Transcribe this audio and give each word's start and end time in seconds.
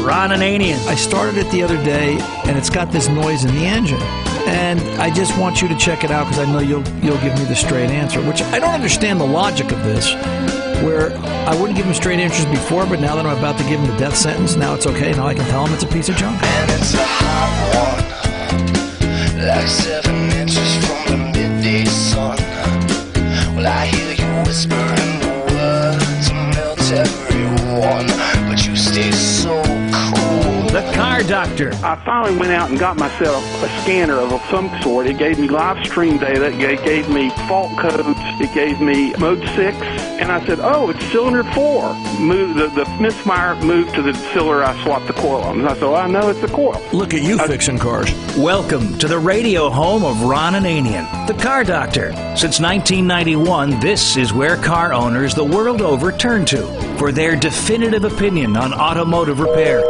Ron 0.00 0.30
Ananian. 0.30 0.78
I 0.86 0.94
started 0.94 1.36
it 1.36 1.50
the 1.52 1.62
other 1.62 1.76
day, 1.84 2.18
and 2.44 2.56
it's 2.56 2.70
got 2.70 2.90
this 2.90 3.08
noise 3.08 3.44
in 3.44 3.54
the 3.54 3.64
engine. 3.64 4.00
And 4.48 4.80
I 5.00 5.12
just 5.12 5.38
want 5.38 5.60
you 5.60 5.68
to 5.68 5.76
check 5.76 6.02
it 6.04 6.10
out 6.10 6.24
because 6.26 6.40
I 6.40 6.50
know 6.50 6.60
you'll 6.60 6.86
you'll 7.04 7.20
give 7.20 7.38
me 7.38 7.44
the 7.44 7.54
straight 7.54 7.90
answer. 7.90 8.20
Which 8.22 8.42
I 8.42 8.58
don't 8.58 8.72
understand 8.72 9.20
the 9.20 9.26
logic 9.26 9.70
of 9.70 9.82
this, 9.84 10.14
where 10.82 11.12
I 11.46 11.54
wouldn't 11.58 11.76
give 11.76 11.86
him 11.86 11.94
straight 11.94 12.18
answers 12.18 12.46
before, 12.46 12.86
but 12.86 13.00
now 13.00 13.14
that 13.16 13.26
I'm 13.26 13.38
about 13.38 13.58
to 13.58 13.64
give 13.64 13.78
him 13.80 13.90
the 13.90 13.96
death 13.96 14.16
sentence, 14.16 14.56
now 14.56 14.74
it's 14.74 14.86
okay. 14.86 15.12
Now 15.12 15.26
I 15.26 15.34
can 15.34 15.44
tell 15.46 15.66
him 15.66 15.74
it's 15.74 15.84
a 15.84 15.88
piece 15.88 16.08
of 16.08 16.16
junk. 16.16 16.42
And 16.42 16.70
it's 16.72 16.94
a 16.94 17.04
hot 17.04 17.50
one, 19.36 19.46
like 19.46 19.68
seven 19.68 20.30
inches 20.32 20.76
from 20.86 21.06
the 21.10 21.16
midday 21.32 21.84
sun. 21.84 22.38
Well, 23.54 23.66
I 23.66 23.86
hear 23.86 24.12
you 24.14 24.42
whispering 24.48 25.20
the 25.20 25.28
words 25.52 26.28
to 26.28 26.34
melt 26.34 26.80
everyone, 26.90 28.06
but 28.48 28.66
you 28.66 28.74
stay 28.74 29.12
so 29.12 29.62
cool. 29.62 29.69
The 30.80 30.92
Car 30.94 31.22
Doctor. 31.22 31.72
I 31.84 31.94
finally 32.06 32.38
went 32.38 32.52
out 32.52 32.70
and 32.70 32.78
got 32.78 32.96
myself 32.96 33.44
a 33.62 33.68
scanner 33.82 34.14
of 34.14 34.40
some 34.50 34.70
sort. 34.80 35.06
It 35.06 35.18
gave 35.18 35.38
me 35.38 35.46
live 35.46 35.84
stream 35.84 36.16
data. 36.16 36.46
It 36.46 36.82
gave 36.82 37.06
me 37.10 37.28
fault 37.46 37.76
codes. 37.78 38.16
It 38.40 38.54
gave 38.54 38.80
me 38.80 39.12
mode 39.18 39.46
six. 39.54 39.76
And 39.76 40.32
I 40.32 40.42
said, 40.46 40.58
oh, 40.58 40.88
it's 40.88 41.04
cylinder 41.12 41.44
four. 41.52 41.92
Move, 42.18 42.56
the, 42.56 42.68
the 42.68 42.88
misfire 42.98 43.56
moved 43.56 43.94
to 43.96 44.00
the 44.00 44.14
cylinder 44.32 44.62
I 44.62 44.82
swapped 44.82 45.06
the 45.06 45.12
coil 45.12 45.42
on. 45.42 45.60
And 45.60 45.68
I 45.68 45.74
said, 45.74 45.82
well, 45.82 45.96
I 45.96 46.06
know 46.06 46.30
it's 46.30 46.40
the 46.40 46.48
coil. 46.48 46.80
Look 46.94 47.12
at 47.12 47.20
you 47.20 47.36
fixing 47.40 47.76
cars. 47.76 48.10
Welcome 48.38 48.96
to 49.00 49.06
the 49.08 49.18
radio 49.18 49.68
home 49.68 50.02
of 50.02 50.22
Ron 50.22 50.54
Ananian, 50.54 51.26
the 51.26 51.34
Car 51.34 51.62
Doctor. 51.62 52.12
Since 52.36 52.58
1991, 52.58 53.80
this 53.80 54.16
is 54.16 54.32
where 54.32 54.56
car 54.56 54.94
owners 54.94 55.34
the 55.34 55.44
world 55.44 55.82
over 55.82 56.10
turn 56.10 56.46
to 56.46 56.62
for 56.96 57.12
their 57.12 57.36
definitive 57.36 58.04
opinion 58.04 58.56
on 58.56 58.72
automotive 58.72 59.40
repair. 59.40 59.82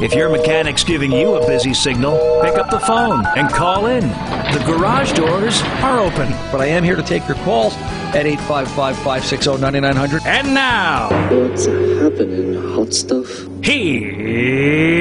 If 0.00 0.14
your 0.14 0.28
mechanic's 0.28 0.84
giving 0.84 1.10
you 1.10 1.34
a 1.34 1.44
busy 1.44 1.74
signal, 1.74 2.12
pick 2.40 2.54
up 2.54 2.70
the 2.70 2.78
phone 2.78 3.26
and 3.36 3.50
call 3.50 3.86
in. 3.86 4.02
The 4.02 4.62
garage 4.64 5.12
doors 5.12 5.60
are 5.82 5.98
open. 5.98 6.30
But 6.52 6.60
I 6.60 6.66
am 6.66 6.84
here 6.84 6.94
to 6.94 7.02
take 7.02 7.26
your 7.26 7.36
calls 7.38 7.74
at 8.14 8.24
855 8.24 8.96
560 8.96 9.60
9900. 9.60 10.22
And 10.24 10.54
now, 10.54 11.08
What's 11.34 11.66
happening, 11.66 12.54
hot 12.74 12.94
stuff? 12.94 13.28
Here's 13.62 14.94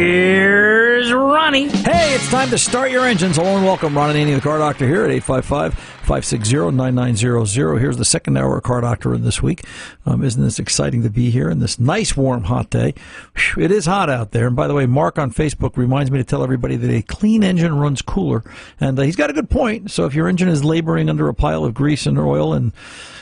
Ronnie. 1.14 1.70
Hey, 1.70 2.16
it's 2.16 2.30
time 2.30 2.50
to 2.50 2.58
start 2.58 2.92
your 2.92 3.06
engines. 3.06 3.38
Hello 3.38 3.56
and 3.56 3.66
welcome. 3.66 3.96
Ron 3.96 4.16
and 4.16 4.34
the 4.34 4.42
Car 4.42 4.58
Doctor, 4.58 4.88
here 4.88 5.04
at 5.04 5.12
855 5.12 5.74
560 5.74 6.72
9900. 6.72 7.78
Here's 7.80 7.98
the 7.98 8.06
second 8.06 8.38
hour 8.38 8.58
of 8.58 8.64
Car 8.64 8.82
Doctor 8.82 9.14
in 9.14 9.24
this 9.24 9.42
week. 9.42 9.64
Um, 10.06 10.24
isn't 10.24 10.42
this 10.42 10.60
exciting 10.60 11.04
to 11.04 11.10
be 11.10 11.30
here 11.30 11.50
in 11.50 11.60
this 11.60 11.80
nice, 11.80 12.16
warm, 12.18 12.44
hot 12.44 12.70
day? 12.70 12.94
Whew, 13.36 13.64
It 13.64 13.72
is 13.72 13.86
hot 13.86 14.10
out 14.10 14.32
there. 14.32 14.48
And 14.48 14.56
by 14.56 14.68
the 14.68 14.74
way, 14.74 14.86
Mark 14.86 15.20
on 15.20 15.32
Facebook 15.32 15.78
reminds 15.78 16.10
me 16.12 16.18
to 16.18 16.24
tell 16.24 16.44
everybody 16.44 16.76
that 16.78 16.90
a 16.90 17.02
clean 17.02 17.44
engine 17.44 17.76
runs 17.78 18.02
cooler. 18.02 18.44
And 18.80 18.98
uh, 18.98 19.04
he's 19.04 19.16
got 19.16 19.30
a 19.30 19.34
good 19.34 19.50
point. 19.50 19.92
So 19.92 20.06
if 20.06 20.14
your 20.16 20.28
engine 20.28 20.50
is 20.50 20.64
laboring 20.64 21.10
under 21.10 21.28
a 21.28 21.34
pile 21.34 21.64
of 21.66 21.74
grease 21.74 22.06
and 22.06 22.18
oil 22.18 22.54
and 22.54 22.72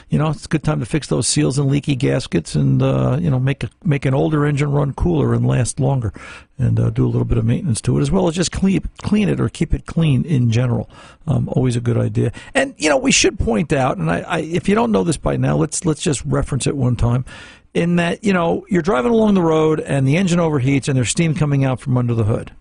you 0.09 0.19
know, 0.19 0.29
it's 0.29 0.45
a 0.45 0.47
good 0.47 0.63
time 0.63 0.79
to 0.79 0.85
fix 0.85 1.07
those 1.07 1.27
seals 1.27 1.57
and 1.57 1.69
leaky 1.69 1.95
gaskets, 1.95 2.55
and 2.55 2.81
uh, 2.81 3.17
you 3.19 3.29
know, 3.29 3.39
make 3.39 3.63
a, 3.63 3.69
make 3.83 4.05
an 4.05 4.13
older 4.13 4.45
engine 4.45 4.71
run 4.71 4.93
cooler 4.93 5.33
and 5.33 5.45
last 5.45 5.79
longer, 5.79 6.13
and 6.57 6.79
uh, 6.79 6.89
do 6.89 7.05
a 7.05 7.09
little 7.09 7.25
bit 7.25 7.37
of 7.37 7.45
maintenance 7.45 7.81
to 7.81 7.97
it 7.97 8.01
as 8.01 8.11
well 8.11 8.27
as 8.27 8.35
just 8.35 8.51
clean 8.51 8.83
clean 9.01 9.29
it 9.29 9.39
or 9.39 9.49
keep 9.49 9.73
it 9.73 9.85
clean 9.85 10.23
in 10.23 10.51
general. 10.51 10.89
Um, 11.27 11.49
always 11.49 11.75
a 11.75 11.81
good 11.81 11.97
idea. 11.97 12.31
And 12.53 12.75
you 12.77 12.89
know, 12.89 12.97
we 12.97 13.11
should 13.11 13.39
point 13.39 13.73
out, 13.73 13.97
and 13.97 14.11
I, 14.11 14.19
I, 14.21 14.39
if 14.39 14.69
you 14.69 14.75
don't 14.75 14.91
know 14.91 15.03
this 15.03 15.17
by 15.17 15.37
now, 15.37 15.55
let's 15.55 15.85
let's 15.85 16.01
just 16.01 16.23
reference 16.25 16.67
it 16.67 16.77
one 16.77 16.95
time. 16.95 17.25
In 17.73 17.97
that, 17.97 18.23
you 18.23 18.31
know, 18.31 18.65
you're 18.69 18.81
driving 18.81 19.11
along 19.11 19.33
the 19.33 19.41
road 19.41 19.81
and 19.81 20.07
the 20.07 20.15
engine 20.15 20.39
overheats 20.39 20.87
and 20.87 20.95
there's 20.95 21.09
steam 21.09 21.35
coming 21.35 21.65
out 21.65 21.81
from 21.81 21.97
under 21.97 22.13
the 22.13 22.23
hood. 22.23 22.53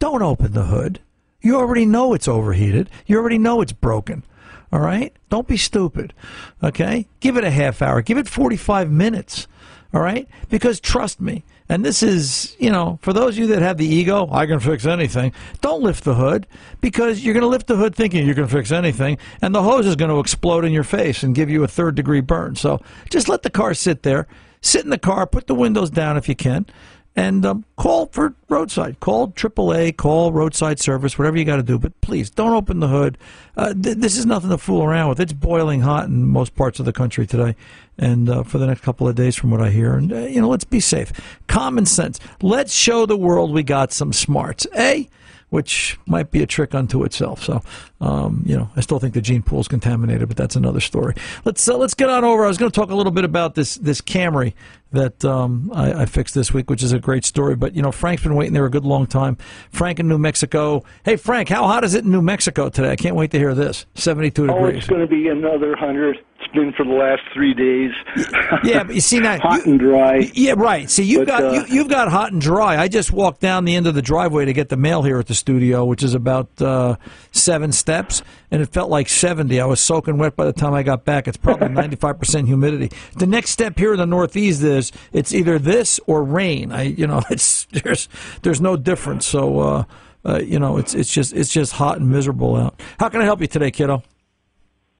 Don't 0.00 0.20
open 0.20 0.52
the 0.52 0.64
hood. 0.64 0.98
You 1.42 1.56
already 1.56 1.86
know 1.86 2.12
it's 2.12 2.26
overheated. 2.26 2.90
You 3.06 3.18
already 3.18 3.38
know 3.38 3.60
it's 3.60 3.72
broken. 3.72 4.24
All 4.72 4.80
right? 4.80 5.12
Don't 5.28 5.46
be 5.46 5.56
stupid. 5.56 6.14
Okay? 6.62 7.06
Give 7.20 7.36
it 7.36 7.44
a 7.44 7.50
half 7.50 7.82
hour. 7.82 8.00
Give 8.02 8.18
it 8.18 8.28
45 8.28 8.90
minutes. 8.90 9.46
All 9.92 10.00
right? 10.00 10.26
Because 10.48 10.80
trust 10.80 11.20
me, 11.20 11.44
and 11.68 11.84
this 11.84 12.02
is, 12.02 12.56
you 12.58 12.70
know, 12.70 12.98
for 13.02 13.12
those 13.12 13.34
of 13.34 13.38
you 13.38 13.46
that 13.48 13.62
have 13.62 13.76
the 13.76 13.86
ego, 13.86 14.28
I 14.32 14.46
can 14.46 14.60
fix 14.60 14.86
anything. 14.86 15.32
Don't 15.60 15.82
lift 15.82 16.04
the 16.04 16.14
hood 16.14 16.46
because 16.80 17.24
you're 17.24 17.34
going 17.34 17.42
to 17.42 17.48
lift 17.48 17.66
the 17.66 17.76
hood 17.76 17.94
thinking 17.94 18.26
you 18.26 18.34
can 18.34 18.48
fix 18.48 18.72
anything, 18.72 19.18
and 19.42 19.54
the 19.54 19.62
hose 19.62 19.86
is 19.86 19.96
going 19.96 20.10
to 20.10 20.20
explode 20.20 20.64
in 20.64 20.72
your 20.72 20.84
face 20.84 21.22
and 21.22 21.34
give 21.34 21.50
you 21.50 21.62
a 21.62 21.68
third 21.68 21.94
degree 21.94 22.20
burn. 22.20 22.56
So 22.56 22.80
just 23.10 23.28
let 23.28 23.42
the 23.42 23.50
car 23.50 23.74
sit 23.74 24.02
there. 24.02 24.26
Sit 24.64 24.84
in 24.84 24.90
the 24.90 24.98
car, 24.98 25.26
put 25.26 25.48
the 25.48 25.56
windows 25.56 25.90
down 25.90 26.16
if 26.16 26.28
you 26.28 26.36
can, 26.36 26.66
and 27.14 27.44
um, 27.44 27.64
call 27.76 28.06
for 28.06 28.34
roadside. 28.48 29.00
Call 29.00 29.28
AAA, 29.28 29.96
call 29.96 30.32
roadside 30.32 30.80
service, 30.80 31.18
whatever 31.18 31.36
you 31.36 31.44
got 31.44 31.56
to 31.56 31.62
do. 31.62 31.78
But 31.78 32.00
please 32.00 32.30
don't 32.30 32.52
open 32.52 32.80
the 32.80 32.88
hood. 32.88 33.18
Uh, 33.56 33.74
th- 33.74 33.98
this 33.98 34.16
is 34.16 34.24
nothing 34.24 34.50
to 34.50 34.58
fool 34.58 34.82
around 34.82 35.10
with. 35.10 35.20
It's 35.20 35.32
boiling 35.32 35.82
hot 35.82 36.06
in 36.06 36.26
most 36.26 36.54
parts 36.54 36.80
of 36.80 36.86
the 36.86 36.92
country 36.92 37.26
today, 37.26 37.54
and 37.98 38.28
uh, 38.28 38.42
for 38.42 38.58
the 38.58 38.66
next 38.66 38.80
couple 38.80 39.06
of 39.06 39.14
days, 39.14 39.36
from 39.36 39.50
what 39.50 39.60
I 39.60 39.70
hear. 39.70 39.94
And 39.94 40.12
uh, 40.12 40.18
you 40.20 40.40
know, 40.40 40.48
let's 40.48 40.64
be 40.64 40.80
safe. 40.80 41.12
Common 41.48 41.86
sense. 41.86 42.18
Let's 42.40 42.72
show 42.74 43.04
the 43.06 43.16
world 43.16 43.52
we 43.52 43.62
got 43.62 43.92
some 43.92 44.12
smarts. 44.12 44.66
A 44.76 45.08
which 45.52 45.98
might 46.06 46.30
be 46.30 46.42
a 46.42 46.46
trick 46.46 46.74
unto 46.74 47.04
itself. 47.04 47.44
So, 47.44 47.60
um, 48.00 48.42
you 48.46 48.56
know, 48.56 48.70
I 48.74 48.80
still 48.80 48.98
think 48.98 49.12
the 49.12 49.20
gene 49.20 49.42
pool 49.42 49.60
is 49.60 49.68
contaminated, 49.68 50.26
but 50.26 50.36
that's 50.38 50.56
another 50.56 50.80
story. 50.80 51.14
Let's 51.44 51.68
uh, 51.68 51.76
let's 51.76 51.92
get 51.92 52.08
on 52.08 52.24
over. 52.24 52.46
I 52.46 52.48
was 52.48 52.56
going 52.56 52.70
to 52.70 52.74
talk 52.74 52.90
a 52.90 52.94
little 52.94 53.12
bit 53.12 53.26
about 53.26 53.54
this 53.54 53.74
this 53.74 54.00
Camry 54.00 54.54
that 54.92 55.24
um, 55.24 55.70
I, 55.74 56.02
I 56.02 56.06
fixed 56.06 56.34
this 56.34 56.52
week, 56.54 56.70
which 56.70 56.82
is 56.82 56.92
a 56.92 56.98
great 56.98 57.24
story. 57.24 57.56
But 57.56 57.74
you 57.74 57.82
know, 57.82 57.92
Frank's 57.92 58.22
been 58.22 58.34
waiting 58.34 58.52
there 58.54 58.66
a 58.66 58.70
good 58.70 58.84
long 58.84 59.06
time. 59.06 59.36
Frank 59.70 59.98
in 60.00 60.08
New 60.08 60.18
Mexico. 60.18 60.84
Hey, 61.04 61.16
Frank, 61.16 61.48
how 61.48 61.66
hot 61.66 61.84
is 61.84 61.94
it 61.94 62.04
in 62.04 62.10
New 62.10 62.22
Mexico 62.22 62.68
today? 62.68 62.90
I 62.90 62.96
can't 62.96 63.16
wait 63.16 63.30
to 63.32 63.38
hear 63.38 63.54
this. 63.54 63.86
Seventy-two 63.94 64.44
Oh, 64.44 64.54
degrees. 64.54 64.78
it's 64.78 64.86
going 64.86 65.00
to 65.00 65.06
be 65.06 65.28
another 65.28 65.76
hundred. 65.76 66.18
It's 66.44 66.52
been 66.54 66.72
for 66.72 66.84
the 66.84 66.90
last 66.92 67.22
three 67.32 67.54
days. 67.54 67.92
Yeah, 68.64 68.84
but 68.84 68.94
you 68.94 69.00
see 69.00 69.18
now, 69.20 69.38
hot 69.38 69.64
you- 69.64 69.72
and 69.72 69.80
dry. 69.80 70.30
Yeah, 70.34 70.54
right. 70.56 70.88
See, 70.90 71.02
you've 71.04 71.26
But, 71.26 71.40
got 71.40 71.44
uh, 71.44 71.52
you, 71.52 71.64
you've 71.68 71.88
got 71.88 72.08
hot 72.10 72.32
and 72.32 72.40
dry. 72.40 72.76
I 72.76 72.88
just 72.88 73.10
walked 73.12 73.40
down 73.40 73.64
the 73.64 73.74
end 73.74 73.86
of 73.86 73.94
the 73.94 74.02
driveway 74.02 74.44
to 74.44 74.52
get 74.52 74.68
the 74.68 74.76
mail 74.76 75.02
here 75.02 75.18
at 75.18 75.26
the 75.26 75.34
studio, 75.34 75.84
which 75.84 76.02
is 76.02 76.14
about 76.14 76.48
uh, 76.60 76.96
seven 77.32 77.72
steps, 77.72 78.22
and 78.50 78.60
it 78.62 78.66
felt 78.72 78.90
like 78.90 79.08
seventy. 79.08 79.60
I 79.60 79.64
was 79.66 79.80
soaking 79.80 80.18
wet 80.18 80.36
by 80.36 80.44
the 80.44 80.52
time 80.52 80.74
I 80.74 80.82
got 80.82 81.04
back. 81.04 81.26
It's 81.28 81.36
probably 81.36 81.68
ninety 81.70 81.96
five 81.96 82.18
percent 82.18 82.46
humidity. 82.46 82.90
The 83.16 83.26
next 83.26 83.50
step 83.50 83.78
here 83.78 83.92
in 83.92 83.98
the 83.98 84.06
Northeast 84.06 84.62
is 84.62 84.81
it's 85.12 85.32
either 85.32 85.58
this 85.58 86.00
or 86.06 86.24
rain. 86.24 86.72
I, 86.72 86.82
you 86.82 87.06
know, 87.06 87.22
it's 87.30 87.66
there's 87.66 88.08
there's 88.42 88.60
no 88.60 88.76
difference. 88.76 89.26
So. 89.26 89.60
Uh, 89.60 89.84
uh, 90.24 90.38
you 90.38 90.56
know, 90.56 90.76
it's 90.76 90.94
it's 90.94 91.12
just 91.12 91.32
it's 91.32 91.52
just 91.52 91.72
hot 91.72 91.98
and 91.98 92.08
miserable 92.08 92.54
out. 92.54 92.80
How 93.00 93.08
can 93.08 93.20
I 93.20 93.24
help 93.24 93.40
you 93.40 93.48
today, 93.48 93.72
kiddo? 93.72 94.04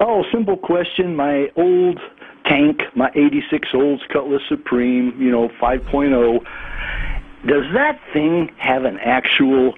Oh, 0.01 0.25
simple 0.33 0.57
question. 0.57 1.15
My 1.15 1.49
old 1.55 2.01
tank, 2.45 2.81
my 2.97 3.09
'86 3.15 3.69
Olds 3.73 4.03
Cutlass 4.13 4.43
Supreme, 4.49 5.15
you 5.21 5.31
know, 5.31 5.49
5.0. 5.61 6.45
Does 7.47 7.65
that 7.73 8.01
thing 8.13 8.51
have 8.57 8.85
an 8.85 8.99
actual 8.99 9.75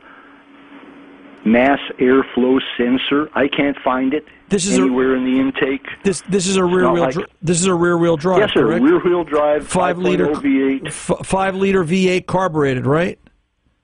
mass 1.45 1.79
airflow 1.99 2.59
sensor? 2.77 3.29
I 3.35 3.49
can't 3.49 3.77
find 3.85 4.15
it 4.15 4.25
This 4.49 4.67
is 4.67 4.79
a- 4.79 4.83
anywhere 4.83 5.15
in 5.17 5.25
the 5.25 5.39
intake. 5.41 5.87
This 6.03 6.23
this 6.29 6.47
is 6.47 6.57
a 6.57 6.65
rear 6.65 6.91
wheel. 6.91 7.03
like- 7.05 7.17
this 7.43 7.61
is 7.61 7.67
a 7.67 7.75
rear 7.75 7.97
wheel 7.99 8.17
drive. 8.17 8.39
yes, 8.41 8.51
sir. 8.55 8.63
correct? 8.67 8.83
Rear 8.85 8.99
wheel 9.01 9.25
drive, 9.25 9.67
five 9.67 9.99
liter 9.99 10.27
V8. 10.29 10.87
f- 10.87 11.11
five 11.25 11.55
liter 11.55 11.85
V8 11.85 12.27
carbureted, 12.27 12.87
right? 12.87 13.19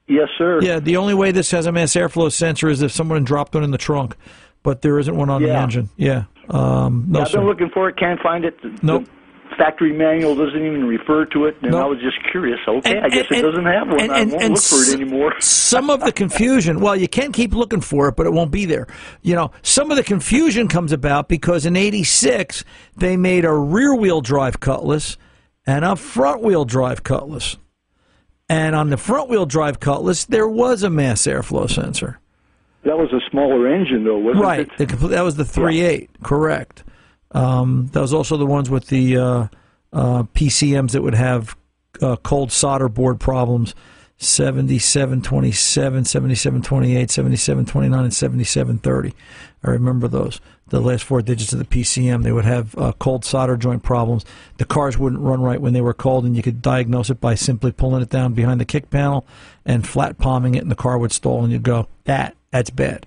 Yes, 0.07 0.29
sir. 0.39 0.61
Yeah. 0.63 0.81
The 0.81 0.97
only 0.97 1.15
way 1.15 1.31
this 1.31 1.51
has 1.53 1.67
a 1.67 1.73
mass 1.73 1.93
airflow 1.95 2.33
sensor 2.33 2.69
is 2.69 2.83
if 2.83 2.91
someone 2.91 3.23
dropped 3.23 3.55
one 3.55 3.63
in 3.63 3.71
the 3.71 3.79
trunk, 3.79 4.17
but 4.65 4.83
there 4.83 4.99
isn't 4.99 5.15
one 5.17 5.31
on 5.31 5.41
the 5.43 5.51
engine. 5.55 5.89
Yeah. 5.97 6.25
Um, 6.49 7.05
no, 7.09 7.21
I've 7.21 7.29
sir. 7.29 7.39
been 7.39 7.47
looking 7.47 7.71
for 7.73 7.89
it. 7.89 7.97
Can't 7.97 8.19
find 8.21 8.45
it. 8.45 8.57
Nope. 8.83 9.05
The 9.05 9.11
factory 9.61 9.93
manual 9.93 10.35
doesn't 10.35 10.59
even 10.65 10.87
refer 10.87 11.27
to 11.27 11.45
it, 11.45 11.57
and. 11.63 11.75
I 11.75 11.85
was 11.85 11.99
just 12.01 12.17
curious. 12.31 12.59
Okay, 12.67 12.97
And- 12.97 13.05
I 13.05 13.09
guess 13.11 13.27
and- 13.31 13.39
it 13.39 13.43
doesn't 13.43 13.67
have 13.67 13.89
one. 13.89 14.01
and- 14.01 14.13
I 14.13 14.25
won't 14.25 14.51
look 14.55 14.59
for 14.63 14.77
it 14.83 14.95
anymore. 15.01 15.35
some 15.41 15.91
of 15.91 16.01
the 16.01 16.13
confusion, 16.13 16.81
well, 16.81 16.97
you 16.97 17.09
can 17.09 17.31
keep 17.33 17.55
looking 17.55 17.81
for 17.81 18.09
it, 18.09 18.17
but 18.17 18.27
it 18.27 18.33
won't 18.33 18.51
be 18.51 18.65
there. 18.65 18.87
You 19.23 19.35
know, 19.35 19.51
some 19.63 19.91
of 19.91 19.97
the 19.97 20.03
confusion 20.03 20.67
comes 20.69 20.93
about 20.93 21.29
because 21.29 21.67
in 21.67 21.77
86, 21.77 22.65
they 22.97 23.17
made 23.17 23.45
a 23.45 23.53
rear 23.53 23.95
wheel 23.95 24.21
drive 24.23 24.61
Cutlass 24.61 25.17
and 25.67 25.85
a 25.85 25.95
front 25.97 26.43
wheel 26.43 26.65
drive 26.65 27.03
Cutlass. 27.03 27.59
And 28.49 28.75
on 28.75 28.91
the 28.91 28.97
front 28.97 29.29
wheel 29.29 29.47
drive 29.47 29.79
Cutlass, 29.79 30.25
there 30.25 30.49
was 30.49 30.83
a 30.83 30.91
mass 30.91 31.23
airflow 31.23 31.71
sensor. 31.71 32.19
That 32.85 32.97
was 32.99 33.13
a 33.13 33.21
smaller 33.31 33.69
engine, 33.73 34.05
though, 34.05 34.19
wasn't 34.19 34.43
Right. 34.43 34.61
it? 34.79 34.89
Compl- 34.89 35.11
that 35.11 35.23
was 35.23 35.37
the 35.37 35.45
3.8, 35.45 36.09
correct. 36.23 36.83
Um, 37.33 37.89
that 37.93 38.01
was 38.01 38.13
also 38.13 38.37
the 38.37 38.47
ones 38.47 38.71
with 38.71 38.89
the 38.89 39.17
uh, 39.17 39.49
uh, 39.93 40.23
PCMs 40.35 40.93
that 40.93 41.03
would 41.03 41.15
have 41.15 41.57
uh, 42.01 42.17
cold 42.17 42.53
solder 42.53 42.89
board 42.89 43.21
problems. 43.21 43.75
7727, 44.23 46.05
7728, 46.05 47.11
7729, 47.11 48.05
and 48.05 48.13
7730. 48.13 49.15
I 49.65 49.71
remember 49.71 50.09
those. 50.09 50.43
The 50.69 50.81
last 50.81 51.05
four 51.05 51.23
digits 51.23 51.55
of 51.55 51.59
the 51.59 51.65
PCM. 51.65 52.23
They 52.23 52.31
would 52.31 52.45
have 52.45 52.77
uh, 52.77 52.93
cold 52.99 53.25
solder 53.25 53.57
joint 53.57 53.83
problems. 53.83 54.27
The 54.59 54.67
cars 54.67 54.99
wouldn't 54.99 55.23
run 55.23 55.41
right 55.41 55.61
when 55.61 55.73
they 55.73 55.81
were 55.81 55.95
cold, 55.95 56.27
and 56.27 56.37
you 56.37 56.43
could 56.43 56.61
diagnose 56.61 57.09
it 57.09 57.19
by 57.19 57.35
simply 57.35 57.73
pulling 57.73 58.03
it 58.03 58.11
down 58.11 58.35
behind 58.35 58.61
the 58.61 58.67
kick 58.67 58.91
panel 58.91 59.27
and 59.65 59.89
flat 59.89 60.19
palming 60.19 60.55
it, 60.55 60.63
and 60.63 60.71
the 60.71 60.77
car 60.77 60.99
would 60.99 61.13
stall, 61.13 61.43
and 61.43 61.51
you'd 61.51 61.63
go, 61.63 61.89
that, 62.05 62.37
that's 62.51 62.71
bad. 62.71 63.07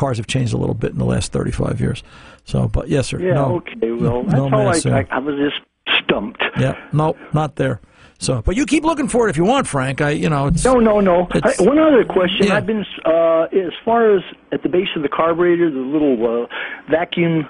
Cars 0.00 0.16
have 0.16 0.26
changed 0.26 0.54
a 0.54 0.56
little 0.56 0.74
bit 0.74 0.92
in 0.92 0.98
the 0.98 1.04
last 1.04 1.30
35 1.30 1.78
years. 1.78 2.02
So, 2.46 2.68
but 2.68 2.88
yes, 2.88 3.08
sir. 3.08 3.20
Yeah, 3.20 3.34
no, 3.34 3.56
okay. 3.56 3.92
Well, 3.92 4.22
that's 4.22 4.34
no 4.34 4.44
all 4.44 4.68
I. 4.68 5.00
I, 5.00 5.06
I 5.10 5.18
was 5.18 5.34
just 5.36 5.60
stumped. 6.02 6.42
Yeah, 6.58 6.74
no, 6.90 7.18
not 7.34 7.56
there. 7.56 7.82
So, 8.18 8.40
but 8.40 8.56
you 8.56 8.64
keep 8.64 8.82
looking 8.82 9.08
for 9.08 9.26
it 9.26 9.30
if 9.30 9.36
you 9.36 9.44
want, 9.44 9.66
Frank. 9.66 10.00
I, 10.00 10.12
you 10.12 10.30
know, 10.30 10.46
it's 10.46 10.64
No, 10.64 10.80
no, 10.80 11.00
no. 11.00 11.28
I, 11.30 11.52
one 11.58 11.78
other 11.78 12.06
question. 12.06 12.46
Yeah. 12.46 12.56
I've 12.56 12.64
been 12.64 12.86
uh, 13.04 13.42
as 13.52 13.74
far 13.84 14.16
as 14.16 14.22
at 14.52 14.62
the 14.62 14.70
base 14.70 14.88
of 14.96 15.02
the 15.02 15.10
carburetor, 15.10 15.70
the 15.70 15.76
little 15.76 16.44
uh, 16.44 16.46
vacuum 16.90 17.46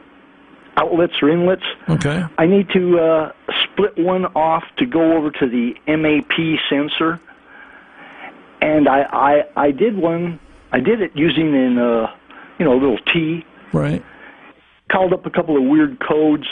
outlets 0.76 1.14
or 1.23 1.31
inlets. 1.31 1.62
okay. 1.88 2.25
I 2.37 2.46
need 2.46 2.69
to 2.70 2.99
uh, 2.99 3.32
split 3.62 3.96
one 3.96 4.26
off 4.26 4.64
to 4.79 4.87
go 4.87 5.17
over 5.17 5.31
to 5.31 5.46
the 5.49 5.75
MAP 5.87 6.58
sensor, 6.69 7.20
and 8.61 8.88
I, 8.88 9.03
I 9.03 9.67
I 9.69 9.70
did 9.70 9.96
one. 9.96 10.41
I 10.73 10.81
did 10.81 11.00
it 11.00 11.12
using 11.14 11.55
an 11.55 11.79
uh, 11.79 12.17
you 12.61 12.67
know 12.67 12.75
a 12.75 12.79
little 12.81 12.99
T. 13.12 13.45
Right. 13.73 14.05
Called 14.93 15.12
up 15.12 15.27
a 15.27 15.31
couple 15.31 15.57
of 15.57 15.65
weird 15.65 15.99
codes, 15.99 16.47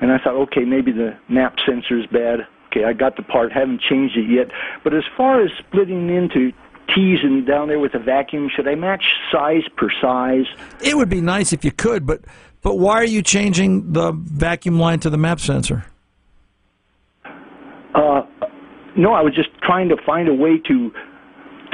and 0.00 0.10
I 0.10 0.18
thought, 0.18 0.34
okay, 0.48 0.64
maybe 0.64 0.90
the 0.90 1.16
MAP 1.28 1.58
sensor 1.64 1.98
is 1.98 2.06
bad. 2.06 2.46
Okay, 2.68 2.84
I 2.84 2.94
got 2.94 3.16
the 3.16 3.22
part, 3.22 3.52
haven't 3.52 3.80
changed 3.82 4.16
it 4.16 4.28
yet. 4.28 4.48
But 4.82 4.94
as 4.94 5.04
far 5.16 5.42
as 5.42 5.50
splitting 5.58 6.08
into 6.08 6.52
T's 6.94 7.18
and 7.22 7.46
down 7.46 7.68
there 7.68 7.78
with 7.78 7.92
the 7.92 7.98
vacuum, 7.98 8.48
should 8.54 8.66
I 8.66 8.74
match 8.74 9.04
size 9.30 9.64
per 9.76 9.90
size? 10.00 10.46
It 10.80 10.96
would 10.96 11.10
be 11.10 11.20
nice 11.20 11.52
if 11.52 11.64
you 11.64 11.72
could, 11.72 12.06
but 12.06 12.22
but 12.62 12.78
why 12.78 12.94
are 12.94 13.04
you 13.04 13.22
changing 13.22 13.92
the 13.92 14.12
vacuum 14.12 14.78
line 14.78 15.00
to 15.00 15.10
the 15.10 15.18
map 15.18 15.40
sensor? 15.40 15.84
Uh, 17.94 18.22
no, 18.96 19.12
I 19.12 19.20
was 19.20 19.34
just 19.34 19.50
trying 19.62 19.88
to 19.88 19.96
find 20.06 20.28
a 20.28 20.34
way 20.34 20.58
to 20.58 20.92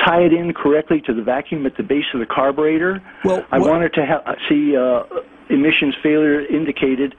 tie 0.06 0.20
it 0.22 0.32
in 0.32 0.52
correctly 0.54 1.00
to 1.06 1.12
the 1.12 1.22
vacuum 1.22 1.66
at 1.66 1.76
the 1.76 1.82
base 1.82 2.04
of 2.14 2.20
the 2.20 2.26
carburetor. 2.26 3.02
Well, 3.24 3.44
I 3.50 3.58
what- 3.58 3.70
wanted 3.70 3.92
to 3.94 4.06
ha- 4.06 4.34
see 4.48 4.76
uh, 4.76 5.02
emissions 5.50 5.94
failure 6.02 6.40
indicated 6.46 7.14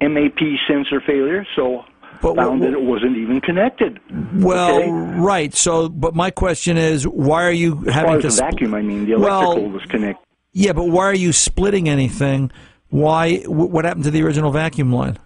MAP 0.00 0.38
sensor 0.66 1.00
failure, 1.00 1.46
so 1.54 1.84
But 2.22 2.36
found 2.36 2.60
what- 2.60 2.66
that 2.70 2.72
it 2.78 2.82
wasn't 2.82 3.16
even 3.16 3.40
connected. 3.40 4.00
Well, 4.34 4.76
Okay. 4.78 4.90
right. 4.90 5.54
So, 5.54 5.88
but 5.88 6.14
my 6.14 6.30
question 6.30 6.76
is, 6.76 7.06
why 7.06 7.44
are 7.44 7.52
you 7.52 7.82
As 7.86 7.94
having 7.94 8.20
to? 8.20 8.26
the 8.28 8.30
sp- 8.34 8.40
vacuum, 8.50 8.74
I 8.74 8.82
mean, 8.82 9.06
the 9.06 9.16
Well- 9.16 9.42
electrical 9.52 9.70
was 9.70 9.82
connected. 9.84 10.24
Yeah, 10.52 10.72
but 10.72 10.88
why 10.88 11.04
are 11.04 11.14
you 11.14 11.32
splitting 11.32 11.88
anything? 11.88 12.50
Why? 12.88 13.36
What 13.46 13.84
happened 13.84 14.04
to 14.04 14.10
the 14.10 14.22
original 14.24 14.50
vacuum 14.50 14.92
line? 14.92 15.16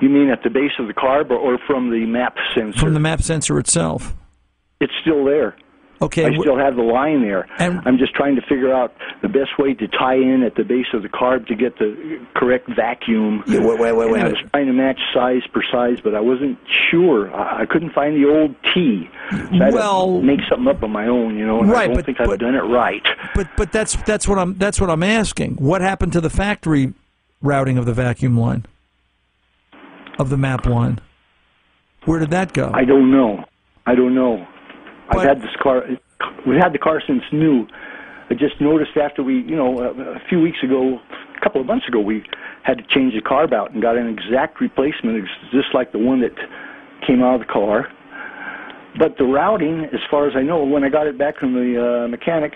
You 0.00 0.10
mean 0.10 0.28
at 0.28 0.42
the 0.42 0.50
base 0.50 0.72
of 0.78 0.88
the 0.88 0.92
carb 0.92 1.30
or, 1.30 1.36
or 1.36 1.58
from 1.66 1.90
the 1.90 2.04
map 2.04 2.36
sensor? 2.54 2.78
From 2.78 2.92
the 2.92 3.00
map 3.00 3.22
sensor 3.22 3.58
itself. 3.58 4.14
It's 4.80 4.92
still 5.00 5.24
there. 5.24 5.56
Okay. 6.02 6.26
I 6.26 6.38
still 6.38 6.58
have 6.58 6.76
the 6.76 6.82
line 6.82 7.22
there. 7.22 7.46
And- 7.58 7.80
I'm 7.86 7.96
just 7.96 8.12
trying 8.14 8.36
to 8.36 8.42
figure 8.42 8.70
out 8.70 8.94
the 9.22 9.28
best 9.30 9.58
way 9.58 9.72
to 9.72 9.88
tie 9.88 10.16
in 10.16 10.42
at 10.42 10.54
the 10.54 10.62
base 10.62 10.88
of 10.92 11.00
the 11.02 11.08
carb 11.08 11.46
to 11.46 11.54
get 11.54 11.78
the 11.78 12.20
correct 12.34 12.68
vacuum. 12.76 13.42
Yeah, 13.46 13.60
wait, 13.60 13.78
wait, 13.80 13.92
wait, 13.96 14.10
wait. 14.10 14.20
I 14.22 14.28
was 14.28 14.36
trying 14.52 14.66
to 14.66 14.74
match 14.74 15.00
size 15.14 15.40
per 15.54 15.62
size, 15.72 16.00
but 16.04 16.14
I 16.14 16.20
wasn't 16.20 16.58
sure. 16.90 17.34
I, 17.34 17.62
I 17.62 17.66
couldn't 17.66 17.94
find 17.94 18.14
the 18.14 18.28
old 18.28 18.54
T. 18.74 19.08
So 19.30 19.70
Well- 19.72 20.20
make 20.20 20.40
something 20.50 20.68
up 20.68 20.82
on 20.82 20.90
my 20.90 21.06
own, 21.06 21.38
you 21.38 21.46
know. 21.46 21.60
And 21.62 21.70
Right, 21.70 21.84
I 21.84 21.86
don't 21.86 21.96
but- 21.96 22.04
think 22.04 22.20
I've 22.20 22.26
but- 22.26 22.40
done 22.40 22.54
it 22.54 22.64
right. 22.64 23.02
But 23.34 23.48
but 23.56 23.72
that's 23.72 23.96
that's 24.04 24.28
what 24.28 24.38
I'm 24.38 24.52
that's 24.58 24.78
what 24.78 24.90
I'm 24.90 25.02
asking. 25.02 25.54
What 25.54 25.80
happened 25.80 26.12
to 26.12 26.20
the 26.20 26.28
factory 26.30 26.92
routing 27.40 27.78
of 27.78 27.86
the 27.86 27.94
vacuum 27.94 28.36
line? 28.38 28.66
Of 30.18 30.28
the 30.28 30.36
map 30.36 30.66
line? 30.66 30.98
Where 32.04 32.18
did 32.18 32.30
that 32.32 32.52
go? 32.52 32.70
I 32.74 32.84
don't 32.84 33.10
know. 33.10 33.44
I 33.86 33.94
don't 33.94 34.14
know. 34.14 34.46
But- 35.08 35.18
I've 35.18 35.28
had 35.28 35.42
this 35.42 35.56
car. 35.62 35.82
We've 36.46 36.60
had 36.60 36.72
the 36.72 36.78
car 36.78 37.02
since 37.06 37.22
new. 37.32 37.66
I 38.28 38.34
just 38.34 38.60
noticed 38.60 38.96
after 38.96 39.22
we, 39.22 39.42
you 39.42 39.54
know, 39.54 39.78
a, 39.78 40.16
a 40.16 40.20
few 40.28 40.40
weeks 40.40 40.58
ago, 40.62 40.98
a 41.36 41.40
couple 41.40 41.60
of 41.60 41.66
months 41.66 41.86
ago, 41.86 42.00
we 42.00 42.24
had 42.64 42.78
to 42.78 42.84
change 42.92 43.14
the 43.14 43.22
carb 43.22 43.52
out 43.52 43.72
and 43.72 43.80
got 43.80 43.96
an 43.96 44.08
exact 44.08 44.60
replacement, 44.60 45.24
just 45.52 45.68
like 45.74 45.92
the 45.92 45.98
one 45.98 46.20
that 46.20 46.34
came 47.06 47.22
out 47.22 47.40
of 47.40 47.46
the 47.46 47.52
car. 47.52 47.88
But 48.98 49.18
the 49.18 49.24
routing, 49.24 49.84
as 49.92 50.00
far 50.10 50.26
as 50.26 50.34
I 50.34 50.42
know, 50.42 50.64
when 50.64 50.82
I 50.82 50.88
got 50.88 51.06
it 51.06 51.18
back 51.18 51.38
from 51.38 51.52
the 51.52 52.04
uh, 52.04 52.08
mechanic, 52.08 52.54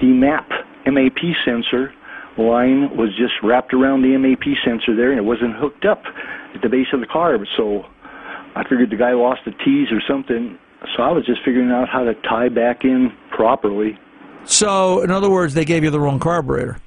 the 0.00 0.06
MAP 0.06 0.48
MAP 0.86 1.18
sensor 1.44 1.92
line 2.38 2.96
was 2.96 3.10
just 3.16 3.34
wrapped 3.42 3.72
around 3.72 4.02
the 4.02 4.16
MAP 4.16 4.44
sensor 4.64 4.96
there, 4.96 5.10
and 5.10 5.18
it 5.18 5.24
wasn't 5.24 5.54
hooked 5.56 5.84
up 5.84 6.02
at 6.54 6.62
the 6.62 6.68
base 6.68 6.88
of 6.92 7.00
the 7.00 7.06
carb. 7.06 7.44
So 7.56 7.84
I 8.54 8.62
figured 8.68 8.90
the 8.90 8.96
guy 8.96 9.12
lost 9.12 9.40
the 9.44 9.52
T's 9.52 9.88
or 9.92 10.00
something. 10.08 10.58
So 10.96 11.02
I 11.02 11.10
was 11.10 11.24
just 11.26 11.40
figuring 11.44 11.70
out 11.70 11.88
how 11.88 12.04
to 12.04 12.14
tie 12.28 12.48
back 12.48 12.84
in 12.84 13.12
properly. 13.30 13.98
so, 14.44 15.02
in 15.02 15.10
other 15.10 15.30
words, 15.30 15.54
they 15.54 15.64
gave 15.64 15.82
you 15.84 15.90
the 15.90 16.00
wrong 16.00 16.18
carburetor. 16.20 16.78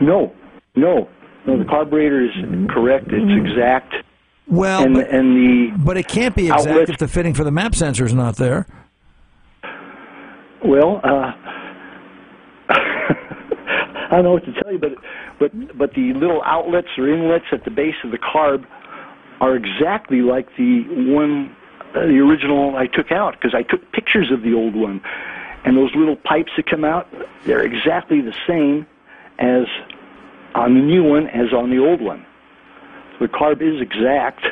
No, 0.00 0.34
no, 0.74 1.08
no. 1.46 1.58
The 1.58 1.64
carburetor 1.64 2.24
is 2.24 2.30
correct. 2.70 3.06
It's 3.10 3.46
exact, 3.46 3.94
Well, 4.48 4.82
and 4.82 4.94
but, 4.94 5.10
and 5.10 5.36
the 5.36 5.76
but 5.78 5.96
it 5.96 6.08
can't 6.08 6.34
be 6.34 6.48
exact 6.48 6.88
if 6.90 6.98
the 6.98 7.08
fitting 7.08 7.34
for 7.34 7.44
the 7.44 7.50
map 7.50 7.74
sensor 7.74 8.04
is 8.06 8.14
not 8.14 8.36
there. 8.36 8.66
Well, 10.64 11.00
uh, 11.04 11.32
I 12.68 14.08
don't 14.10 14.24
know 14.24 14.32
what 14.32 14.44
to 14.46 14.52
tell 14.62 14.72
you, 14.72 14.78
but 14.78 14.92
but 15.38 15.78
but 15.78 15.90
the 15.94 16.12
little 16.14 16.42
outlets 16.44 16.88
or 16.98 17.08
inlets 17.08 17.44
at 17.52 17.64
the 17.64 17.70
base 17.70 17.94
of 18.04 18.10
the 18.10 18.18
carb 18.18 18.64
are 19.40 19.54
exactly 19.54 20.22
like 20.22 20.48
the 20.56 20.82
one, 21.12 21.54
uh, 21.96 22.00
the 22.06 22.18
original 22.18 22.76
I 22.76 22.86
took 22.86 23.10
out 23.10 23.32
because 23.32 23.54
I 23.54 23.62
took 23.62 23.90
pictures 23.92 24.30
of 24.30 24.42
the 24.42 24.52
old 24.54 24.74
one, 24.76 25.00
and 25.64 25.76
those 25.76 25.94
little 25.94 26.16
pipes 26.16 26.52
that 26.56 26.66
come 26.68 26.84
out, 26.84 27.08
they're 27.44 27.62
exactly 27.64 28.20
the 28.20 28.34
same 28.46 28.86
as 29.38 29.64
on 30.54 30.74
the 30.74 30.80
new 30.80 31.02
one 31.02 31.26
as 31.28 31.52
on 31.52 31.70
the 31.70 31.78
old 31.78 32.00
one. 32.00 32.24
So 33.18 33.26
the 33.26 33.32
carb 33.32 33.62
is 33.62 33.80
exact. 33.80 34.44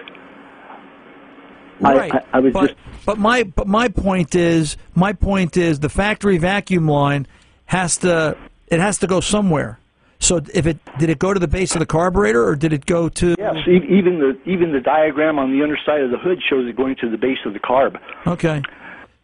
I- 1.82 1.94
Right. 1.96 2.14
I- 2.14 2.22
I 2.32 2.40
was 2.40 2.52
but, 2.52 2.66
just- 2.68 3.06
but 3.06 3.18
my 3.18 3.42
but 3.42 3.66
my 3.66 3.88
point 3.88 4.34
is 4.34 4.76
my 4.94 5.12
point 5.12 5.56
is 5.56 5.80
the 5.80 5.88
factory 5.88 6.38
vacuum 6.38 6.88
line 6.88 7.26
has 7.66 7.98
to 7.98 8.36
it 8.68 8.80
has 8.80 8.98
to 8.98 9.06
go 9.06 9.20
somewhere. 9.20 9.78
So 10.18 10.40
if 10.54 10.66
it 10.66 10.78
did 10.98 11.10
it 11.10 11.18
go 11.18 11.34
to 11.34 11.40
the 11.40 11.48
base 11.48 11.74
of 11.74 11.80
the 11.80 11.86
carburetor 11.86 12.42
or 12.46 12.56
did 12.56 12.72
it 12.72 12.86
go 12.86 13.08
to 13.10 13.34
Yes, 13.38 13.56
even 13.66 14.18
the 14.20 14.38
even 14.46 14.72
the 14.72 14.80
diagram 14.80 15.38
on 15.38 15.52
the 15.52 15.62
underside 15.62 16.00
of 16.00 16.10
the 16.10 16.18
hood 16.18 16.40
shows 16.48 16.68
it 16.68 16.76
going 16.76 16.96
to 16.96 17.10
the 17.10 17.18
base 17.18 17.38
of 17.44 17.52
the 17.52 17.60
carb. 17.60 18.00
Okay. 18.26 18.62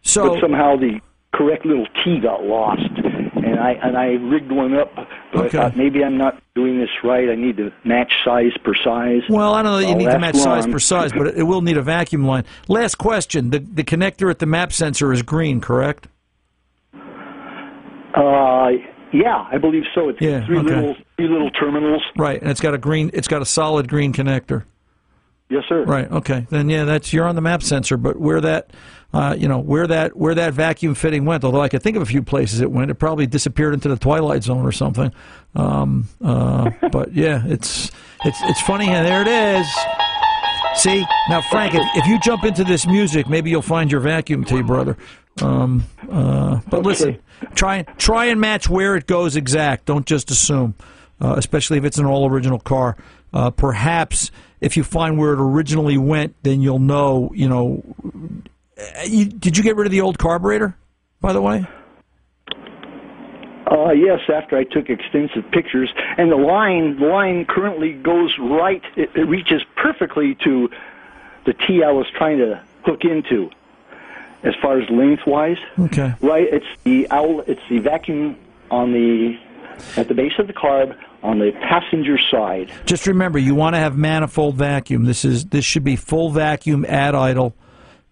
So 0.02 0.30
but 0.34 0.40
somehow 0.40 0.76
the 0.76 1.00
correct 1.32 1.64
little 1.64 1.86
T 2.04 2.18
got 2.20 2.42
lost, 2.44 2.82
and 2.82 3.60
I 3.60 3.72
and 3.82 3.96
I 3.96 4.06
rigged 4.12 4.50
one 4.52 4.74
up. 4.74 4.92
But 5.32 5.46
Okay. 5.46 5.58
I 5.58 5.62
thought 5.62 5.76
maybe 5.76 6.02
I'm 6.04 6.18
not 6.18 6.42
doing 6.54 6.78
this 6.78 6.90
right. 7.04 7.28
I 7.30 7.34
need 7.36 7.56
to 7.58 7.72
match 7.84 8.12
size 8.24 8.52
per 8.64 8.74
size. 8.74 9.22
Well, 9.28 9.54
I 9.54 9.62
don't 9.62 9.72
know 9.72 9.80
that 9.80 9.88
you 9.88 9.94
need 9.94 10.10
to 10.10 10.18
match 10.18 10.36
size 10.36 10.66
per 10.66 10.78
size, 10.80 11.12
but 11.12 11.28
it, 11.28 11.38
it 11.38 11.42
will 11.44 11.62
need 11.62 11.76
a 11.76 11.82
vacuum 11.82 12.26
line. 12.26 12.44
Last 12.68 12.96
question: 12.96 13.50
the 13.50 13.60
the 13.60 13.84
connector 13.84 14.30
at 14.30 14.38
the 14.38 14.46
map 14.46 14.72
sensor 14.72 15.12
is 15.12 15.22
green, 15.22 15.60
correct? 15.60 16.08
Uh, 18.14 18.70
yeah, 19.12 19.46
I 19.50 19.58
believe 19.58 19.84
so. 19.94 20.08
It's 20.08 20.20
Yeah, 20.20 20.44
three 20.46 20.58
okay. 20.58 20.68
little 20.68 20.96
three 21.16 21.28
little 21.28 21.50
terminals. 21.50 22.02
Right, 22.16 22.40
and 22.40 22.50
it's 22.50 22.60
got 22.60 22.74
a 22.74 22.78
green. 22.78 23.10
It's 23.12 23.28
got 23.28 23.42
a 23.42 23.46
solid 23.46 23.88
green 23.88 24.12
connector. 24.12 24.64
Yes, 25.50 25.64
sir. 25.68 25.84
Right. 25.84 26.10
Okay. 26.10 26.46
Then 26.48 26.70
yeah, 26.70 26.84
that's 26.84 27.12
you're 27.12 27.26
on 27.26 27.34
the 27.34 27.40
map 27.40 27.62
sensor, 27.64 27.96
but 27.96 28.16
where 28.20 28.40
that, 28.40 28.70
uh, 29.12 29.34
you 29.36 29.48
know, 29.48 29.58
where 29.58 29.86
that 29.88 30.16
where 30.16 30.34
that 30.36 30.54
vacuum 30.54 30.94
fitting 30.94 31.24
went, 31.24 31.42
although 31.42 31.60
I 31.60 31.68
could 31.68 31.82
think 31.82 31.96
of 31.96 32.02
a 32.02 32.06
few 32.06 32.22
places 32.22 32.60
it 32.60 32.70
went, 32.70 32.90
it 32.90 32.94
probably 32.94 33.26
disappeared 33.26 33.74
into 33.74 33.88
the 33.88 33.96
twilight 33.96 34.44
zone 34.44 34.64
or 34.64 34.70
something. 34.70 35.12
Um, 35.56 36.08
uh, 36.24 36.70
but 36.92 37.12
yeah, 37.14 37.42
it's 37.46 37.90
it's 38.24 38.38
it's 38.42 38.60
funny. 38.60 38.88
And 38.90 39.04
there 39.04 39.22
it 39.22 39.58
is. 39.58 39.66
See 40.76 41.04
now, 41.28 41.42
Frank, 41.50 41.74
if, 41.74 41.82
if 41.96 42.06
you 42.06 42.20
jump 42.20 42.44
into 42.44 42.62
this 42.62 42.86
music, 42.86 43.28
maybe 43.28 43.50
you'll 43.50 43.60
find 43.60 43.90
your 43.90 44.00
vacuum 44.00 44.44
T, 44.44 44.62
brother. 44.62 44.96
Um, 45.42 45.84
uh, 46.10 46.60
but 46.68 46.82
listen, 46.82 47.18
try 47.54 47.82
try 47.96 48.26
and 48.26 48.40
match 48.40 48.68
where 48.68 48.96
it 48.96 49.06
goes 49.06 49.36
exact. 49.36 49.86
Don't 49.86 50.06
just 50.06 50.30
assume, 50.30 50.74
uh, 51.20 51.34
especially 51.36 51.78
if 51.78 51.84
it's 51.84 51.98
an 51.98 52.06
all 52.06 52.28
original 52.28 52.58
car. 52.58 52.96
Uh, 53.32 53.50
perhaps 53.50 54.30
if 54.60 54.76
you 54.76 54.84
find 54.84 55.18
where 55.18 55.32
it 55.32 55.40
originally 55.40 55.96
went, 55.96 56.34
then 56.42 56.60
you'll 56.60 56.78
know. 56.78 57.30
You 57.34 57.48
know, 57.48 57.82
uh, 58.78 59.02
you, 59.06 59.24
did 59.26 59.56
you 59.56 59.62
get 59.62 59.76
rid 59.76 59.86
of 59.86 59.92
the 59.92 60.00
old 60.02 60.18
carburetor? 60.18 60.76
By 61.20 61.32
the 61.32 61.40
way, 61.40 61.64
Uh, 63.70 63.92
yes, 63.92 64.20
after 64.28 64.56
I 64.56 64.64
took 64.64 64.90
extensive 64.90 65.48
pictures, 65.52 65.92
and 66.18 66.30
the 66.30 66.36
line 66.36 66.98
the 66.98 67.06
line 67.06 67.46
currently 67.46 67.92
goes 67.92 68.36
right. 68.38 68.82
It, 68.96 69.10
it 69.14 69.24
reaches 69.28 69.62
perfectly 69.76 70.34
to 70.44 70.68
the 71.46 71.52
T 71.54 71.82
I 71.84 71.92
was 71.92 72.06
trying 72.18 72.38
to 72.38 72.60
hook 72.84 73.04
into, 73.04 73.50
as 74.42 74.54
far 74.62 74.80
as 74.80 74.88
lengthwise. 74.90 75.58
Okay. 75.78 76.14
Right, 76.20 76.48
it's 76.50 76.66
the 76.84 77.10
owl. 77.10 77.40
It's 77.46 77.60
the 77.68 77.78
vacuum 77.78 78.36
on 78.70 78.92
the 78.92 79.38
at 79.96 80.08
the 80.08 80.14
base 80.14 80.32
of 80.38 80.46
the 80.46 80.52
carb 80.52 80.96
on 81.22 81.38
the 81.38 81.52
passenger 81.52 82.18
side. 82.30 82.70
Just 82.86 83.06
remember, 83.06 83.38
you 83.38 83.54
want 83.54 83.74
to 83.74 83.78
have 83.78 83.96
manifold 83.96 84.56
vacuum. 84.56 85.04
This 85.04 85.24
is 85.24 85.46
this 85.46 85.64
should 85.64 85.84
be 85.84 85.96
full 85.96 86.30
vacuum 86.30 86.84
at 86.84 87.14
idle. 87.14 87.54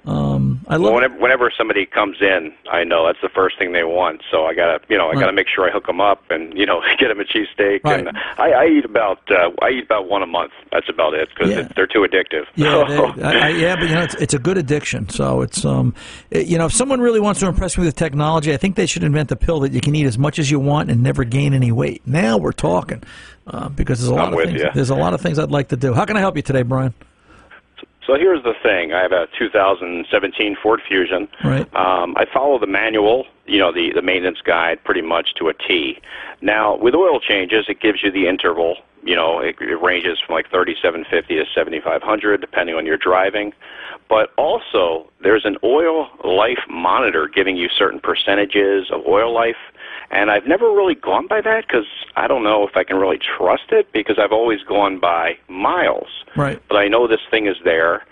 um, 0.07 0.61
I 0.69 0.77
Well, 0.79 0.87
love. 0.87 0.95
whenever, 0.95 1.15
whenever 1.19 1.51
somebody 1.57 1.87
comes 1.87 2.17
in, 2.21 2.53
I 2.71 2.83
know 2.85 3.07
that's 3.07 3.21
the 3.23 3.29
first 3.29 3.59
thing 3.59 3.73
they 3.73 3.85
want. 3.85 4.23
So 4.31 4.47
I 4.47 4.55
gotta, 4.55 4.81
you 4.89 4.97
know, 4.99 5.07
I 5.07 5.13
Right. 5.13 5.21
gotta 5.21 5.33
make 5.33 5.47
sure 5.49 5.69
I 5.69 5.71
hook 5.71 5.87
them 5.87 6.01
up 6.01 6.23
and 6.31 6.57
you 6.59 6.67
know 6.67 6.83
get 6.99 7.09
them 7.09 7.21
a 7.21 7.25
cheesesteak. 7.25 7.81
Right. 7.85 8.01
And 8.07 8.17
I, 8.39 8.51
I 8.53 8.67
eat 8.67 8.85
about, 8.85 9.21
uh, 9.31 9.51
I 9.63 9.71
eat 9.71 9.85
about 9.85 10.09
one 10.09 10.23
a 10.23 10.27
month. 10.27 10.53
That's 10.73 10.89
about 10.89 11.15
it 11.15 11.29
because 11.29 11.51
Yeah. 11.51 11.69
they're 11.77 11.87
too 11.87 12.01
addictive. 12.01 12.47
Yeah, 12.57 12.85
they, 13.17 13.23
I, 13.23 13.47
I, 13.47 13.49
yeah, 13.51 13.77
but 13.77 13.89
you 13.89 13.95
know, 13.95 14.03
it's, 14.03 14.15
it's 14.17 14.35
a 14.35 14.39
good 14.39 14.59
addiction. 14.59 15.09
So 15.09 15.43
it's, 15.43 15.65
um, 15.65 15.95
it- 16.31 16.47
you 16.47 16.59
know, 16.59 16.67
if 16.67 16.73
someone 16.73 17.01
really 17.01 17.21
wants 17.21 17.39
to 17.41 17.47
impress 17.47 17.79
me 17.79 17.85
with 17.85 17.95
technology, 17.97 18.53
I 18.53 18.57
think 18.57 18.77
they 18.77 18.87
should 18.87 19.05
invent 19.05 19.31
a 19.31 19.37
pill 19.37 19.61
that 19.61 19.73
you 19.73 19.81
can 19.81 19.95
eat 19.95 20.07
as 20.07 20.19
much 20.19 20.39
as 20.39 20.51
you 20.51 20.59
want 20.59 20.91
and 20.91 21.03
never 21.03 21.25
gain 21.25 21.55
any 21.55 21.71
weight. 21.73 22.03
Now 22.07 22.39
we're 22.39 22.53
talking, 22.53 23.03
uh, 23.47 23.69
because 23.69 24.01
there's 24.01 24.11
a 24.11 24.15
lot 24.15 24.29
I'm 24.33 24.39
of 24.39 24.45
things. 24.45 24.61
ya. 24.63 24.71
There's 24.75 24.91
a 24.91 24.95
lot 24.97 25.15
of 25.15 25.21
things 25.21 25.39
I'd 25.39 25.51
like 25.53 25.69
to 25.69 25.77
do. 25.77 25.95
How 25.95 26.05
can 26.05 26.17
I 26.17 26.21
help 26.21 26.35
you 26.37 26.43
today, 26.43 26.63
Brian? 26.63 26.93
So 28.07 28.15
here's 28.15 28.43
the 28.43 28.55
thing: 28.63 28.93
I 28.93 29.01
have 29.03 29.13
a 29.13 29.27
2017 29.39 30.57
Ford 30.63 30.81
Fusion. 30.87 31.29
Right. 31.45 31.63
Um, 31.75 32.15
I 32.17 32.27
follow 32.33 32.59
the 32.59 32.67
manual, 32.67 33.27
you 33.47 33.59
know, 33.59 33.73
the 33.73 33.93
the 33.95 34.03
maintenance 34.03 34.41
guide, 34.43 34.83
pretty 34.85 35.03
much 35.03 35.35
to 35.39 35.49
a 35.49 35.55
T. 35.55 35.99
Now, 36.41 36.77
with 36.77 36.95
oil 36.95 37.21
changes, 37.21 37.67
it 37.69 37.81
gives 37.81 38.03
you 38.03 38.11
the 38.11 38.27
interval. 38.27 38.77
You 39.03 39.17
know, 39.17 39.41
it, 39.41 39.57
it 39.61 39.81
ranges 39.83 40.19
from 40.25 40.35
like 40.35 40.51
3750 40.51 41.37
to 41.37 41.45
7500, 41.55 42.41
depending 42.41 42.77
on 42.77 42.87
your 42.87 42.97
driving. 42.97 43.53
But 44.09 44.31
also, 44.37 45.11
there's 45.23 45.45
an 45.45 45.57
oil 45.65 46.09
life 46.25 46.61
monitor 46.69 47.29
giving 47.29 47.57
you 47.57 47.69
certain 47.69 48.01
percentages 48.01 48.91
of 48.91 49.07
oil 49.07 49.33
life. 49.33 49.57
And 50.11 50.31
I've 50.31 50.47
never 50.47 50.71
really 50.71 50.95
gone 50.95 51.27
by 51.27 51.41
that 51.41 51.67
because 51.67 51.87
I 52.17 52.29
don't 52.29 52.45
know 52.45 52.67
if 52.67 52.77
I 52.77 52.85
can 52.85 52.97
really 52.97 53.19
trust 53.19 53.71
it 53.71 53.91
because 53.93 54.19
I've 54.19 54.33
always 54.33 54.63
gone 54.63 54.99
by 54.99 55.39
miles 55.49 56.09
Right. 56.37 56.61
but 56.69 56.77
I 56.77 56.89
know 56.89 57.07
this 57.07 57.21
thing 57.31 57.47
is 57.47 57.57
there, 57.65 58.05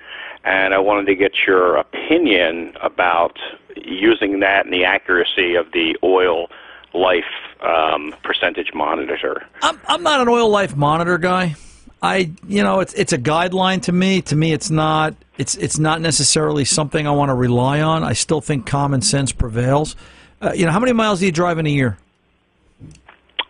and 0.44 0.74
I 0.74 0.78
wanted 0.78 1.06
to 1.06 1.14
get 1.14 1.46
your 1.46 1.76
opinion 1.76 2.74
about 2.80 3.38
using 3.76 4.40
that 4.40 4.64
and 4.64 4.74
the 4.74 4.84
accuracy 4.84 5.54
of 5.54 5.72
the 5.72 5.96
oil 6.02 6.48
life 6.94 7.24
um, 7.60 8.14
percentage 8.22 8.72
monitor. 8.74 9.46
I'm, 9.62 9.80
I'm 9.86 10.02
not 10.02 10.20
an 10.20 10.28
oil 10.28 10.48
life 10.48 10.76
monitor 10.76 11.18
guy. 11.18 11.54
I, 12.02 12.30
you 12.48 12.62
know, 12.62 12.80
it's 12.80 12.94
it's 12.94 13.12
a 13.12 13.18
guideline 13.18 13.82
to 13.82 13.92
me. 13.92 14.22
To 14.22 14.36
me, 14.36 14.52
it's 14.52 14.70
not 14.70 15.14
it's 15.36 15.54
it's 15.56 15.78
not 15.78 16.00
necessarily 16.00 16.64
something 16.64 17.06
I 17.06 17.10
want 17.10 17.28
to 17.28 17.34
rely 17.34 17.82
on. 17.82 18.02
I 18.02 18.14
still 18.14 18.40
think 18.40 18.64
common 18.66 19.02
sense 19.02 19.32
prevails. 19.32 19.96
Uh, 20.40 20.52
you 20.54 20.64
know, 20.64 20.72
how 20.72 20.80
many 20.80 20.92
miles 20.94 21.20
do 21.20 21.26
you 21.26 21.32
drive 21.32 21.58
in 21.58 21.66
a 21.66 21.70
year? 21.70 21.98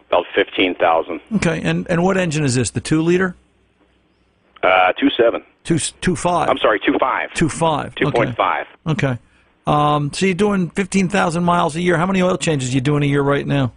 About 0.09 0.27
fifteen 0.35 0.75
thousand. 0.75 1.21
Okay, 1.37 1.61
and 1.63 1.87
and 1.89 2.03
what 2.03 2.17
engine 2.17 2.43
is 2.45 2.57
this? 2.57 2.71
The 2.71 2.81
two 2.81 3.01
liter, 3.03 3.37
Uh, 4.65 4.93
two 4.99 5.11
seven. 5.11 5.45
two 5.63 5.79
two 5.79 6.17
five, 6.17 6.49
I'm 6.49 6.59
sorry, 6.59 6.81
two 6.85 6.97
five. 6.99 7.33
two 7.35 7.49
five, 7.49 7.95
Two 7.95 8.11
point 8.11 8.35
five. 8.35 8.67
Okay. 8.89 9.17
Um, 9.71 10.13
so 10.13 10.27
you're 10.27 10.35
doing 10.35 10.71
fifteen 10.71 11.09
thousand 11.09 11.45
miles 11.45 11.77
a 11.77 11.81
year. 11.81 11.97
How 11.97 12.07
many 12.07 12.23
oil 12.23 12.37
changes 12.37 12.71
are 12.71 12.73
you 12.73 12.81
doing 12.81 13.03
a 13.03 13.07
year 13.07 13.23
right 13.23 13.47
now? 13.47 13.73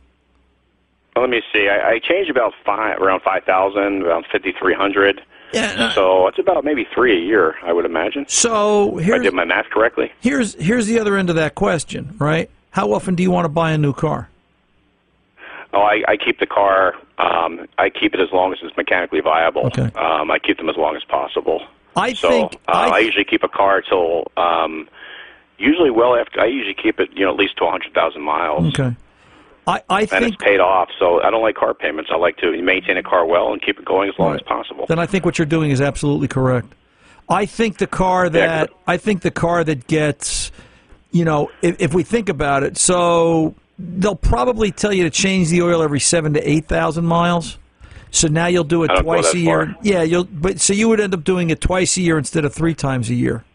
Well, 1.15 1.25
let 1.25 1.29
me 1.29 1.41
see. 1.53 1.69
I, 1.69 1.91
I 1.91 1.99
changed 1.99 2.31
about 2.31 2.53
five, 2.65 2.99
around 2.99 3.21
five 3.21 3.43
thousand, 3.43 4.01
around 4.01 4.25
fifty 4.31 4.53
three 4.59 4.73
hundred. 4.73 5.21
Yeah. 5.53 5.93
So 5.93 6.27
it's 6.27 6.39
about 6.39 6.65
maybe 6.65 6.87
three 6.95 7.15
a 7.15 7.23
year, 7.23 7.55
I 7.63 7.73
would 7.73 7.85
imagine. 7.85 8.25
So 8.27 8.99
I 8.99 9.19
did 9.19 9.33
my 9.33 9.45
math 9.45 9.69
correctly. 9.69 10.11
here's 10.19 10.55
here's 10.55 10.87
the 10.87 10.99
other 10.99 11.15
end 11.15 11.29
of 11.29 11.35
that 11.35 11.53
question, 11.53 12.15
right? 12.17 12.49
How 12.71 12.91
often 12.91 13.13
do 13.13 13.21
you 13.21 13.29
want 13.29 13.45
to 13.45 13.49
buy 13.49 13.71
a 13.71 13.77
new 13.77 13.93
car? 13.93 14.29
Oh, 15.73 15.81
I, 15.81 16.03
I 16.07 16.17
keep 16.17 16.39
the 16.39 16.47
car. 16.47 16.95
Um, 17.19 17.67
I 17.77 17.91
keep 17.91 18.15
it 18.15 18.19
as 18.19 18.31
long 18.31 18.51
as 18.51 18.59
it's 18.63 18.75
mechanically 18.75 19.21
viable. 19.21 19.67
Okay. 19.67 19.91
Um, 19.95 20.31
I 20.31 20.39
keep 20.39 20.57
them 20.57 20.69
as 20.69 20.75
long 20.75 20.95
as 20.95 21.03
possible. 21.03 21.61
I 21.95 22.13
so 22.13 22.29
think 22.29 22.53
uh, 22.67 22.71
I 22.71 22.87
I, 22.87 22.99
usually 22.99 23.25
keep 23.25 23.43
a 23.43 23.47
car 23.47 23.83
till 23.83 24.31
um, 24.35 24.89
usually 25.63 25.89
well 25.91 26.15
after. 26.15 26.39
I 26.41 26.45
usually 26.45 26.73
keep 26.75 26.99
it, 26.99 27.09
you 27.13 27.25
know, 27.25 27.31
at 27.31 27.37
least 27.37 27.57
to 27.57 27.63
a 27.63 27.67
100,000 27.67 28.21
miles, 28.21 28.67
Okay. 28.77 28.95
I, 29.65 29.81
I 29.89 30.01
and 30.01 30.09
think 30.09 30.33
it's 30.33 30.43
paid 30.43 30.59
off. 30.59 30.89
So 30.99 31.21
I 31.23 31.29
don't 31.31 31.41
like 31.41 31.55
car 31.55 31.73
payments. 31.73 32.09
I 32.13 32.17
like 32.17 32.35
to 32.37 32.61
maintain 32.61 32.97
a 32.97 33.03
car 33.03 33.25
well 33.25 33.53
and 33.53 33.61
keep 33.61 33.79
it 33.79 33.85
going 33.85 34.09
as 34.09 34.19
long 34.19 34.31
Right. 34.31 34.41
as 34.41 34.45
possible. 34.45 34.85
then 34.87 34.99
I 34.99 35.05
think 35.05 35.23
what 35.25 35.37
you're 35.39 35.45
doing 35.45 35.71
is 35.71 35.79
absolutely 35.79 36.27
correct. 36.27 36.67
I 37.29 37.45
think 37.45 37.77
the 37.77 37.87
car 37.87 38.27
that 38.29 38.69
I 38.85 38.97
think 38.97 39.21
the 39.21 39.31
car 39.31 39.63
that 39.63 39.87
gets, 39.87 40.51
you 41.11 41.23
know, 41.23 41.49
if, 41.61 41.77
if 41.79 41.93
we 41.93 42.03
think 42.03 42.27
about 42.27 42.63
it, 42.63 42.77
so 42.77 43.55
they'll 43.79 44.15
probably 44.15 44.71
tell 44.71 44.91
you 44.91 45.03
to 45.03 45.09
change 45.09 45.47
the 45.49 45.61
oil 45.61 45.81
every 45.81 46.01
seven 46.01 46.33
to 46.33 46.41
eight 46.49 46.65
thousand 46.67 47.05
miles. 47.05 47.57
So 48.11 48.27
now 48.27 48.47
you'll 48.47 48.65
do 48.65 48.83
it 48.83 48.91
I 48.91 48.95
don't 48.95 49.05
go 49.05 49.13
twice 49.21 49.33
a 49.33 49.37
year. 49.39 49.65
far. 49.67 49.75
Yeah, 49.81 50.03
you'll. 50.03 50.25
But 50.25 50.59
so 50.59 50.73
you 50.73 50.89
would 50.89 50.99
end 50.99 51.13
up 51.13 51.23
doing 51.23 51.49
it 51.49 51.61
twice 51.61 51.95
a 51.95 52.01
year 52.01 52.17
instead 52.17 52.43
of 52.43 52.53
three 52.53 52.75
times 52.75 53.09
a 53.09 53.13
year. 53.15 53.45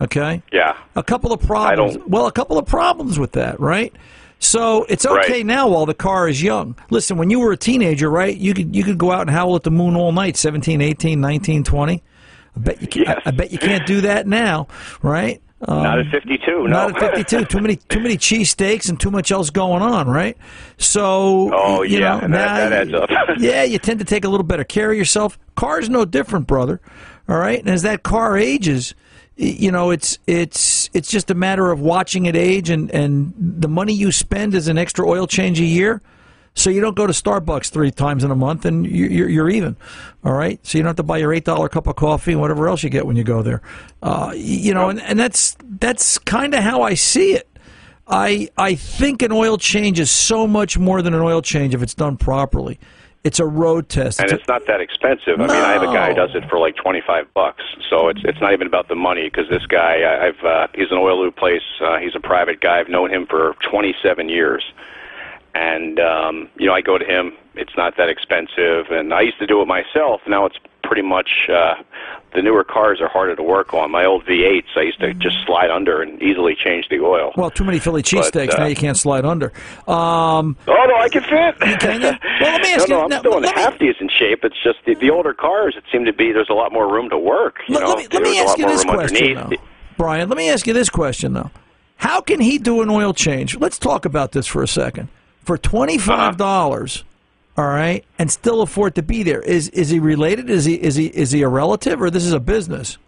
Okay. 0.00 0.42
yeah. 0.52 0.76
A 0.96 1.02
couple 1.02 1.32
of 1.32 1.40
problems. 1.40 1.98
Well, 2.06 2.26
a 2.26 2.32
couple 2.32 2.56
of 2.58 2.66
problems 2.66 3.18
with 3.18 3.32
that, 3.32 3.60
right? 3.60 3.92
So 4.38 4.84
it's 4.88 5.04
okay 5.04 5.32
Right. 5.38 5.46
now 5.46 5.68
while 5.68 5.84
the 5.84 5.92
car 5.94 6.26
is 6.28 6.42
young. 6.42 6.74
Listen, 6.88 7.18
when 7.18 7.28
you 7.28 7.38
were 7.40 7.52
a 7.52 7.56
teenager, 7.58 8.08
right? 8.08 8.34
You 8.34 8.54
could 8.54 8.74
you 8.74 8.82
could 8.82 8.96
go 8.96 9.12
out 9.12 9.20
and 9.22 9.30
howl 9.30 9.54
at 9.56 9.64
the 9.64 9.70
moon 9.70 9.96
all 9.96 10.12
night, 10.12 10.36
17, 10.38 10.80
18, 10.80 11.20
19, 11.20 11.62
20. 11.64 12.02
I 12.56 12.58
bet 12.58 12.80
you 12.80 12.88
can, 12.88 13.02
Yes. 13.02 13.20
I, 13.26 13.28
I 13.28 13.32
bet 13.32 13.52
you 13.52 13.58
can't 13.58 13.86
do 13.86 14.00
that 14.00 14.26
now, 14.26 14.66
right? 15.02 15.42
Um, 15.68 15.82
Not 15.82 15.98
at 15.98 16.06
52. 16.10 16.50
No. 16.50 16.64
not 16.68 17.02
at 17.02 17.16
52. 17.16 17.44
Too 17.44 17.60
many 17.60 17.76
too 17.76 18.00
many 18.00 18.16
cheesesteaks 18.16 18.88
and 18.88 18.98
too 18.98 19.10
much 19.10 19.30
else 19.30 19.50
going 19.50 19.82
on, 19.82 20.08
right? 20.08 20.38
So 20.78 21.50
Oh, 21.52 21.82
you 21.82 21.98
yeah, 21.98 22.20
know, 22.20 22.28
that- 22.28 22.70
that 22.70 22.72
adds 22.72 22.94
up. 22.94 23.10
yeah, 23.38 23.62
you 23.64 23.78
tend 23.78 23.98
to 23.98 24.06
take 24.06 24.24
a 24.24 24.28
little 24.28 24.44
better 24.44 24.64
care 24.64 24.90
of 24.90 24.96
yourself. 24.96 25.38
Car's 25.56 25.90
no 25.90 26.06
different, 26.06 26.46
brother. 26.46 26.80
All 27.28 27.36
right, 27.36 27.58
and 27.60 27.68
as 27.68 27.82
that 27.82 28.02
car 28.02 28.38
ages, 28.38 28.94
you 29.40 29.72
know 29.72 29.90
it's 29.90 30.18
it's 30.26 30.90
it's 30.92 31.10
just 31.10 31.30
a 31.30 31.34
matter 31.34 31.70
of 31.70 31.80
watching 31.80 32.26
it 32.26 32.36
age, 32.36 32.68
and 32.70 32.90
and 32.90 33.32
the 33.38 33.68
money 33.68 33.92
you 33.94 34.12
spend 34.12 34.54
is 34.54 34.68
an 34.68 34.76
extra 34.78 35.08
oil 35.08 35.26
change 35.26 35.58
a 35.60 35.64
year. 35.64 36.02
So 36.54 36.68
you 36.68 36.80
don't 36.80 36.96
go 36.96 37.06
to 37.06 37.12
Starbucks 37.12 37.70
three 37.70 37.92
times 37.92 38.24
in 38.24 38.30
a 38.32 38.34
month, 38.34 38.64
and 38.64 38.84
you- 38.84 39.06
you're, 39.06 39.28
you're 39.28 39.48
even. 39.50 39.76
All 40.24 40.32
right. 40.32 40.58
So 40.66 40.76
you 40.78 40.82
don't 40.82 40.88
have 40.88 40.96
to 40.96 41.04
buy 41.04 41.18
your 41.18 41.32
eight 41.32 41.44
dollar 41.44 41.68
cup 41.68 41.86
of 41.86 41.94
coffee 41.94 42.32
and 42.32 42.40
whatever 42.40 42.68
else 42.68 42.82
you 42.82 42.90
get 42.90 43.06
when 43.06 43.14
you 43.16 43.22
go 43.22 43.40
there. 43.40 43.62
Uh, 44.02 44.32
you 44.34 44.74
know, 44.74 44.88
and, 44.90 45.00
and 45.00 45.18
that's 45.18 45.56
that's 45.78 46.18
kind 46.18 46.52
of 46.54 46.62
how 46.62 46.82
I 46.82 46.94
see 46.94 47.32
it. 47.34 47.48
I 48.08 48.48
I 48.58 48.74
think 48.74 49.22
an 49.22 49.30
oil 49.32 49.56
change 49.58 50.00
is 50.00 50.10
so 50.10 50.46
much 50.48 50.76
more 50.76 51.00
than 51.02 51.14
an 51.14 51.20
oil 51.20 51.40
change 51.40 51.72
if 51.74 51.82
it's 51.82 51.94
done 51.94 52.16
properly. 52.16 52.78
It's 53.22 53.38
a 53.38 53.44
road 53.44 53.88
test. 53.90 54.18
and 54.18 54.30
It's 54.30 54.40
it's 54.40 54.48
not 54.48 54.66
that 54.66 54.80
expensive. 54.80 55.38
I 55.38 55.46
mean, 55.46 55.50
I 55.50 55.72
have 55.72 55.82
a 55.82 55.86
guy 55.86 56.08
who 56.08 56.14
does 56.14 56.34
it 56.34 56.48
for 56.48 56.58
like 56.58 56.76
twenty 56.76 57.02
five 57.06 57.32
bucks, 57.34 57.62
so 57.88 58.08
it's 58.08 58.20
it's 58.24 58.40
not 58.40 58.54
even 58.54 58.66
about 58.66 58.88
the 58.88 58.94
money 58.94 59.24
because 59.24 59.48
this 59.50 59.66
guy, 59.66 60.00
I, 60.00 60.28
I've 60.28 60.44
uh, 60.44 60.66
he's 60.74 60.90
an 60.90 60.96
oil 60.96 61.22
lube 61.22 61.36
place. 61.36 61.62
Uh, 61.82 61.98
he's 61.98 62.14
a 62.14 62.20
private 62.20 62.60
guy. 62.60 62.80
I've 62.80 62.88
known 62.88 63.12
him 63.12 63.26
for 63.26 63.56
twenty 63.60 63.94
seven 64.02 64.30
years, 64.30 64.64
and 65.54 66.00
um, 66.00 66.48
you 66.56 66.66
know, 66.66 66.72
I 66.72 66.80
go 66.80 66.96
to 66.96 67.04
him. 67.04 67.34
It's 67.56 67.76
not 67.76 67.98
that 67.98 68.08
expensive, 68.08 68.86
and 68.90 69.12
I 69.12 69.20
used 69.20 69.38
to 69.40 69.46
do 69.46 69.60
it 69.60 69.66
myself. 69.66 70.22
Now 70.26 70.46
it's 70.46 70.56
pretty 70.82 71.02
much 71.02 71.48
uh, 71.52 71.74
the 72.34 72.42
newer 72.42 72.64
cars 72.64 73.00
are 73.00 73.08
harder 73.08 73.34
to 73.36 73.42
work 73.42 73.74
on. 73.74 73.90
My 73.90 74.04
old 74.04 74.24
V8s, 74.24 74.64
I 74.76 74.82
used 74.82 75.00
to 75.00 75.12
just 75.14 75.36
slide 75.46 75.70
under 75.70 76.00
and 76.02 76.22
easily 76.22 76.54
change 76.54 76.88
the 76.88 77.00
oil. 77.00 77.32
well, 77.36 77.50
too 77.50 77.64
many 77.64 77.78
Philly 77.78 78.02
cheesesteaks. 78.02 78.54
uh, 78.54 78.58
now 78.58 78.66
you 78.66 78.76
can't 78.76 78.96
slide 78.96 79.24
under. 79.24 79.52
Um, 79.88 80.56
Oh 80.66 80.84
no, 80.88 80.96
I 80.96 81.08
can 81.10 81.22
fit. 81.22 81.80
Can 81.80 82.00
you? 82.00 82.08
Well, 82.08 82.18
let 82.40 82.62
me 82.62 82.72
ask 82.74 82.88
no, 82.88 83.02
you- 83.02 83.08
No, 83.08 83.16
I'm 83.16 83.20
still 83.20 83.36
in 83.38 83.42
let 83.42 83.56
me- 83.56 83.62
half 83.62 83.78
decent 83.78 84.10
shape. 84.18 84.44
It's 84.44 84.62
just 84.62 84.78
the, 84.86 84.94
the 84.94 85.10
older 85.10 85.34
cars. 85.34 85.74
It 85.76 85.84
seemed 85.90 86.06
to 86.06 86.12
be 86.12 86.32
there's 86.32 86.50
a 86.50 86.54
lot 86.54 86.72
more 86.72 86.92
room 86.92 87.10
to 87.10 87.18
work. 87.18 87.58
Let, 87.68 87.86
let 87.86 87.98
me, 87.98 88.06
let 88.12 88.22
me 88.22 88.38
ask 88.40 88.58
you 88.58 88.66
this 88.66 88.84
question, 88.84 89.34
though. 89.34 89.50
Brian, 89.96 90.28
let 90.28 90.38
me 90.38 90.48
ask 90.50 90.66
you 90.66 90.72
this 90.72 90.88
question, 90.88 91.32
though. 91.34 91.50
How 91.96 92.20
can 92.20 92.40
he 92.40 92.56
do 92.58 92.80
an 92.80 92.88
oil 92.88 93.12
change? 93.12 93.56
Let's 93.58 93.78
talk 93.78 94.04
about 94.06 94.32
this 94.32 94.46
for 94.46 94.62
a 94.62 94.68
second. 94.68 95.08
For 95.44 95.58
$25, 95.58 96.36
dollars 96.36 97.04
all 97.56 97.66
right, 97.66 98.04
and 98.18 98.30
still 98.30 98.62
afford 98.62 98.94
to 98.94 99.02
be 99.02 99.22
there. 99.22 99.40
Is 99.40 99.68
is 99.70 99.90
he 99.90 99.98
related? 99.98 100.48
Is 100.50 100.64
he 100.64 100.74
is 100.74 100.96
he 100.96 101.06
is 101.06 101.30
he 101.32 101.42
a 101.42 101.48
relative 101.48 102.00
or 102.00 102.10
this 102.10 102.24
is 102.24 102.32
a 102.32 102.40
business? 102.40 102.98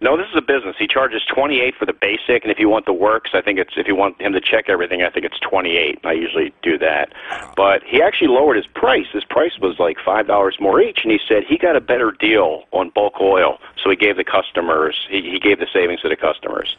No, 0.00 0.18
this 0.18 0.26
is 0.26 0.36
a 0.36 0.42
business. 0.42 0.76
He 0.78 0.86
charges 0.86 1.22
28 1.34 1.76
for 1.78 1.86
the 1.86 1.94
basic, 1.94 2.42
and 2.42 2.52
if 2.52 2.58
you 2.58 2.68
want 2.68 2.84
the 2.84 2.92
works, 2.92 3.30
I 3.32 3.40
think 3.40 3.58
it's 3.58 3.72
if 3.76 3.86
you 3.86 3.96
want 3.96 4.20
him 4.20 4.34
to 4.34 4.40
check 4.40 4.66
everything, 4.68 5.02
I 5.02 5.08
think 5.08 5.24
it's 5.24 5.38
28. 5.38 6.00
I 6.04 6.12
usually 6.12 6.52
do 6.62 6.76
that. 6.78 7.08
But 7.56 7.82
he 7.86 8.02
actually 8.02 8.28
lowered 8.28 8.56
his 8.56 8.66
price. 8.66 9.06
His 9.14 9.24
price 9.24 9.52
was 9.62 9.76
like 9.78 9.96
five 10.04 10.26
dollars 10.26 10.56
more 10.60 10.80
each, 10.82 11.00
and 11.04 11.12
he 11.12 11.18
said 11.26 11.44
he 11.48 11.56
got 11.56 11.74
a 11.74 11.80
better 11.80 12.10
deal 12.10 12.64
on 12.72 12.90
bulk 12.90 13.14
oil, 13.20 13.58
so 13.82 13.88
he 13.88 13.96
gave 13.96 14.16
the 14.16 14.24
customers. 14.24 14.94
He, 15.08 15.22
he 15.22 15.38
gave 15.38 15.58
the 15.58 15.68
savings 15.72 16.00
to 16.02 16.08
the 16.08 16.16
customers, 16.16 16.76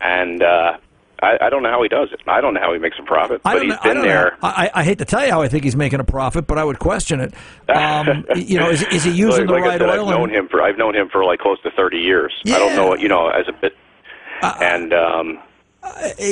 and. 0.00 0.42
uh 0.42 0.78
I, 1.20 1.36
I 1.40 1.50
don't 1.50 1.62
know 1.62 1.70
how 1.70 1.82
he 1.82 1.88
does 1.88 2.10
it. 2.12 2.20
I 2.26 2.40
don't 2.40 2.54
know 2.54 2.60
how 2.60 2.72
he 2.72 2.78
makes 2.78 2.96
a 2.98 3.02
profit, 3.02 3.42
but 3.42 3.62
he's 3.62 3.72
I 3.72 3.82
been 3.82 3.94
don't 3.96 4.06
there. 4.06 4.38
I, 4.42 4.70
I 4.72 4.84
hate 4.84 4.98
to 4.98 5.04
tell 5.04 5.24
you 5.24 5.32
how 5.32 5.42
I 5.42 5.48
think 5.48 5.64
he's 5.64 5.74
making 5.74 5.98
a 6.00 6.04
profit, 6.04 6.46
but 6.46 6.58
I 6.58 6.64
would 6.64 6.78
question 6.78 7.20
it. 7.20 7.34
Um, 7.68 8.24
you 8.34 8.58
know, 8.58 8.70
is, 8.70 8.82
is 8.84 9.04
he 9.04 9.10
using 9.10 9.46
like, 9.46 9.46
the 9.46 9.52
like 9.52 9.62
right 9.62 9.70
I 9.74 9.78
said, 9.78 9.98
oil? 9.98 10.08
I've 10.08 10.18
known 10.18 10.30
him 10.30 10.48
for 10.48 10.62
I've 10.62 10.78
known 10.78 10.94
him 10.96 11.08
for 11.10 11.22
like 11.24 11.38
close 11.38 11.60
to 11.62 11.70
thirty 11.70 11.98
years. 11.98 12.32
I 12.46 12.58
don't 12.58 12.74
know, 12.74 12.88
what 12.88 13.00
you 13.00 13.08
know, 13.08 13.28
as 13.28 13.46
a 13.46 13.52
bit, 13.52 13.76
and 14.42 14.92
um, 14.94 15.38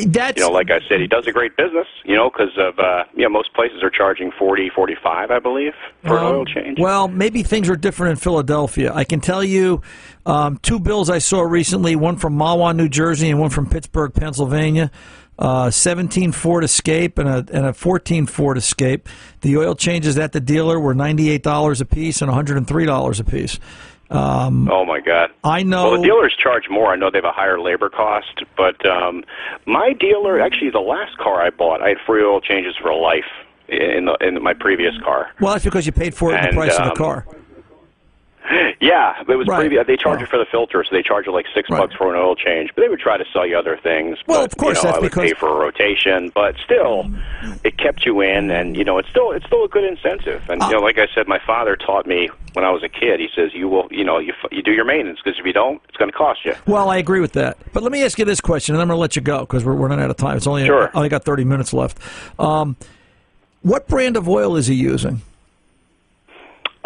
that's 0.07 0.37
you 0.39 0.45
know, 0.45 0.51
like 0.51 0.71
I 0.71 0.81
said, 0.89 1.01
he 1.01 1.07
does 1.07 1.27
a 1.27 1.33
great 1.33 1.57
business. 1.57 1.87
You 2.05 2.15
know, 2.17 2.31
because 2.31 2.57
of 2.59 2.79
uh, 2.79 3.05
you 3.15 3.23
know, 3.23 3.29
most 3.29 3.53
places 3.55 3.83
are 3.83 3.91
charging 3.91 4.31
forty, 4.39 4.71
forty-five, 4.71 5.31
I 5.31 5.39
believe, 5.39 5.73
for 6.03 6.19
an 6.19 6.25
Um, 6.25 6.35
oil 6.35 6.45
change. 6.45 6.79
Well, 6.79 7.09
maybe 7.09 7.43
things 7.43 7.69
are 7.69 7.77
different 7.77 8.11
in 8.13 8.17
Philadelphia. 8.17 8.93
I 8.95 9.05
can 9.05 9.21
tell 9.21 9.43
you 9.45 9.83
um, 10.25 10.59
two 10.63 10.79
bills 10.81 11.11
I 11.11 11.19
saw 11.19 11.43
recently 11.43 11.97
one 11.97 12.17
from 12.17 12.37
Mahwah, 12.39 12.75
New 12.77 12.89
Jersey, 12.89 13.31
and 13.31 13.41
one 13.41 13.51
from 13.51 13.69
Pittsburgh, 13.69 14.13
Pennsylvania. 14.15 14.91
Uh, 15.39 15.71
17 15.71 16.33
Ford 16.33 16.65
Escape 16.65 17.19
and 17.19 17.29
a, 17.29 17.45
and 17.53 17.67
a 17.67 17.75
14 17.75 18.25
Ford 18.25 18.57
Escape. 18.57 19.07
The 19.43 19.59
oil 19.59 19.75
changes 19.75 20.17
at 20.17 20.33
the 20.33 20.41
dealer 20.41 20.81
were 20.81 20.95
$98 20.95 21.79
a 21.83 21.85
piece 21.85 22.23
and 22.23 22.31
$103 22.33 23.21
a 23.21 23.25
piece. 23.25 23.61
Um, 24.11 24.71
oh 24.71 24.85
my 24.85 25.01
God! 25.01 25.31
I 25.43 25.63
know. 25.63 25.91
Well, 25.91 26.01
the 26.01 26.07
dealers 26.07 26.35
charge 26.41 26.69
more. 26.71 26.93
I 26.93 26.97
know 26.97 27.11
they 27.11 27.19
have 27.19 27.25
a 27.25 27.33
higher 27.33 27.61
labor 27.61 27.89
cost, 27.89 28.45
but 28.57 28.85
um, 28.87 29.25
my 29.67 29.93
dealer, 29.93 30.41
actually, 30.41 30.71
the 30.71 30.79
last 30.79 31.17
car 31.19 31.43
I 31.43 31.51
bought, 31.51 31.83
I 31.83 31.89
had 31.91 31.99
free 32.07 32.23
oil 32.23 32.41
changes 32.41 32.75
for 32.81 32.95
life 32.95 33.25
in 33.69 34.05
the, 34.07 34.17
in 34.21 34.41
my 34.43 34.55
previous 34.55 34.95
car. 35.03 35.31
well, 35.41 35.53
that's 35.55 35.65
because 35.65 35.87
you 35.87 35.93
paid 35.93 36.15
for 36.15 36.31
it 36.33 36.37
in 36.37 36.41
the 36.43 36.49
And, 36.49 36.57
price 36.57 36.75
of 36.75 36.83
um, 36.83 36.89
the 36.91 36.95
car. 36.95 37.27
Yeah, 38.81 39.15
it 39.27 39.37
was 39.37 39.47
Right. 39.49 39.59
previous. 39.61 39.87
They 39.87 39.97
charge 39.97 40.21
you 40.21 40.27
for 40.27 40.39
the 40.39 40.45
filter, 40.45 40.85
so 40.85 40.95
they 40.95 41.03
charge 41.03 41.27
you 41.27 41.33
like 41.33 41.47
six 41.55 41.69
Right. 41.71 41.79
bucks 41.81 41.95
for 41.95 42.13
an 42.15 42.21
oil 42.21 42.37
change. 42.37 42.71
But 42.75 42.83
they 42.83 42.89
would 42.89 43.01
try 43.01 43.17
to 43.17 43.25
sell 43.33 43.47
you 43.47 43.59
other 43.59 43.77
things. 43.83 44.19
Well, 44.27 44.43
but, 44.43 44.53
of 44.53 44.57
course, 44.59 44.79
you 44.79 44.83
know, 44.85 44.89
that's 44.91 44.99
I 44.99 45.01
would 45.01 45.11
because- 45.11 45.31
pay 45.31 45.35
for 45.35 45.49
a 45.49 45.55
rotation, 45.59 46.31
but 46.35 46.55
still, 46.65 47.11
it 47.65 47.79
kept 47.79 48.05
you 48.07 48.21
in, 48.21 48.51
and 48.51 48.77
you 48.77 48.85
know, 48.85 48.99
it's 48.99 49.09
still 49.09 49.33
it's 49.33 49.47
still 49.47 49.65
a 49.65 49.69
good 49.69 49.85
incentive. 49.85 50.43
And 50.49 50.63
Uh, 50.63 50.67
you 50.67 50.73
know, 50.75 50.81
like 50.81 50.99
I 50.99 51.07
said, 51.15 51.27
my 51.27 51.39
father 51.47 51.77
taught 51.77 52.07
me 52.07 52.29
when 52.53 52.65
I 52.65 52.71
was 52.71 52.83
a 52.83 52.89
kid. 52.89 53.19
He 53.21 53.29
says 53.35 53.53
you 53.55 53.69
will, 53.69 53.89
you 53.91 54.05
know, 54.05 54.19
you 54.19 54.33
you 54.53 54.63
do 54.63 54.73
your 54.73 54.85
maintenance 54.85 55.19
because 55.25 55.39
if 55.39 55.47
you 55.47 55.53
don't, 55.53 55.81
it's 55.89 55.97
going 55.97 56.11
to 56.11 56.17
cost 56.17 56.45
you. 56.45 56.55
Well, 56.67 56.89
I 56.91 56.99
agree 56.99 57.21
with 57.21 57.33
that. 57.33 57.57
But 57.73 57.83
let 57.83 57.93
me 57.93 58.05
ask 58.05 58.19
you 58.19 58.25
this 58.25 58.41
question, 58.41 58.75
and 58.75 58.83
I'm 58.83 58.89
going 58.89 58.97
to 58.97 59.01
let 59.01 59.17
you 59.17 59.23
go 59.23 59.41
because 59.41 59.65
we're 59.65 59.73
running 59.75 60.01
out 60.01 60.11
of 60.11 60.17
time. 60.17 60.37
It's 60.37 60.47
only 60.47 60.67
Sure. 60.67 60.91
I 60.95 60.97
only 60.97 61.09
got 61.09 61.25
30 61.25 61.45
minutes 61.45 61.73
left. 61.73 61.99
Um, 62.39 62.77
what 63.63 63.89
brand 63.89 64.17
of 64.17 64.29
oil 64.29 64.57
is 64.57 64.67
he 64.69 64.75
using? 64.75 65.23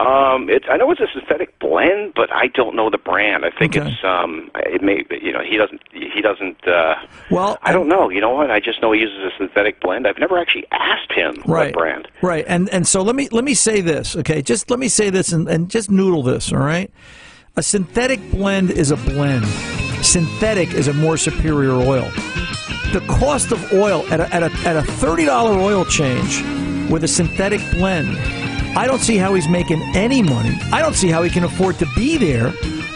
Um, 0.00 0.48
it's 0.48 0.66
I 0.70 0.76
know 0.76 0.90
it's 0.90 1.00
a 1.00 1.06
synthetic 1.12 1.58
blend, 1.58 2.14
but 2.14 2.32
I 2.32 2.46
don't 2.48 2.74
know 2.74 2.88
the 2.90 2.98
brand. 2.98 3.44
I 3.44 3.50
think 3.50 3.76
Okay. 3.76 3.90
it's 3.90 4.04
um, 4.04 4.50
it 4.56 4.82
may 4.82 5.04
you 5.22 5.32
know 5.32 5.40
he 5.42 5.56
doesn't 5.56 5.80
he 5.92 6.20
doesn't. 6.22 6.66
Uh, 6.66 6.94
Well, 7.30 7.58
I 7.62 7.72
don't 7.72 7.88
know. 7.88 8.08
You 8.08 8.20
know 8.20 8.30
what? 8.30 8.50
I 8.50 8.60
just 8.60 8.80
know 8.82 8.92
he 8.92 9.00
uses 9.00 9.18
a 9.18 9.30
synthetic 9.36 9.80
blend. 9.80 10.06
I've 10.06 10.18
never 10.18 10.38
actually 10.38 10.66
asked 10.72 11.12
him 11.12 11.34
right 11.46 11.66
what 11.66 11.72
brand. 11.74 12.08
right 12.22 12.44
and 12.48 12.68
and 12.70 12.86
so 12.86 13.02
let 13.02 13.14
me 13.16 13.28
let 13.30 13.44
me 13.44 13.54
say 13.54 13.80
this 13.80 14.16
okay 14.16 14.42
just 14.42 14.70
let 14.70 14.78
me 14.78 14.88
say 14.88 15.10
this 15.10 15.32
and, 15.32 15.48
and 15.48 15.68
just 15.70 15.90
noodle 15.90 16.22
this 16.22 16.52
all 16.52 16.58
right 16.60 16.90
a 17.56 17.62
synthetic 17.62 18.20
blend 18.30 18.70
is 18.70 18.90
a 18.92 18.96
blend 18.96 19.44
synthetic 20.04 20.72
is 20.72 20.88
a 20.88 20.92
more 20.94 21.16
superior 21.16 21.72
oil 21.72 22.08
the 22.92 23.04
cost 23.08 23.52
of 23.52 23.72
oil 23.72 24.04
at 24.12 24.20
a, 24.20 24.32
at 24.34 24.42
a, 24.42 24.50
at 24.68 24.76
a 24.76 24.82
$30 24.82 25.28
oil 25.58 25.84
change 25.84 26.42
with 26.90 27.04
a 27.04 27.08
synthetic 27.08 27.60
blend 27.72 28.16
i 28.76 28.86
don't 28.86 29.00
see 29.00 29.16
how 29.16 29.34
he's 29.34 29.48
making 29.48 29.80
any 29.96 30.22
money 30.22 30.56
i 30.72 30.80
don't 30.80 30.94
see 30.94 31.08
how 31.08 31.22
he 31.22 31.30
can 31.30 31.44
afford 31.44 31.78
to 31.78 31.86
be 31.94 32.16
there 32.16 32.52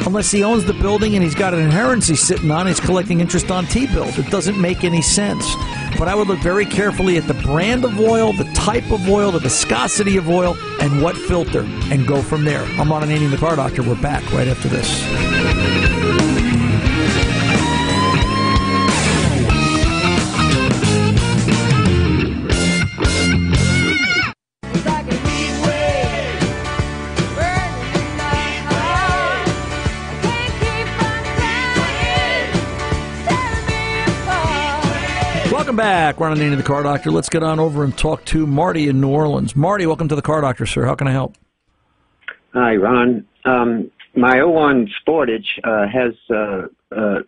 unless 0.06 0.30
he 0.30 0.42
owns 0.42 0.64
the 0.64 0.74
building 0.74 1.14
and 1.14 1.22
he's 1.24 1.34
got 1.34 1.54
an 1.54 1.60
inheritance 1.60 2.06
he's 2.08 2.20
sitting 2.20 2.50
on 2.50 2.66
he's 2.66 2.80
collecting 2.80 3.20
interest 3.20 3.50
on 3.50 3.64
t-bills 3.66 4.18
it 4.18 4.30
doesn't 4.30 4.60
make 4.60 4.84
any 4.84 5.02
sense 5.02 5.54
but 5.98 6.08
I 6.08 6.14
would 6.14 6.28
look 6.28 6.40
very 6.40 6.66
carefully 6.66 7.16
at 7.16 7.26
the 7.26 7.34
brand 7.34 7.84
of 7.84 7.98
oil, 8.00 8.32
the 8.32 8.50
type 8.52 8.90
of 8.90 9.08
oil, 9.08 9.30
the 9.30 9.38
viscosity 9.38 10.16
of 10.16 10.28
oil, 10.28 10.56
and 10.80 11.02
what 11.02 11.16
filter, 11.16 11.62
and 11.90 12.06
go 12.06 12.20
from 12.20 12.44
there. 12.44 12.64
I'm 12.80 12.90
Ron 12.90 13.02
Ananian, 13.02 13.30
the 13.30 13.37
Car 13.37 13.56
Doctor. 13.56 13.82
We're 13.82 14.00
back 14.00 14.28
right 14.32 14.48
after 14.48 14.68
this. 14.68 15.84
Back. 35.85 36.18
Ron 36.18 36.35
Ananian, 36.35 36.57
the 36.57 36.62
Car 36.62 36.83
Doctor. 36.83 37.11
Let's 37.11 37.29
get 37.29 37.42
on 37.42 37.61
over 37.61 37.85
and 37.85 37.94
talk 37.97 38.25
to 38.27 38.47
Marty 38.47 38.88
in 38.88 39.03
New 39.03 39.11
Orleans. 39.11 39.55
Marty, 39.55 39.85
welcome 39.85 40.09
to 40.09 40.16
the 40.16 40.23
Car 40.23 40.40
Doctor, 40.40 40.64
sir. 40.64 40.87
How 40.87 40.94
can 40.94 41.07
I 41.07 41.11
help? 41.11 41.37
Hi, 42.55 42.77
Ron. 42.77 43.27
Um, 43.44 43.90
my 44.16 44.42
01 44.42 44.88
Sportage 45.07 45.44
uh, 45.62 45.87
has 45.87 46.14
uh, 46.31 46.68
uh, 46.90 47.18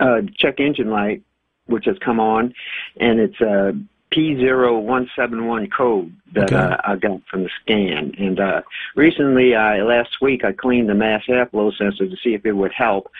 uh, 0.00 0.22
check 0.38 0.60
engine 0.60 0.88
light, 0.88 1.24
which 1.66 1.84
has 1.84 1.98
come 1.98 2.18
on, 2.18 2.54
and 2.98 3.20
it's 3.20 3.38
a 3.42 3.74
P0171 4.12 5.70
code 5.70 6.10
that 6.32 6.44
Okay. 6.44 6.56
uh, 6.56 6.76
I 6.84 6.96
got 6.96 7.20
from 7.30 7.42
the 7.42 7.50
scan. 7.60 8.14
And 8.18 8.40
uh, 8.40 8.62
recently, 8.94 9.54
I 9.54 9.82
last 9.82 10.22
week, 10.22 10.42
I 10.42 10.52
cleaned 10.52 10.88
the 10.88 10.94
mass 10.94 11.24
airflow 11.28 11.70
sensor 11.76 12.08
to 12.08 12.16
see 12.24 12.32
if 12.32 12.46
it 12.46 12.52
would 12.52 12.72
help. 12.72 13.10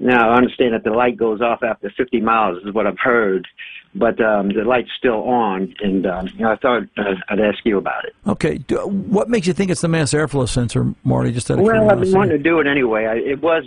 Now, 0.00 0.30
I 0.30 0.36
understand 0.36 0.74
that 0.74 0.82
the 0.82 0.90
light 0.90 1.16
goes 1.16 1.40
off 1.40 1.62
after 1.62 1.88
50 1.96 2.20
miles, 2.22 2.64
is 2.64 2.74
what 2.74 2.88
I've 2.88 2.98
heard, 2.98 3.46
but 3.94 4.20
um, 4.20 4.48
the 4.48 4.64
light's 4.64 4.90
still 4.96 5.22
on, 5.24 5.74
and 5.80 6.06
um, 6.06 6.26
you 6.28 6.40
know, 6.44 6.52
I 6.52 6.56
thought 6.56 6.82
uh, 6.96 7.14
I'd 7.28 7.40
ask 7.40 7.58
you 7.64 7.78
about 7.78 8.04
it. 8.04 8.14
Okay. 8.26 8.58
Do, 8.58 8.78
what 8.86 9.28
makes 9.28 9.46
you 9.46 9.52
think 9.52 9.70
it's 9.70 9.80
the 9.82 9.88
mass 9.88 10.12
airflow 10.12 10.48
sensor, 10.48 10.94
Marty? 11.04 11.32
Just 11.32 11.50
out 11.50 11.58
of 11.58 11.64
Well, 11.64 11.90
I've 11.90 12.00
been 12.00 12.12
wanting 12.12 12.36
to 12.38 12.42
do 12.42 12.60
it 12.60 12.66
anyway. 12.66 13.06
I, 13.06 13.14
it 13.16 13.42
was 13.42 13.64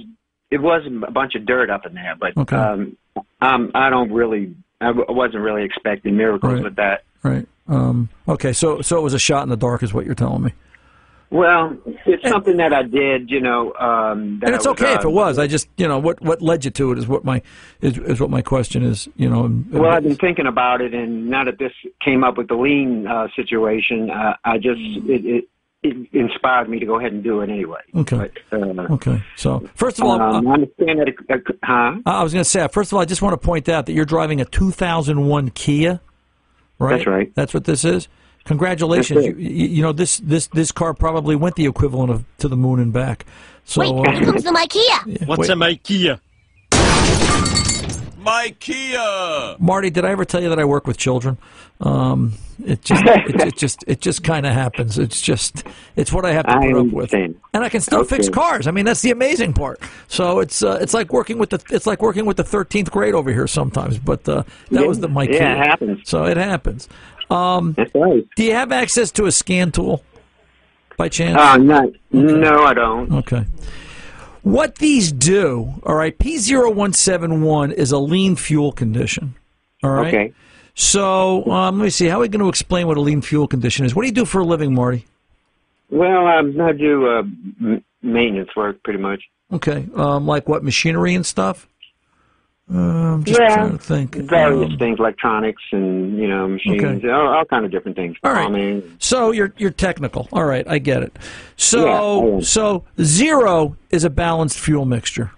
it 0.51 0.61
was 0.61 0.83
a 0.85 1.11
bunch 1.11 1.35
of 1.35 1.45
dirt 1.45 1.69
up 1.69 1.85
in 1.85 1.93
there, 1.93 2.15
but 2.19 2.35
Okay. 2.37 2.55
um, 2.55 2.97
um, 3.41 3.71
I 3.75 3.89
don't 3.89 4.11
really. 4.11 4.55
I 4.81 4.87
w- 4.87 5.05
wasn't 5.09 5.41
really 5.41 5.63
expecting 5.63 6.17
miracles 6.17 6.53
Right. 6.55 6.63
with 6.63 6.75
that. 6.75 7.03
Right. 7.23 7.47
Um, 7.67 8.09
okay. 8.27 8.51
So, 8.51 8.81
so 8.81 8.97
it 8.97 9.01
was 9.01 9.13
a 9.13 9.19
shot 9.19 9.43
in 9.43 9.49
the 9.49 9.55
dark, 9.57 9.83
is 9.83 9.93
what 9.93 10.05
you're 10.05 10.13
telling 10.15 10.43
me. 10.43 10.53
Well, 11.31 11.77
it's 12.05 12.27
something 12.29 12.57
that 12.57 12.71
I 12.71 12.83
did, 12.83 13.29
you 13.31 13.41
know. 13.41 13.73
Um, 13.73 14.39
that 14.39 14.47
And 14.47 14.55
it's 14.55 14.65
was, 14.67 14.79
okay 14.79 14.93
uh, 14.93 14.99
if 14.99 15.05
it 15.05 15.11
was. 15.11 15.39
I 15.39 15.47
just, 15.47 15.67
you 15.77 15.87
know, 15.87 15.97
what 15.99 16.21
what 16.21 16.41
led 16.41 16.65
you 16.65 16.71
to 16.71 16.91
it 16.91 16.97
is 16.97 17.07
what 17.07 17.25
my 17.25 17.41
is, 17.81 17.97
is 17.97 18.19
what 18.21 18.29
my 18.29 18.41
question 18.41 18.83
is. 18.83 19.09
You 19.15 19.29
know. 19.29 19.45
and- 19.45 19.69
Well, 19.71 19.91
I've 19.91 20.03
been 20.03 20.15
thinking 20.15 20.45
about 20.45 20.81
it, 20.81 20.93
and 20.93 21.27
now 21.29 21.43
that 21.43 21.57
this 21.57 21.71
came 22.03 22.23
up 22.23 22.37
with 22.37 22.47
the 22.47 22.55
lean 22.55 23.07
uh, 23.07 23.27
situation, 23.35 24.09
uh, 24.11 24.35
I 24.45 24.57
just 24.57 24.79
it, 24.79 25.25
it, 25.25 25.45
it 25.83 26.07
inspired 26.13 26.69
me 26.69 26.79
to 26.79 26.85
go 26.85 26.99
ahead 26.99 27.11
and 27.11 27.23
do 27.23 27.41
it 27.41 27.49
anyway. 27.49 27.81
Okay. 27.95 28.29
But, 28.49 28.61
uh, 28.61 28.93
Okay. 28.93 29.23
So, 29.35 29.67
first 29.75 29.99
of 29.99 30.05
all, 30.05 30.21
um, 30.21 30.47
uh, 30.47 30.51
I 30.51 30.53
understand 30.53 30.99
that. 30.99 31.07
It, 31.07 31.15
uh, 31.29 31.37
huh? 31.63 31.95
I 32.05 32.23
was 32.23 32.33
going 32.33 32.43
to 32.43 32.49
say, 32.49 32.67
first 32.69 32.91
of 32.91 32.95
all, 32.95 33.01
I 33.01 33.05
just 33.05 33.21
want 33.21 33.33
to 33.33 33.43
point 33.45 33.67
out 33.67 33.87
that 33.87 33.93
you're 33.93 34.05
driving 34.05 34.41
a 34.41 34.45
2001 34.45 35.49
Kia, 35.51 35.99
right? 36.79 36.95
That's 36.97 37.07
right. 37.07 37.31
That's 37.35 37.53
what 37.53 37.65
this 37.65 37.83
is. 37.83 38.07
Congratulations! 38.45 39.25
You, 39.25 39.35
you, 39.35 39.67
you 39.67 39.81
know 39.81 39.91
this 39.91 40.17
this 40.17 40.47
this 40.47 40.71
car 40.71 40.93
probably 40.93 41.35
went 41.35 41.55
the 41.55 41.65
equivalent 41.65 42.11
of 42.11 42.23
to 42.37 42.47
the 42.47 42.55
moon 42.57 42.79
and 42.79 42.93
back. 42.93 43.25
So 43.65 43.81
Wait, 43.81 44.07
uh, 44.07 44.11
here 44.11 44.25
comes 44.25 44.43
the 44.43 44.51
Ikea. 44.51 45.27
What's 45.27 45.49
a 45.49 45.53
IKEA? 45.53 46.19
My 48.19 48.49
Ikea. 48.49 49.59
Marty, 49.59 49.89
did 49.89 50.05
I 50.05 50.11
ever 50.11 50.25
tell 50.25 50.41
you 50.41 50.49
that 50.49 50.59
I 50.59 50.65
work 50.65 50.85
with 50.87 50.97
children? 50.97 51.37
Um, 51.79 52.33
it 52.63 52.83
just 52.83 53.03
it, 53.07 53.41
it 53.41 53.57
just 53.57 53.83
it 53.87 53.99
just 53.99 54.23
kind 54.23 54.45
of 54.45 54.53
happens. 54.53 54.97
It's 54.97 55.21
just 55.21 55.63
it's 55.95 56.13
what 56.13 56.25
I 56.25 56.31
have 56.33 56.45
to 56.45 56.51
I 56.51 56.71
put 56.71 56.75
up 56.77 56.87
with, 56.87 57.13
and 57.13 57.35
I 57.53 57.69
can 57.69 57.81
still 57.81 58.03
fix 58.03 58.29
cars. 58.29 58.67
I 58.67 58.71
mean, 58.71 58.85
that's 58.85 59.01
the 59.01 59.11
amazing 59.11 59.53
part. 59.53 59.79
So 60.07 60.39
it's 60.39 60.63
uh, 60.63 60.77
it's 60.81 60.93
like 60.93 61.11
working 61.11 61.37
with 61.37 61.49
the 61.49 61.63
it's 61.69 61.85
like 61.87 62.01
working 62.01 62.25
with 62.25 62.37
the 62.37 62.43
thirteenth 62.43 62.91
grade 62.91 63.15
over 63.15 63.31
here 63.31 63.47
sometimes. 63.47 63.97
But 63.97 64.27
uh, 64.29 64.43
that 64.71 64.81
Yeah, 64.81 64.87
was 64.87 64.99
the 64.99 65.07
my 65.07 65.23
yeah, 65.23 65.53
it 65.53 65.67
happens. 65.67 66.09
So 66.09 66.25
it 66.25 66.37
happens. 66.37 66.87
Um, 67.29 67.73
That's 67.73 67.93
right. 67.95 68.25
Do 68.35 68.43
you 68.43 68.53
have 68.53 68.71
access 68.71 69.11
to 69.11 69.25
a 69.25 69.31
scan 69.31 69.71
tool 69.71 70.03
by 70.97 71.09
chance? 71.09 71.37
Uh, 71.37 71.57
not, 71.57 71.89
no, 72.11 72.63
I 72.63 72.73
don't. 72.73 73.11
Okay. 73.11 73.45
What 74.43 74.75
these 74.75 75.11
do, 75.11 75.73
all 75.83 75.95
right, 75.95 76.15
P0171 76.17 77.73
is 77.73 77.91
a 77.91 77.97
lean 77.97 78.35
fuel 78.35 78.71
condition. 78.71 79.35
All 79.83 79.91
right. 79.91 80.07
Okay. 80.07 80.33
So 80.75 81.45
um, 81.49 81.79
let 81.79 81.85
me 81.85 81.89
see. 81.89 82.07
How 82.07 82.17
are 82.17 82.21
we 82.21 82.27
going 82.27 82.43
to 82.43 82.49
explain 82.49 82.85
what 82.85 82.97
a 82.97 83.01
lean 83.01 83.21
fuel 83.21 83.47
condition 83.47 83.85
is? 83.85 83.95
What 83.95 84.03
do 84.03 84.07
you 84.07 84.13
do 84.13 84.25
for 84.25 84.41
a 84.41 84.45
living, 84.45 84.73
Marty? 84.73 85.05
Well, 85.89 86.27
um, 86.27 86.59
I 86.59 86.73
do 86.73 87.07
uh, 87.07 87.23
maintenance 88.01 88.55
work 88.55 88.83
pretty 88.83 88.99
much. 88.99 89.23
Okay. 89.51 89.87
Um, 89.95 90.27
like 90.27 90.47
what, 90.47 90.63
machinery 90.63 91.15
and 91.15 91.25
stuff? 91.25 91.67
Um, 92.67 93.23
just 93.23 93.39
yeah, 93.39 93.55
trying 93.55 93.71
to 93.73 93.77
think. 93.77 94.15
various 94.15 94.71
Um, 94.71 94.77
things, 94.79 94.97
electronics 94.97 95.61
and 95.71 96.17
you 96.17 96.27
know 96.27 96.47
machines, 96.47 96.83
Okay. 96.83 97.09
all, 97.11 97.27
all 97.27 97.45
kind 97.45 97.63
of 97.63 97.69
different 97.71 97.95
things. 97.95 98.17
All 98.23 98.31
right. 98.33 98.47
Plumbing. 98.49 98.95
So 98.97 99.31
you're 99.31 99.53
you're 99.57 99.69
technical. 99.69 100.27
All 100.33 100.45
right, 100.45 100.67
I 100.67 100.79
get 100.79 101.03
it. 101.03 101.15
So 101.57 102.37
am. 102.37 102.41
so 102.41 102.83
zero 103.01 103.77
is 103.91 104.03
a 104.03 104.09
balanced 104.09 104.57
fuel 104.59 104.85
mixture. 104.85 105.31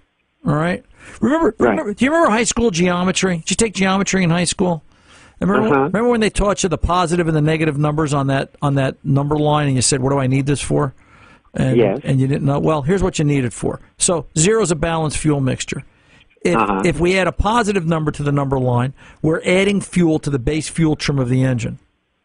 All 0.46 0.54
right. 0.54 0.82
Remember, 1.20 1.54
Right. 1.58 1.70
remember 1.70 1.92
do 1.94 2.04
you 2.04 2.10
remember 2.10 2.30
high 2.30 2.44
school 2.44 2.70
geometry? 2.70 3.38
Did 3.38 3.50
you 3.50 3.56
take 3.56 3.74
geometry 3.74 4.24
in 4.24 4.30
high 4.30 4.44
school? 4.44 4.82
Remember, 5.40 5.68
Uh-huh. 5.68 5.80
remember 5.84 6.08
when 6.08 6.20
they 6.20 6.30
taught 6.30 6.62
you 6.62 6.68
the 6.70 6.78
positive 6.78 7.28
and 7.28 7.36
the 7.36 7.42
negative 7.42 7.76
numbers 7.78 8.14
on 8.14 8.28
that 8.28 8.50
on 8.62 8.74
that 8.76 8.96
number 9.04 9.36
line, 9.36 9.66
and 9.66 9.76
you 9.76 9.82
said, 9.82 10.00
"What 10.00 10.10
do 10.10 10.18
I 10.18 10.26
need 10.28 10.46
this 10.46 10.62
for?" 10.62 10.94
And, 11.54 11.76
Yes. 11.76 12.00
and 12.04 12.18
you 12.20 12.26
didn't 12.26 12.44
know. 12.44 12.58
Well, 12.58 12.82
here's 12.82 13.02
what 13.02 13.18
you 13.18 13.24
need 13.26 13.44
it 13.44 13.52
for. 13.52 13.80
So 13.98 14.26
zero 14.36 14.62
is 14.62 14.70
a 14.70 14.76
balanced 14.76 15.18
fuel 15.18 15.40
mixture. 15.40 15.84
If, 16.42 16.56
Uh-huh. 16.56 16.82
if 16.84 17.00
we 17.00 17.18
add 17.18 17.26
a 17.26 17.32
positive 17.32 17.86
number 17.86 18.10
to 18.12 18.22
the 18.22 18.32
number 18.32 18.58
line, 18.60 18.92
we're 19.22 19.42
adding 19.44 19.80
fuel 19.80 20.18
to 20.20 20.30
the 20.30 20.38
base 20.38 20.68
fuel 20.68 20.94
trim 20.96 21.18
of 21.18 21.28
the 21.28 21.42
engine. 21.42 21.78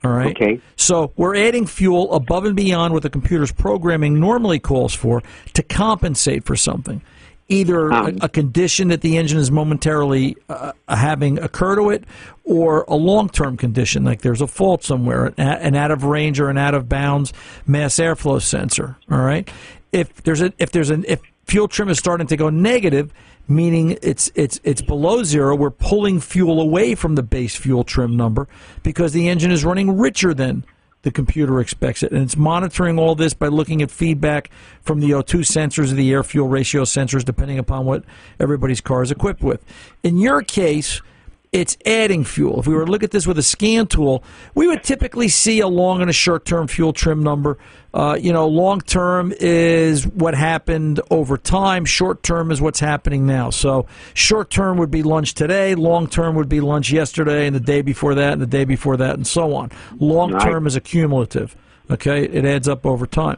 All 0.04 0.12
right. 0.12 0.36
Okay. 0.36 0.60
So 0.76 1.14
we're 1.16 1.36
adding 1.36 1.66
fuel 1.66 2.14
above 2.14 2.46
and 2.46 2.56
beyond 2.56 2.94
what 2.94 3.04
the 3.04 3.10
computer's 3.10 3.52
programming 3.54 4.20
normally 4.20 4.60
calls 4.60 4.94
for 4.94 5.24
to 5.54 5.64
compensate 5.64 6.44
for 6.44 6.56
something. 6.56 7.02
Either 7.50 7.90
a, 7.90 7.96
Um. 7.96 8.18
a 8.22 8.30
condition 8.30 8.90
that 8.90 9.02
the 9.02 9.18
engine 9.18 9.40
is 9.40 9.50
momentarily 9.52 10.36
uh, 10.50 10.72
having 10.90 11.40
occur 11.40 11.76
to 11.76 11.90
it, 11.90 12.04
or 12.44 12.84
a 12.88 12.96
long-term 12.96 13.58
condition 13.58 14.04
like 14.04 14.22
there's 14.22 14.42
a 14.42 14.48
fault 14.48 14.84
somewhere, 14.84 15.26
an, 15.26 15.34
an 15.38 15.76
out 15.76 15.92
of 15.92 16.04
range 16.04 16.40
or 16.40 16.50
an 16.50 16.58
out 16.58 16.74
of 16.74 16.88
bounds 16.90 17.34
mass 17.66 17.96
airflow 17.96 18.42
sensor. 18.42 18.98
All 19.10 19.20
right. 19.20 19.50
If 19.92 20.24
there's 20.24 20.42
a 20.42 20.52
if 20.60 20.72
there's 20.72 20.90
an 20.90 21.04
if 21.08 21.22
fuel 21.46 21.68
trim 21.68 21.90
is 21.90 21.98
starting 22.00 22.28
to 22.28 22.38
go 22.38 22.50
negative, 22.50 23.14
meaning 23.48 23.98
it's 24.02 24.32
it's 24.36 24.60
it's 24.64 24.82
below 24.82 25.24
zero, 25.24 25.56
we're 25.56 25.70
pulling 25.70 26.20
fuel 26.20 26.62
away 26.62 26.96
from 26.96 27.16
the 27.16 27.24
base 27.24 27.56
fuel 27.56 27.84
trim 27.84 28.16
number 28.16 28.48
because 28.84 29.14
the 29.14 29.28
engine 29.30 29.52
is 29.52 29.66
running 29.66 29.98
richer 29.98 30.34
than 30.34 30.66
the 31.04 31.12
computer 31.12 31.60
expects 31.60 32.02
it. 32.02 32.12
And 32.12 32.24
it's 32.24 32.36
monitoring 32.36 32.98
all 32.98 33.14
this 33.14 33.34
by 33.34 33.48
looking 33.48 33.82
at 33.82 33.92
feedback 33.92 34.50
from 34.82 35.00
the 35.00 35.12
O2 35.12 35.42
sensors 35.42 35.92
or 35.92 35.96
the 35.96 36.12
air 36.12 36.24
fuel 36.24 36.48
ratio 36.48 36.84
sensors, 36.84 37.24
depending 37.24 37.60
upon 37.60 37.86
what 37.86 38.04
everybody's 38.40 38.82
car 38.82 39.04
is 39.04 39.12
equipped 39.12 39.44
with. 39.44 39.64
In 40.02 40.18
your 40.18 40.42
case, 40.42 41.02
it's 41.54 41.78
adding 41.86 42.24
fuel. 42.24 42.60
If 42.60 42.68
we 42.68 42.74
were 42.74 42.86
to 42.86 42.92
look 42.92 43.04
at 43.04 43.12
this 43.12 43.28
with 43.28 43.38
a 43.38 43.44
scan 43.44 43.86
tool, 43.86 44.24
we 44.56 44.68
would 44.68 44.84
typically 44.84 45.30
see 45.30 45.60
a 45.60 45.68
long 45.68 46.02
and 46.02 46.10
a 46.10 46.14
short 46.14 46.46
term 46.46 46.68
fuel 46.68 46.92
trim 46.92 47.22
number. 47.22 47.60
Uh, 47.94 48.18
you 48.20 48.34
know, 48.34 48.48
long 48.48 48.82
term 48.82 49.32
is 49.40 50.08
what 50.08 50.34
happened 50.34 51.00
over 51.12 51.38
time. 51.38 51.86
Short 51.86 52.24
term 52.24 52.50
is 52.50 52.60
what's 52.60 52.80
happening 52.80 53.28
now. 53.28 53.52
So, 53.52 53.86
short 54.16 54.50
term 54.50 54.80
would 54.80 54.90
be 54.90 55.04
lunch 55.04 55.36
today. 55.36 55.76
Long 55.76 56.08
term 56.08 56.36
would 56.36 56.50
be 56.50 56.60
lunch 56.60 56.92
yesterday, 56.92 57.46
and 57.46 57.56
the 57.56 57.60
day 57.60 57.84
before 57.84 58.16
that, 58.16 58.34
and 58.34 58.42
the 58.42 58.48
day 58.48 58.66
before 58.66 58.98
that, 58.98 59.14
and 59.14 59.28
so 59.28 59.54
on. 59.54 59.72
Long 60.00 60.38
term 60.40 60.66
is 60.66 60.76
accumulative. 60.76 61.56
Okay, 61.92 62.24
it 62.24 62.46
adds 62.46 62.68
up 62.68 62.84
over 62.84 63.06
time. 63.06 63.38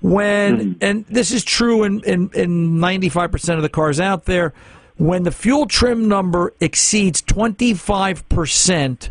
When 0.00 0.76
and 0.80 1.06
this 1.06 1.30
is 1.30 1.44
true 1.44 1.84
in 1.84 2.00
in 2.00 2.30
in 2.34 2.80
ninety 2.80 3.08
five 3.08 3.30
percent 3.30 3.56
of 3.56 3.62
the 3.62 3.68
cars 3.68 4.00
out 4.00 4.24
there, 4.24 4.52
when 4.98 5.22
the 5.24 5.30
fuel 5.30 5.66
trim 5.66 6.08
number 6.08 6.52
exceeds 6.60 7.22
twenty 7.22 7.74
five 7.74 8.28
percent 8.28 9.10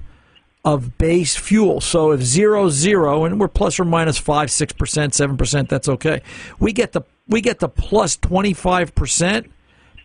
of 0.63 0.97
base 0.97 1.35
fuel. 1.35 1.79
So 1.79 2.11
if 2.11 2.21
zero 2.21 2.69
zero 2.69 3.23
and 3.25 3.39
we're 3.39 3.47
plus 3.47 3.79
or 3.79 3.85
minus 3.85 4.17
five, 4.17 4.49
six 4.49 4.73
percent, 4.73 5.13
seven 5.13 5.37
percent, 5.37 5.69
that's 5.69 5.87
okay. 5.87 6.21
We 6.59 6.73
get 6.73 6.91
the 6.93 7.01
we 7.27 7.41
get 7.41 7.59
the 7.59 7.69
plus 7.69 8.17
twenty 8.17 8.53
five 8.53 8.95
percent, 8.95 9.51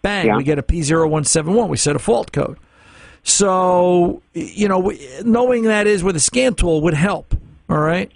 bang, 0.02 0.26
Yeah. 0.26 0.36
we 0.36 0.44
get 0.44 0.58
a 0.58 0.62
P 0.62 0.82
zero 0.82 1.08
one 1.08 1.24
seven 1.24 1.54
one. 1.54 1.68
We 1.70 1.76
set 1.78 1.96
a 1.96 1.98
fault 1.98 2.32
code. 2.32 2.58
So 3.22 4.22
you 4.34 4.68
know, 4.68 4.92
knowing 5.24 5.64
that 5.64 5.86
is 5.86 6.02
with 6.02 6.16
a 6.16 6.20
scan 6.20 6.54
tool 6.54 6.80
would 6.82 6.94
help. 6.94 7.34
All 7.68 7.78
right. 7.78 8.10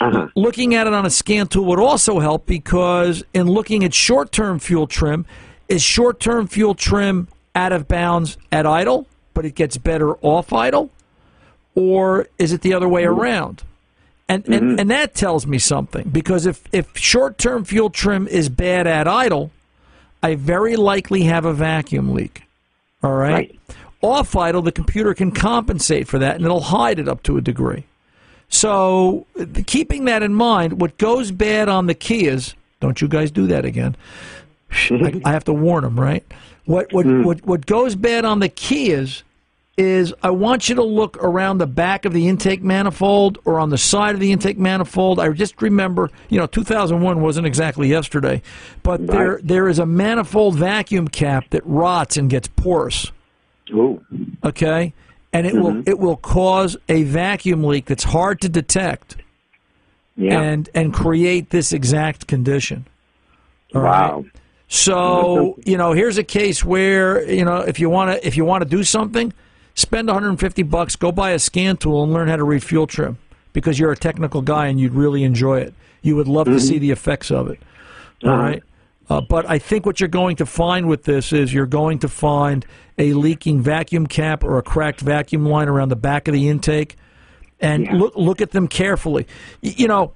Uh-huh. 0.00 0.28
Looking 0.34 0.74
at 0.74 0.86
it 0.86 0.94
on 0.94 1.04
a 1.04 1.10
scan 1.10 1.46
tool 1.46 1.66
would 1.66 1.78
also 1.78 2.20
help 2.20 2.46
because 2.46 3.22
in 3.34 3.46
looking 3.48 3.84
at 3.84 3.92
short 3.92 4.32
term 4.32 4.58
fuel 4.58 4.86
trim, 4.86 5.26
is 5.70 5.82
short 5.82 6.20
term 6.20 6.46
fuel 6.46 6.74
trim 6.74 7.28
out 7.54 7.72
of 7.72 7.88
bounds 7.88 8.36
at 8.52 8.66
idle, 8.66 9.06
but 9.32 9.46
it 9.46 9.54
gets 9.54 9.78
better 9.78 10.16
off 10.16 10.52
idle? 10.52 10.90
Or 11.74 12.26
is 12.38 12.52
it 12.52 12.60
the 12.60 12.74
other 12.74 12.88
way 12.88 13.04
around? 13.04 13.62
And, 14.28 14.44
and, 14.46 14.54
mm-hmm. 14.54 14.80
and 14.80 14.90
that 14.90 15.14
tells 15.14 15.46
me 15.46 15.58
something 15.58 16.08
because 16.10 16.46
if, 16.46 16.62
if 16.72 16.96
short 16.96 17.38
term 17.38 17.64
fuel 17.64 17.90
trim 17.90 18.28
is 18.28 18.48
bad 18.48 18.86
at 18.86 19.08
idle, 19.08 19.50
I 20.22 20.34
very 20.34 20.76
likely 20.76 21.22
have 21.22 21.44
a 21.44 21.52
vacuum 21.52 22.12
leak. 22.12 22.42
All 23.02 23.14
right? 23.14 23.32
Right. 23.32 23.58
Off 24.02 24.36
idle, 24.36 24.62
the 24.62 24.72
computer 24.72 25.14
can 25.14 25.30
compensate 25.30 26.08
for 26.08 26.18
that 26.18 26.36
and 26.36 26.44
it'll 26.44 26.60
hide 26.60 26.98
it 26.98 27.08
up 27.08 27.22
to 27.24 27.36
a 27.36 27.40
degree. 27.40 27.84
So, 28.48 29.26
keeping 29.66 30.06
that 30.06 30.22
in 30.22 30.34
mind, 30.34 30.80
what 30.80 30.98
goes 30.98 31.30
bad 31.30 31.68
on 31.68 31.86
the 31.86 31.94
Kias, 31.94 32.54
don't 32.80 33.00
you 33.00 33.06
guys 33.06 33.30
do 33.30 33.46
that 33.46 33.64
again. 33.64 33.94
I, 34.90 35.20
I 35.24 35.32
have 35.32 35.44
to 35.44 35.52
warn 35.52 35.84
them, 35.84 35.98
right? 35.98 36.24
What 36.64 36.92
what, 36.92 37.06
mm. 37.06 37.24
what 37.24 37.44
what 37.44 37.66
goes 37.66 37.94
bad 37.94 38.24
on 38.24 38.40
the 38.40 38.48
Kias 38.48 39.22
is 39.76 40.12
I 40.22 40.30
want 40.30 40.68
you 40.68 40.74
to 40.74 40.82
look 40.82 41.16
around 41.22 41.58
the 41.58 41.66
back 41.66 42.04
of 42.04 42.12
the 42.12 42.28
intake 42.28 42.62
manifold 42.62 43.38
or 43.46 43.58
on 43.58 43.70
the 43.70 43.78
side 43.78 44.14
of 44.14 44.20
the 44.20 44.30
intake 44.30 44.58
manifold. 44.58 45.18
I 45.18 45.30
just 45.30 45.62
remember, 45.62 46.10
you 46.28 46.38
know, 46.38 46.46
2001 46.46 47.20
wasn't 47.22 47.46
exactly 47.46 47.88
yesterday, 47.88 48.42
but 48.82 49.06
there 49.06 49.40
there 49.42 49.68
is 49.68 49.78
a 49.78 49.86
manifold 49.86 50.56
vacuum 50.56 51.08
cap 51.08 51.46
that 51.50 51.64
rots 51.64 52.16
and 52.16 52.28
gets 52.28 52.46
porous. 52.48 53.10
Ooh. 53.70 54.04
Okay, 54.44 54.92
and 55.32 55.46
it 55.46 55.54
will 55.54 55.72
mm-hmm. 55.72 55.88
it 55.88 55.98
will 55.98 56.16
cause 56.16 56.76
a 56.88 57.04
vacuum 57.04 57.64
leak 57.64 57.86
that's 57.86 58.04
hard 58.04 58.40
to 58.42 58.48
detect 58.48 59.16
Yeah. 60.16 60.40
and 60.40 60.68
and 60.74 60.92
create 60.92 61.50
this 61.50 61.72
exact 61.72 62.26
condition. 62.26 62.86
All 63.74 63.82
right? 63.82 64.24
So 64.72 65.58
you 65.64 65.76
know, 65.76 65.92
here's 65.92 66.16
a 66.16 66.22
case 66.22 66.64
where 66.64 67.28
you 67.28 67.44
know 67.44 67.56
if 67.58 67.80
you 67.80 67.90
want 67.90 68.12
to 68.12 68.26
if 68.26 68.36
you 68.36 68.44
want 68.44 68.62
to 68.62 68.68
do 68.68 68.84
something, 68.84 69.32
spend 69.74 70.06
150 70.06 70.62
bucks, 70.62 70.94
go 70.94 71.10
buy 71.10 71.32
a 71.32 71.40
scan 71.40 71.76
tool 71.76 72.04
and 72.04 72.12
learn 72.12 72.28
how 72.28 72.36
to 72.36 72.44
read 72.44 72.62
fuel 72.62 72.86
trim 72.86 73.18
because 73.52 73.80
you're 73.80 73.90
a 73.90 73.96
technical 73.96 74.42
guy 74.42 74.68
and 74.68 74.78
you'd 74.78 74.94
really 74.94 75.24
enjoy 75.24 75.58
it. 75.58 75.74
You 76.02 76.14
would 76.16 76.28
love 76.28 76.46
to 76.46 76.60
see 76.60 76.78
the 76.78 76.92
effects 76.92 77.32
of 77.32 77.48
it. 77.50 77.60
All 78.22 78.30
right. 78.36 78.62
Uh, 79.08 79.20
but 79.20 79.44
I 79.50 79.58
think 79.58 79.84
what 79.86 79.98
you're 79.98 80.08
going 80.08 80.36
to 80.36 80.46
find 80.46 80.86
with 80.86 81.02
this 81.02 81.32
is 81.32 81.52
you're 81.52 81.66
going 81.66 81.98
to 81.98 82.08
find 82.08 82.64
a 82.96 83.12
leaking 83.12 83.60
vacuum 83.60 84.06
cap 84.06 84.44
or 84.44 84.56
a 84.56 84.62
cracked 84.62 85.00
vacuum 85.00 85.44
line 85.46 85.68
around 85.68 85.88
the 85.88 85.96
back 85.96 86.28
of 86.28 86.32
the 86.34 86.48
intake, 86.48 86.94
and 87.58 87.86
Yeah. 87.86 87.94
look 87.96 88.14
look 88.14 88.40
at 88.40 88.52
them 88.52 88.68
carefully. 88.68 89.26
Y- 89.64 89.74
you 89.78 89.88
know, 89.88 90.12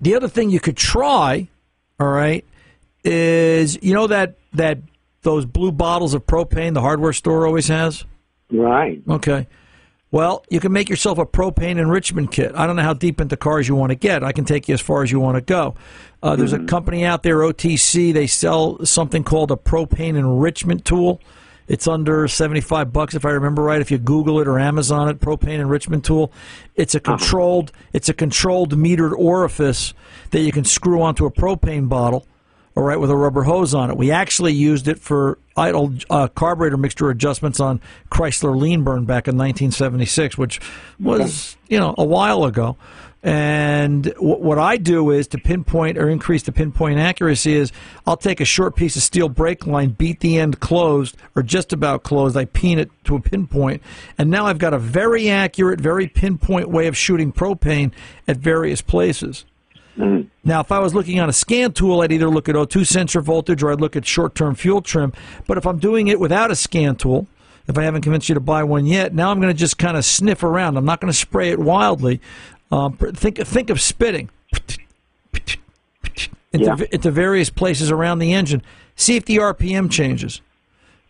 the 0.00 0.14
other 0.14 0.26
thing 0.28 0.48
you 0.48 0.58
could 0.58 0.78
try, 0.78 1.48
all 2.00 2.08
right, 2.08 2.46
is 3.04 3.78
you 3.82 3.94
know 3.94 4.06
that 4.06 4.36
that 4.52 4.78
those 5.22 5.44
blue 5.44 5.72
bottles 5.72 6.14
of 6.14 6.26
propane 6.26 6.74
the 6.74 6.80
hardware 6.80 7.12
store 7.12 7.46
always 7.46 7.68
has. 7.68 8.04
Right. 8.50 9.02
Okay. 9.08 9.46
Well, 10.10 10.44
you 10.50 10.60
can 10.60 10.72
make 10.72 10.90
yourself 10.90 11.16
a 11.16 11.24
propane 11.24 11.78
enrichment 11.78 12.30
kit. 12.30 12.52
I 12.54 12.66
don't 12.66 12.76
know 12.76 12.82
how 12.82 12.92
deep 12.92 13.18
into 13.18 13.34
cars 13.34 13.66
you 13.66 13.74
want 13.74 13.90
to 13.90 13.96
get. 13.96 14.22
I 14.22 14.32
can 14.32 14.44
take 14.44 14.68
you 14.68 14.74
as 14.74 14.80
far 14.80 15.02
as 15.02 15.10
you 15.10 15.18
want 15.18 15.36
to 15.36 15.40
go. 15.40 15.74
Uh, 16.22 16.36
there's 16.36 16.52
a 16.52 16.58
company 16.58 17.02
out 17.02 17.22
there, 17.22 17.38
OTC. 17.38 18.12
They 18.12 18.26
sell 18.26 18.84
something 18.84 19.24
called 19.24 19.50
a 19.50 19.56
propane 19.56 20.16
enrichment 20.18 20.84
tool. 20.84 21.18
It's 21.66 21.88
under 21.88 22.28
75 22.28 22.92
bucks 22.92 23.14
if 23.14 23.24
I 23.24 23.30
remember 23.30 23.62
right. 23.62 23.80
If 23.80 23.90
you 23.90 23.96
Google 23.96 24.38
it 24.40 24.46
or 24.46 24.58
Amazon 24.58 25.08
it, 25.08 25.18
propane 25.20 25.60
enrichment 25.60 26.04
tool. 26.04 26.30
It's 26.74 26.94
a 26.94 27.00
controlled, 27.00 27.72
it's 27.94 28.10
a 28.10 28.14
controlled 28.14 28.76
metered 28.76 29.12
orifice 29.16 29.94
that 30.30 30.40
you 30.40 30.52
can 30.52 30.64
screw 30.64 31.00
onto 31.00 31.24
a 31.24 31.30
propane 31.30 31.88
bottle, 31.88 32.26
all 32.74 32.82
right, 32.82 32.98
with 32.98 33.10
a 33.10 33.16
rubber 33.16 33.42
hose 33.42 33.74
on 33.74 33.90
it. 33.90 33.96
We 33.96 34.10
actually 34.10 34.52
used 34.52 34.88
it 34.88 34.98
for 34.98 35.38
idle 35.56 35.92
uh, 36.08 36.28
carburetor 36.28 36.78
mixture 36.78 37.10
adjustments 37.10 37.60
on 37.60 37.80
Chrysler 38.10 38.56
lean 38.58 38.82
burn 38.82 39.04
back 39.04 39.28
in 39.28 39.36
1976, 39.36 40.38
which 40.38 40.60
was, 40.98 41.56
you 41.68 41.78
know, 41.78 41.94
a 41.98 42.04
while 42.04 42.44
ago. 42.44 42.76
And 43.22 44.04
w- 44.04 44.38
what 44.38 44.58
I 44.58 44.78
do 44.78 45.10
is 45.10 45.28
to 45.28 45.38
pinpoint 45.38 45.96
or 45.96 46.08
increase 46.08 46.42
the 46.42 46.50
pinpoint 46.50 46.98
accuracy 46.98 47.54
is 47.54 47.70
I'll 48.06 48.16
take 48.16 48.40
a 48.40 48.44
short 48.44 48.74
piece 48.74 48.96
of 48.96 49.02
steel 49.02 49.28
brake 49.28 49.66
line, 49.66 49.90
beat 49.90 50.20
the 50.20 50.38
end 50.38 50.58
closed 50.58 51.16
or 51.36 51.42
just 51.42 51.72
about 51.72 52.02
closed. 52.02 52.36
I 52.36 52.46
peen 52.46 52.78
it 52.78 52.90
to 53.04 53.14
a 53.14 53.20
pinpoint, 53.20 53.82
and 54.18 54.30
now 54.30 54.46
I've 54.46 54.58
got 54.58 54.74
a 54.74 54.78
very 54.78 55.30
accurate, 55.30 55.80
very 55.80 56.08
pinpoint 56.08 56.68
way 56.68 56.88
of 56.88 56.96
shooting 56.96 57.32
propane 57.32 57.92
at 58.26 58.38
various 58.38 58.80
places. 58.80 59.44
Now, 59.96 60.60
if 60.60 60.72
I 60.72 60.78
was 60.78 60.94
looking 60.94 61.20
on 61.20 61.28
a 61.28 61.32
scan 61.32 61.72
tool, 61.72 62.00
I'd 62.00 62.12
either 62.12 62.28
look 62.28 62.48
at 62.48 62.54
O2 62.54 62.86
sensor 62.86 63.20
voltage 63.20 63.62
or 63.62 63.70
I'd 63.72 63.80
look 63.80 63.94
at 63.96 64.06
short-term 64.06 64.54
fuel 64.54 64.80
trim. 64.82 65.12
But 65.46 65.58
if 65.58 65.66
I'm 65.66 65.78
doing 65.78 66.08
it 66.08 66.18
without 66.18 66.50
a 66.50 66.56
scan 66.56 66.96
tool, 66.96 67.26
if 67.68 67.76
I 67.78 67.84
haven't 67.84 68.02
convinced 68.02 68.28
you 68.28 68.34
to 68.34 68.40
buy 68.40 68.64
one 68.64 68.86
yet, 68.86 69.14
now 69.14 69.30
I'm 69.30 69.40
going 69.40 69.52
to 69.52 69.58
just 69.58 69.78
kind 69.78 69.96
of 69.96 70.04
sniff 70.04 70.42
around. 70.42 70.76
I'm 70.76 70.84
not 70.84 71.00
going 71.00 71.12
to 71.12 71.16
spray 71.18 71.50
it 71.50 71.58
wildly. 71.58 72.20
Um, 72.70 72.96
think 72.96 73.36
think 73.38 73.68
of 73.70 73.80
spitting 73.80 74.30
into, 76.52 76.64
Yeah. 76.64 76.76
into 76.90 77.10
various 77.10 77.50
places 77.50 77.90
around 77.90 78.18
the 78.18 78.32
engine. 78.32 78.62
See 78.96 79.16
if 79.16 79.24
the 79.24 79.36
RPM 79.38 79.90
changes. 79.90 80.40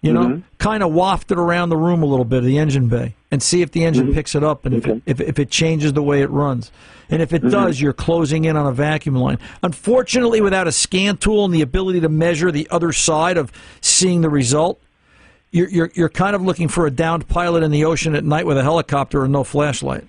You 0.03 0.13
know, 0.13 0.23
Mhm. 0.25 0.43
kind 0.59 0.83
of 0.83 0.93
waft 0.93 1.31
it 1.31 1.39
around 1.39 1.69
the 1.69 1.77
room 1.77 2.03
a 2.03 2.07
little 2.07 2.25
bit, 2.25 2.39
of 2.39 2.45
the 2.45 2.59
engine 2.59 2.89
bay, 2.89 3.15
and 3.31 3.41
see 3.41 3.63
if 3.63 3.71
the 3.71 3.85
engine 3.85 4.13
picks 4.13 4.35
it 4.35 4.43
up 4.43 4.67
and 4.67 4.75
if, 4.75 4.87
it, 4.87 5.03
if, 5.07 5.21
if 5.21 5.39
it 5.39 5.49
changes 5.49 5.93
the 5.93 6.03
way 6.03 6.23
it 6.23 6.31
runs. 6.31 6.73
And 7.09 7.23
if 7.23 7.33
it 7.33 7.49
does, 7.49 7.81
you're 7.81 7.93
closing 7.93 8.45
in 8.45 8.57
on 8.57 8.67
a 8.67 8.73
vacuum 8.73 9.15
line. 9.15 9.39
Unfortunately, 9.63 10.41
without 10.41 10.67
a 10.67 10.73
scan 10.73 11.19
tool 11.19 11.45
and 11.45 11.55
the 11.55 11.63
ability 11.63 12.01
to 12.01 12.09
measure 12.09 12.51
the 12.51 12.67
other 12.71 12.93
side 12.93 13.37
of 13.37 13.53
seeing 13.81 14.23
the 14.23 14.29
result, 14.29 14.81
you're, 15.53 15.69
you're, 15.69 15.91
you're 15.95 16.09
kind 16.09 16.35
of 16.35 16.43
looking 16.43 16.67
for 16.67 16.85
a 16.87 16.91
downed 16.91 17.29
pilot 17.29 17.63
in 17.63 17.71
the 17.71 17.85
ocean 17.85 18.17
at 18.17 18.25
night 18.25 18.45
with 18.45 18.59
a 18.59 18.63
helicopter 18.65 19.23
and 19.23 19.33
no 19.33 19.45
flashlight. 19.45 20.05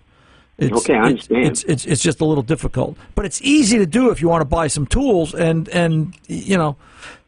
It's, 0.57 0.75
Okay, 0.75 0.95
I 0.95 1.03
understand. 1.07 1.45
It's, 1.45 1.63
it's 1.65 1.85
it's 1.85 2.01
just 2.01 2.21
a 2.21 2.25
little 2.25 2.43
difficult, 2.43 2.95
but 3.15 3.25
it's 3.25 3.41
easy 3.41 3.77
to 3.79 3.85
do 3.87 4.09
if 4.11 4.21
you 4.21 4.29
want 4.29 4.41
to 4.41 4.45
buy 4.45 4.67
some 4.67 4.85
tools 4.87 5.33
and 5.35 5.67
and 5.69 6.15
you 6.27 6.57
know, 6.57 6.77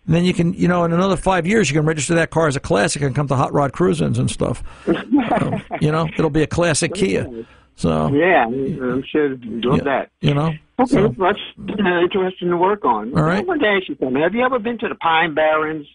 then 0.07 0.23
you 0.25 0.33
can 0.33 0.53
you 0.53 0.67
know 0.67 0.83
in 0.83 0.93
another 0.93 1.15
five 1.17 1.45
years 1.47 1.69
you 1.69 1.75
can 1.75 1.85
register 1.85 2.15
that 2.15 2.29
car 2.31 2.47
as 2.47 2.55
a 2.55 2.59
classic 2.59 3.01
and 3.01 3.15
come 3.15 3.27
to 3.27 3.35
hot 3.35 3.51
rod 3.53 3.71
cruisins 3.73 4.17
and 4.19 4.29
stuff. 4.29 4.63
So, 4.85 5.59
you 5.81 5.91
know, 5.91 6.07
it'll 6.17 6.29
be 6.29 6.43
a 6.43 6.47
classic 6.47 6.93
Kia. 6.93 7.27
So 7.77 8.07
Yeah, 8.13 8.45
I'm 8.45 9.03
sure 9.05 9.29
love 9.31 9.77
Yeah. 9.79 9.83
that. 9.83 10.09
you 10.21 10.33
know, 10.33 10.53
Okay, 10.77 10.91
So- 10.93 11.15
that's 11.17 11.39
uh, 11.79 11.99
interesting 12.01 12.49
to 12.49 12.57
work 12.57 12.83
on. 12.83 13.17
All 13.17 13.23
right. 13.23 13.39
I 13.39 13.41
wanted 13.43 13.61
to 13.63 13.67
ask 13.69 13.88
you 13.88 13.95
something. 13.97 14.21
Have 14.21 14.35
you 14.35 14.43
ever 14.43 14.59
been 14.59 14.77
to 14.79 14.89
the 14.89 14.95
Pine 14.95 15.33
Barrens? 15.33 15.88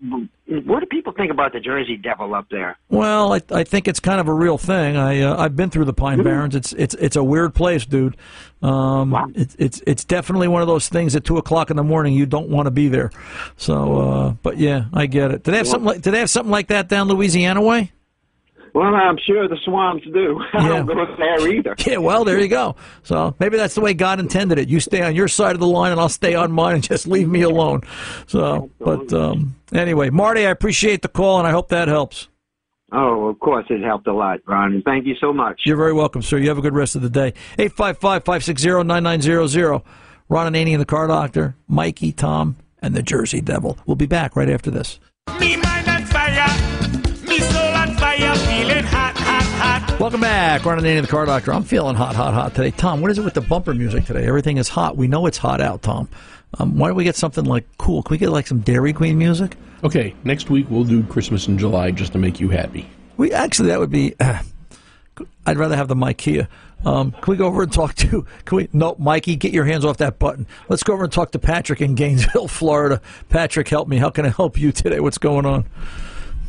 What 0.46 0.80
do 0.80 0.86
people 0.86 1.12
think 1.12 1.30
about 1.30 1.52
the 1.52 1.60
Jersey 1.60 1.98
Devil 1.98 2.34
up 2.34 2.46
there? 2.50 2.78
Well, 2.88 3.34
I, 3.34 3.42
I 3.50 3.64
think 3.64 3.88
it's 3.88 4.00
kind 4.00 4.20
of 4.20 4.28
a 4.28 4.32
real 4.32 4.56
thing. 4.56 4.96
I 4.96 5.20
uh, 5.20 5.36
I've 5.38 5.54
been 5.54 5.68
through 5.68 5.84
the 5.84 5.92
Pine 5.92 6.22
Barrens. 6.22 6.54
It's 6.56 6.72
it's 6.72 6.94
it's 6.94 7.16
a 7.16 7.22
weird 7.22 7.54
place, 7.54 7.84
dude. 7.84 8.16
Um, 8.62 9.32
it's 9.34 9.54
it's 9.58 9.82
it's 9.86 10.04
definitely 10.04 10.48
one 10.48 10.62
of 10.62 10.68
those 10.68 10.88
things 10.88 11.14
at 11.14 11.24
two 11.24 11.36
o'clock 11.36 11.70
in 11.70 11.76
the 11.76 11.84
morning 11.84 12.14
you 12.14 12.24
don't 12.26 12.48
want 12.48 12.66
to 12.66 12.70
be 12.70 12.88
there. 12.88 13.10
So, 13.58 14.00
uh, 14.00 14.30
but 14.42 14.56
yeah, 14.56 14.86
I 14.94 15.06
get 15.06 15.30
it. 15.30 15.42
Do 15.44 15.50
they 15.50 15.58
have 15.58 15.68
something 15.68 15.86
like 15.86 16.00
Do 16.00 16.10
they 16.10 16.20
have 16.20 16.30
something 16.30 16.50
like 16.50 16.68
that 16.68 16.88
down 16.88 17.06
Louisiana 17.08 17.60
way? 17.60 17.92
Well, 18.74 18.94
I'm 18.94 19.16
sure 19.26 19.48
the 19.48 19.56
swamps 19.64 20.04
do. 20.04 20.38
I 20.52 20.68
don't 20.68 20.86
go 20.86 21.16
there 21.16 21.48
either. 21.48 21.74
Yeah, 21.86 21.96
well, 21.96 22.24
there 22.24 22.38
you 22.38 22.48
go. 22.48 22.76
So 23.02 23.34
maybe 23.40 23.56
that's 23.56 23.74
the 23.74 23.80
way 23.80 23.94
God 23.94 24.20
intended 24.20 24.58
it. 24.58 24.68
You 24.68 24.80
stay 24.80 25.00
on 25.02 25.16
your 25.16 25.28
side 25.28 25.54
of 25.54 25.60
the 25.60 25.66
line, 25.66 25.92
and 25.92 26.00
I'll 26.00 26.08
stay 26.08 26.34
on 26.34 26.52
mine, 26.52 26.74
and 26.74 26.84
just 26.84 27.06
leave 27.06 27.28
me 27.28 27.42
alone. 27.42 27.82
So, 28.26 28.70
but 28.78 29.12
um, 29.12 29.56
anyway, 29.72 30.10
Marty, 30.10 30.46
I 30.46 30.50
appreciate 30.50 31.02
the 31.02 31.08
call, 31.08 31.38
and 31.38 31.48
I 31.48 31.50
hope 31.50 31.68
that 31.70 31.88
helps. 31.88 32.28
Oh, 32.92 33.28
of 33.28 33.38
course, 33.40 33.66
it 33.70 33.82
helped 33.82 34.06
a 34.08 34.12
lot, 34.12 34.40
Ron. 34.46 34.82
Thank 34.84 35.06
you 35.06 35.14
so 35.20 35.32
much. 35.32 35.62
You're 35.64 35.76
very 35.76 35.92
welcome, 35.92 36.22
sir. 36.22 36.38
You 36.38 36.48
have 36.48 36.58
a 36.58 36.62
good 36.62 36.74
rest 36.74 36.96
of 36.96 37.02
the 37.02 37.10
day. 37.10 37.34
855-560-9900. 37.58 39.82
Ron 40.28 40.52
Ananian 40.52 40.72
and 40.74 40.80
the 40.80 40.86
Car 40.86 41.08
Doctor, 41.08 41.56
Mikey, 41.66 42.12
Tom, 42.12 42.56
and 42.82 42.94
the 42.94 43.02
Jersey 43.02 43.40
Devil. 43.40 43.78
We'll 43.86 43.96
be 43.96 44.06
back 44.06 44.36
right 44.36 44.50
after 44.50 44.70
this. 44.70 45.00
Me 45.40 45.56
mind 45.56 45.80
Welcome 50.00 50.22
back, 50.22 50.64
Ron 50.64 50.78
Ananian 50.78 50.96
and 51.00 51.06
the 51.06 51.10
Car 51.10 51.26
Doctor. 51.26 51.52
I'm 51.52 51.62
feeling 51.62 51.94
hot, 51.94 52.16
hot, 52.16 52.32
hot 52.32 52.54
today. 52.54 52.70
Tom, 52.70 53.02
what 53.02 53.10
is 53.10 53.18
it 53.18 53.22
with 53.22 53.34
the 53.34 53.42
bumper 53.42 53.74
music 53.74 54.06
today? 54.06 54.26
Everything 54.26 54.56
is 54.56 54.66
hot. 54.66 54.96
We 54.96 55.08
know 55.08 55.26
it's 55.26 55.36
hot 55.36 55.60
out, 55.60 55.82
Tom. 55.82 56.08
Um, 56.58 56.78
why 56.78 56.88
don't 56.88 56.96
we 56.96 57.04
get 57.04 57.16
something 57.16 57.44
like 57.44 57.66
cool? 57.76 58.02
Can 58.02 58.14
we 58.14 58.16
get 58.16 58.30
like 58.30 58.46
some 58.46 58.60
Dairy 58.60 58.94
Queen 58.94 59.18
music? 59.18 59.56
Okay, 59.84 60.14
next 60.24 60.48
week 60.48 60.68
we'll 60.70 60.84
do 60.84 61.02
Christmas 61.02 61.48
in 61.48 61.58
July 61.58 61.90
just 61.90 62.12
to 62.12 62.18
make 62.18 62.40
you 62.40 62.48
happy. 62.48 62.88
We 63.18 63.30
actually 63.30 63.68
that 63.68 63.78
would 63.78 63.90
be. 63.90 64.14
I'd 65.44 65.58
rather 65.58 65.76
have 65.76 65.88
the 65.88 65.96
Mikea. 65.96 66.48
Um, 66.86 67.12
can 67.12 67.30
we 67.30 67.36
go 67.36 67.44
over 67.44 67.64
and 67.64 67.70
talk 67.70 67.94
to? 67.96 68.26
Can 68.46 68.56
we? 68.56 68.68
No, 68.72 68.96
Mikey, 68.98 69.36
get 69.36 69.52
your 69.52 69.66
hands 69.66 69.84
off 69.84 69.98
that 69.98 70.18
button. 70.18 70.46
Let's 70.70 70.82
go 70.82 70.94
over 70.94 71.04
and 71.04 71.12
talk 71.12 71.32
to 71.32 71.38
Patrick 71.38 71.82
in 71.82 71.94
Gainesville, 71.94 72.48
Florida. 72.48 73.02
Patrick, 73.28 73.68
help 73.68 73.86
me. 73.86 73.98
How 73.98 74.08
can 74.08 74.24
I 74.24 74.30
help 74.30 74.58
you 74.58 74.72
today? 74.72 75.00
What's 75.00 75.18
going 75.18 75.44
on? 75.44 75.66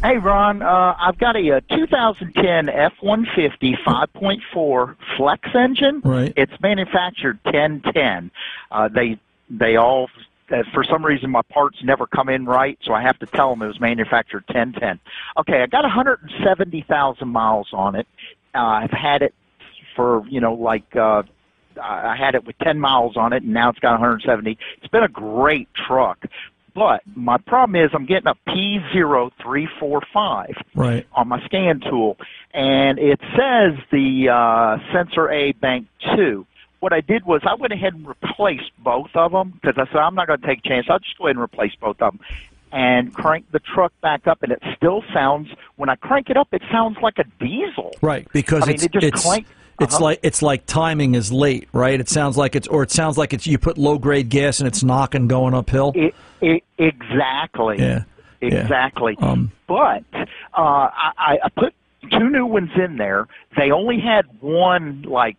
Hey, 0.04 0.18
Ron, 0.18 0.64
uh, 0.64 0.96
I've 1.00 1.20
got 1.20 1.36
a, 1.36 1.58
uh 1.58 1.62
2010 1.70 2.70
F-150 2.70 3.76
5.4 3.86 4.96
flex 5.16 5.50
engine. 5.54 6.02
Right. 6.04 6.34
It's 6.36 6.54
manufactured 6.60 7.40
1010. 7.44 8.32
Uh, 8.72 8.88
they 8.88 9.20
they 9.52 9.76
all 9.76 10.10
uh, 10.52 10.64
for 10.74 10.84
some 10.84 11.06
reason 11.06 11.30
my 11.30 11.44
parts 11.44 11.78
never 11.84 12.08
come 12.08 12.30
in 12.30 12.46
right, 12.46 12.80
so 12.82 12.94
I 12.94 13.04
have 13.04 13.20
to 13.20 13.28
tell 13.28 13.52
them 13.52 13.62
it 13.62 13.68
was 13.68 13.80
manufactured 13.80 14.44
1010. 14.48 15.00
Okay, 15.38 15.62
I 15.62 15.68
got 15.68 15.84
170,000 15.84 17.28
miles 17.28 17.70
on 17.72 17.96
it. 17.96 18.08
Uh, 18.56 18.58
I've 18.58 18.92
had 18.92 19.22
it 19.22 19.36
for 19.96 20.26
you 20.28 20.42
know 20.42 20.54
like 20.54 20.96
uh, 20.96 21.22
I 21.80 22.14
I 22.14 22.16
had 22.16 22.34
it 22.34 22.44
with 22.46 22.58
10 22.58 22.80
miles 22.80 23.18
on 23.18 23.34
it, 23.34 23.44
and 23.44 23.54
now 23.54 23.70
it's 23.70 23.80
got 23.80 23.92
170. 23.92 24.58
It's 24.78 24.88
been 24.88 25.04
a 25.04 25.08
great 25.08 25.70
truck. 25.76 26.26
But 26.74 27.02
my 27.16 27.38
problem 27.38 27.76
is 27.84 27.92
I'm 27.94 28.06
getting 28.06 28.28
a 28.28 28.36
P0345 28.50 30.54
Right. 30.76 31.06
on 31.14 31.28
my 31.28 31.44
scan 31.46 31.82
tool, 31.82 32.18
and 32.54 32.98
it 32.98 33.20
says 33.20 33.78
the 33.92 34.30
uh, 34.30 34.78
sensor 34.94 35.30
A 35.30 35.52
bank 35.54 35.88
2. 36.16 36.46
What 36.80 36.94
I 36.94 37.02
did 37.02 37.26
was 37.26 37.42
I 37.44 37.56
went 37.56 37.74
ahead 37.74 37.94
and 37.94 38.08
replaced 38.08 38.72
both 38.80 39.10
of 39.14 39.34
them 39.34 39.60
because 39.62 39.78
I 39.78 39.86
said 39.92 40.00
I'm 40.00 40.16
not 40.16 40.28
going 40.28 40.40
to 40.42 40.48
take 40.48 40.60
a 40.66 40.68
chance. 40.68 40.88
I'll 40.90 41.00
just 41.00 41.18
go 41.18 41.26
ahead 41.26 41.36
and 41.36 41.44
replace 41.44 41.74
both 41.80 42.02
of 42.02 42.14
them 42.14 42.20
and 42.72 43.14
crank 43.14 43.52
the 43.52 43.60
truck 43.60 43.92
back 44.02 44.28
up, 44.28 44.44
and 44.44 44.52
it 44.52 44.62
still 44.78 45.04
sounds. 45.14 45.50
When 45.76 45.90
I 45.90 45.96
crank 45.96 46.30
it 46.30 46.38
up, 46.38 46.48
it 46.54 46.62
sounds 46.72 46.98
like 47.02 47.18
a 47.20 47.26
diesel. 47.44 47.98
Right, 48.02 48.28
because 48.32 48.64
I 48.64 48.68
mean, 48.68 48.82
it 48.82 48.94
just 48.94 49.06
it's 49.06 49.22
clank- 49.22 49.48
it's 49.80 49.96
Uh-huh. 49.96 50.04
like 50.06 50.20
it's 50.24 50.42
like 50.42 50.66
timing 50.66 51.16
is 51.16 51.32
late, 51.32 51.68
right? 51.74 52.00
It 52.00 52.10
sounds 52.10 52.38
like 52.38 52.56
it's 52.56 52.68
or 52.68 52.84
it 52.84 52.92
sounds 52.92 53.18
like 53.18 53.34
it's 53.34 53.48
you 53.48 53.58
put 53.58 53.78
low 53.78 53.98
grade 53.98 54.30
gas 54.30 54.60
and 54.60 54.68
it's 54.68 54.84
knocking 54.84 55.28
going 55.28 55.54
uphill. 55.54 55.94
It, 55.96 56.14
it, 56.42 56.64
exactly. 56.78 57.78
Yeah. 57.80 58.04
yeah. 58.42 58.48
Exactly. 58.62 59.16
Um, 59.20 59.52
But 59.68 60.04
uh, 60.14 60.22
I, 60.58 61.38
I 61.44 61.50
put 61.56 61.74
two 62.12 62.30
new 62.30 62.46
ones 62.46 62.72
in 62.76 62.98
there. 62.98 63.28
They 63.56 63.72
only 63.72 64.00
had 64.00 64.26
one 64.42 65.04
like 65.04 65.38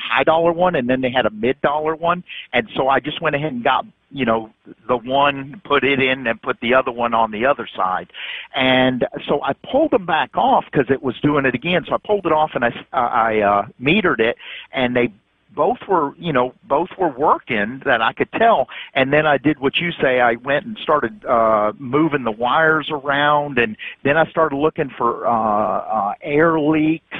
high 0.00 0.24
dollar 0.24 0.52
one, 0.52 0.74
and 0.74 0.88
then 0.88 1.00
they 1.00 1.10
had 1.10 1.26
a 1.26 1.30
mid 1.30 1.60
dollar 1.60 1.94
one. 1.94 2.24
And 2.52 2.68
so 2.74 2.88
I 2.88 3.00
just 3.00 3.20
went 3.20 3.36
ahead 3.36 3.52
and 3.52 3.64
got 3.64 3.86
you 4.10 4.24
know 4.24 4.50
the 4.88 4.96
one, 4.96 5.60
put 5.64 5.84
it 5.84 6.00
in, 6.00 6.26
and 6.26 6.42
put 6.42 6.60
the 6.60 6.74
other 6.74 6.90
one 6.90 7.14
on 7.14 7.30
the 7.30 7.46
other 7.46 7.68
side. 7.74 8.10
And 8.54 9.06
so 9.28 9.42
I 9.42 9.52
pulled 9.52 9.92
them 9.92 10.06
back 10.06 10.36
off 10.36 10.64
because 10.70 10.90
it 10.90 11.02
was 11.02 11.18
doing 11.20 11.46
it 11.46 11.54
again. 11.54 11.84
So 11.86 11.94
I 11.94 11.98
pulled 11.98 12.26
it 12.26 12.32
off 12.32 12.52
and 12.54 12.64
I 12.64 12.72
I 12.92 13.40
uh, 13.40 13.66
metered 13.80 14.20
it, 14.20 14.36
and 14.72 14.96
they 14.96 15.12
both 15.54 15.78
were 15.88 16.14
you 16.16 16.32
know 16.32 16.54
both 16.64 16.88
were 16.98 17.10
working 17.10 17.82
that 17.84 18.00
I 18.00 18.12
could 18.12 18.30
tell 18.32 18.68
and 18.94 19.12
then 19.12 19.26
I 19.26 19.38
did 19.38 19.58
what 19.58 19.76
you 19.76 19.90
say 19.92 20.20
I 20.20 20.34
went 20.34 20.64
and 20.64 20.78
started 20.78 21.24
uh 21.24 21.72
moving 21.78 22.24
the 22.24 22.30
wires 22.30 22.88
around 22.90 23.58
and 23.58 23.76
then 24.04 24.16
I 24.16 24.30
started 24.30 24.56
looking 24.56 24.90
for 24.96 25.26
uh 25.26 25.30
uh 25.30 26.14
air 26.22 26.60
leaks 26.60 27.16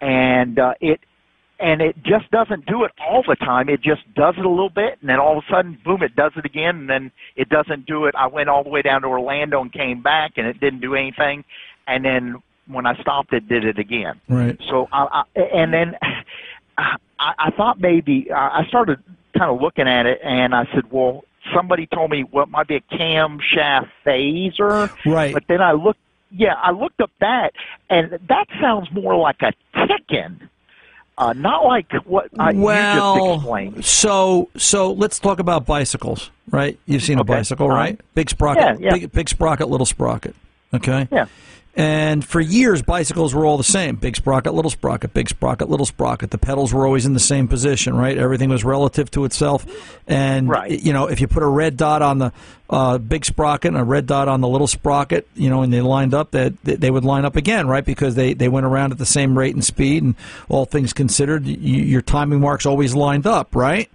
and 0.00 0.58
uh 0.58 0.74
it 0.80 1.00
and 1.60 1.80
it 1.80 1.96
just 2.02 2.30
doesn't 2.30 2.66
do 2.66 2.84
it 2.84 2.90
all 3.00 3.22
the 3.26 3.36
time 3.36 3.68
it 3.68 3.80
just 3.80 4.02
does 4.14 4.34
it 4.36 4.44
a 4.44 4.48
little 4.48 4.70
bit 4.70 4.98
and 5.00 5.08
then 5.08 5.18
all 5.18 5.38
of 5.38 5.44
a 5.48 5.52
sudden 5.52 5.78
boom 5.84 6.02
it 6.02 6.14
does 6.16 6.32
it 6.36 6.44
again 6.44 6.76
and 6.76 6.90
then 6.90 7.12
it 7.36 7.48
doesn't 7.48 7.86
do 7.86 8.06
it 8.06 8.14
I 8.16 8.26
went 8.26 8.48
all 8.48 8.64
the 8.64 8.70
way 8.70 8.82
down 8.82 9.02
to 9.02 9.08
Orlando 9.08 9.60
and 9.60 9.72
came 9.72 10.02
back 10.02 10.32
and 10.36 10.46
it 10.46 10.60
didn't 10.60 10.80
do 10.80 10.94
anything 10.94 11.44
and 11.86 12.04
then 12.04 12.42
when 12.66 12.86
I 12.86 13.00
stopped 13.00 13.32
it 13.32 13.48
did 13.48 13.64
it 13.64 13.78
again 13.78 14.20
Right. 14.28 14.58
so 14.68 14.88
I, 14.92 15.24
I 15.36 15.40
and 15.40 15.72
then 15.72 15.96
I, 16.78 16.96
I 17.18 17.50
thought 17.56 17.80
maybe 17.80 18.30
I 18.32 18.60
I 18.60 18.66
started 18.66 18.98
kind 19.36 19.50
of 19.50 19.60
looking 19.60 19.88
at 19.88 20.06
it, 20.06 20.20
and 20.22 20.54
I 20.54 20.66
said, 20.74 20.90
"Well, 20.90 21.24
somebody 21.54 21.86
told 21.86 22.10
me 22.10 22.24
well, 22.24 22.44
it 22.44 22.50
might 22.50 22.68
be 22.68 22.76
a 22.76 22.80
camshaft 22.80 23.90
phaser." 24.06 24.90
Right. 25.04 25.32
But 25.32 25.44
then 25.48 25.60
I 25.60 25.72
looked, 25.72 26.00
yeah, 26.30 26.54
I 26.54 26.70
looked 26.70 27.00
up 27.00 27.10
that, 27.20 27.52
and 27.90 28.18
that 28.28 28.46
sounds 28.60 28.88
more 28.92 29.16
like 29.16 29.42
a 29.42 29.52
tick-in, 29.86 30.48
uh, 31.18 31.32
not 31.32 31.64
like 31.64 31.92
what 32.04 32.26
uh, 32.38 32.46
you 32.48 32.52
just 32.52 32.58
well, 32.58 33.34
explained. 33.36 33.84
so 33.84 34.48
so 34.56 34.92
let's 34.92 35.18
talk 35.18 35.38
about 35.38 35.64
bicycles, 35.66 36.30
right? 36.50 36.78
You've 36.86 37.02
seen 37.02 37.18
a 37.18 37.24
bicycle, 37.24 37.66
Uh-huh. 37.66 37.76
right? 37.76 38.00
Big 38.14 38.30
sprocket, 38.30 38.80
Yeah, 38.80 38.86
yeah. 38.90 38.92
Big, 38.98 39.12
big 39.12 39.28
sprocket, 39.28 39.68
little 39.68 39.86
sprocket. 39.86 40.34
Okay. 40.74 41.08
Yeah. 41.10 41.26
And 41.76 42.24
for 42.24 42.40
years, 42.40 42.82
bicycles 42.82 43.34
were 43.34 43.44
all 43.44 43.56
the 43.56 43.64
same: 43.64 43.96
big 43.96 44.14
sprocket, 44.14 44.54
little 44.54 44.70
sprocket, 44.70 45.12
big 45.12 45.28
sprocket, 45.28 45.68
little 45.68 45.86
sprocket. 45.86 46.30
The 46.30 46.38
pedals 46.38 46.72
were 46.72 46.86
always 46.86 47.04
in 47.04 47.14
the 47.14 47.20
same 47.20 47.48
position, 47.48 47.96
right? 47.96 48.16
Everything 48.16 48.48
was 48.48 48.64
relative 48.64 49.10
to 49.12 49.24
itself. 49.24 49.66
And 50.06 50.48
you 50.68 50.92
know, 50.92 51.06
if 51.08 51.20
you 51.20 51.26
put 51.26 51.42
a 51.42 51.48
red 51.48 51.76
dot 51.76 52.00
on 52.00 52.18
the 52.18 52.32
uh, 52.70 52.98
big 52.98 53.24
sprocket 53.24 53.70
and 53.70 53.76
a 53.76 53.82
red 53.82 54.06
dot 54.06 54.28
on 54.28 54.40
the 54.40 54.46
little 54.46 54.68
sprocket, 54.68 55.26
you 55.34 55.50
know, 55.50 55.62
and 55.62 55.72
they 55.72 55.80
lined 55.80 56.14
up, 56.14 56.30
that 56.30 56.62
they, 56.62 56.76
they 56.76 56.90
would 56.92 57.04
line 57.04 57.24
up 57.24 57.34
again, 57.34 57.66
right? 57.66 57.84
Because 57.84 58.14
they 58.14 58.34
they 58.34 58.48
went 58.48 58.66
around 58.66 58.92
at 58.92 58.98
the 58.98 59.06
same 59.06 59.36
rate 59.36 59.54
and 59.54 59.64
speed, 59.64 60.04
and 60.04 60.14
all 60.48 60.66
things 60.66 60.92
considered, 60.92 61.44
y 61.44 61.56
your 61.58 62.02
timing 62.02 62.38
marks 62.38 62.66
always 62.66 62.94
lined 62.94 63.26
up, 63.26 63.56
right? 63.56 63.90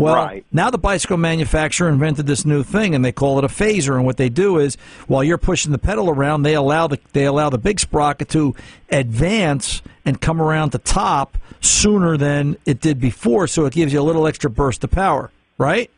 Well, 0.00 0.14
Right. 0.14 0.46
now 0.50 0.70
the 0.70 0.78
bicycle 0.78 1.18
manufacturer 1.18 1.88
invented 1.88 2.26
this 2.26 2.46
new 2.46 2.62
thing, 2.62 2.94
and 2.94 3.04
they 3.04 3.12
call 3.12 3.38
it 3.38 3.44
a 3.44 3.48
phaser. 3.48 3.96
And 3.96 4.06
what 4.06 4.16
they 4.16 4.30
do 4.30 4.58
is, 4.58 4.76
while 5.08 5.22
you're 5.22 5.38
pushing 5.38 5.72
the 5.72 5.78
pedal 5.78 6.08
around, 6.08 6.42
they 6.42 6.54
allow 6.54 6.86
the 6.86 6.98
they 7.12 7.26
allow 7.26 7.50
the 7.50 7.58
big 7.58 7.78
sprocket 7.78 8.28
to 8.30 8.54
advance 8.90 9.82
and 10.04 10.20
come 10.20 10.40
around 10.40 10.72
the 10.72 10.78
top 10.78 11.36
sooner 11.60 12.16
than 12.16 12.56
it 12.64 12.80
did 12.80 12.98
before. 12.98 13.46
So 13.46 13.66
it 13.66 13.74
gives 13.74 13.92
you 13.92 14.00
a 14.00 14.02
little 14.02 14.26
extra 14.26 14.48
burst 14.48 14.82
of 14.84 14.90
power, 14.90 15.30
right? 15.58 15.90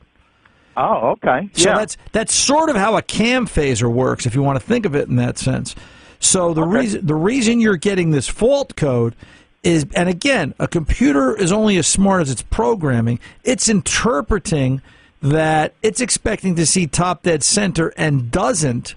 Oh, 0.76 1.10
okay. 1.12 1.48
So 1.52 1.70
yeah. 1.70 1.78
that's 1.78 1.96
that's 2.12 2.34
sort 2.34 2.70
of 2.70 2.76
how 2.76 2.96
a 2.96 3.02
cam 3.02 3.46
phaser 3.46 3.92
works, 3.92 4.26
if 4.26 4.34
you 4.34 4.42
want 4.42 4.58
to 4.58 4.66
think 4.66 4.84
of 4.84 4.96
it 4.96 5.08
in 5.08 5.16
that 5.16 5.38
sense. 5.38 5.74
So 6.18 6.54
the 6.54 6.62
reason 6.64 7.06
the 7.06 7.14
reason 7.14 7.60
you're 7.60 7.76
getting 7.76 8.10
this 8.10 8.28
fault 8.28 8.74
code 8.76 9.14
is, 9.62 9.86
and 9.94 10.08
again, 10.08 10.54
a 10.58 10.66
computer 10.66 11.34
is 11.34 11.52
only 11.52 11.76
as 11.76 11.86
smart 11.86 12.22
as 12.22 12.30
its 12.30 12.42
programming. 12.42 13.18
It's 13.44 13.68
interpreting 13.68 14.82
that 15.22 15.74
it's 15.82 16.00
expecting 16.00 16.56
to 16.56 16.66
see 16.66 16.86
top 16.86 17.22
dead 17.22 17.42
center 17.44 17.88
and 17.96 18.30
doesn't. 18.30 18.94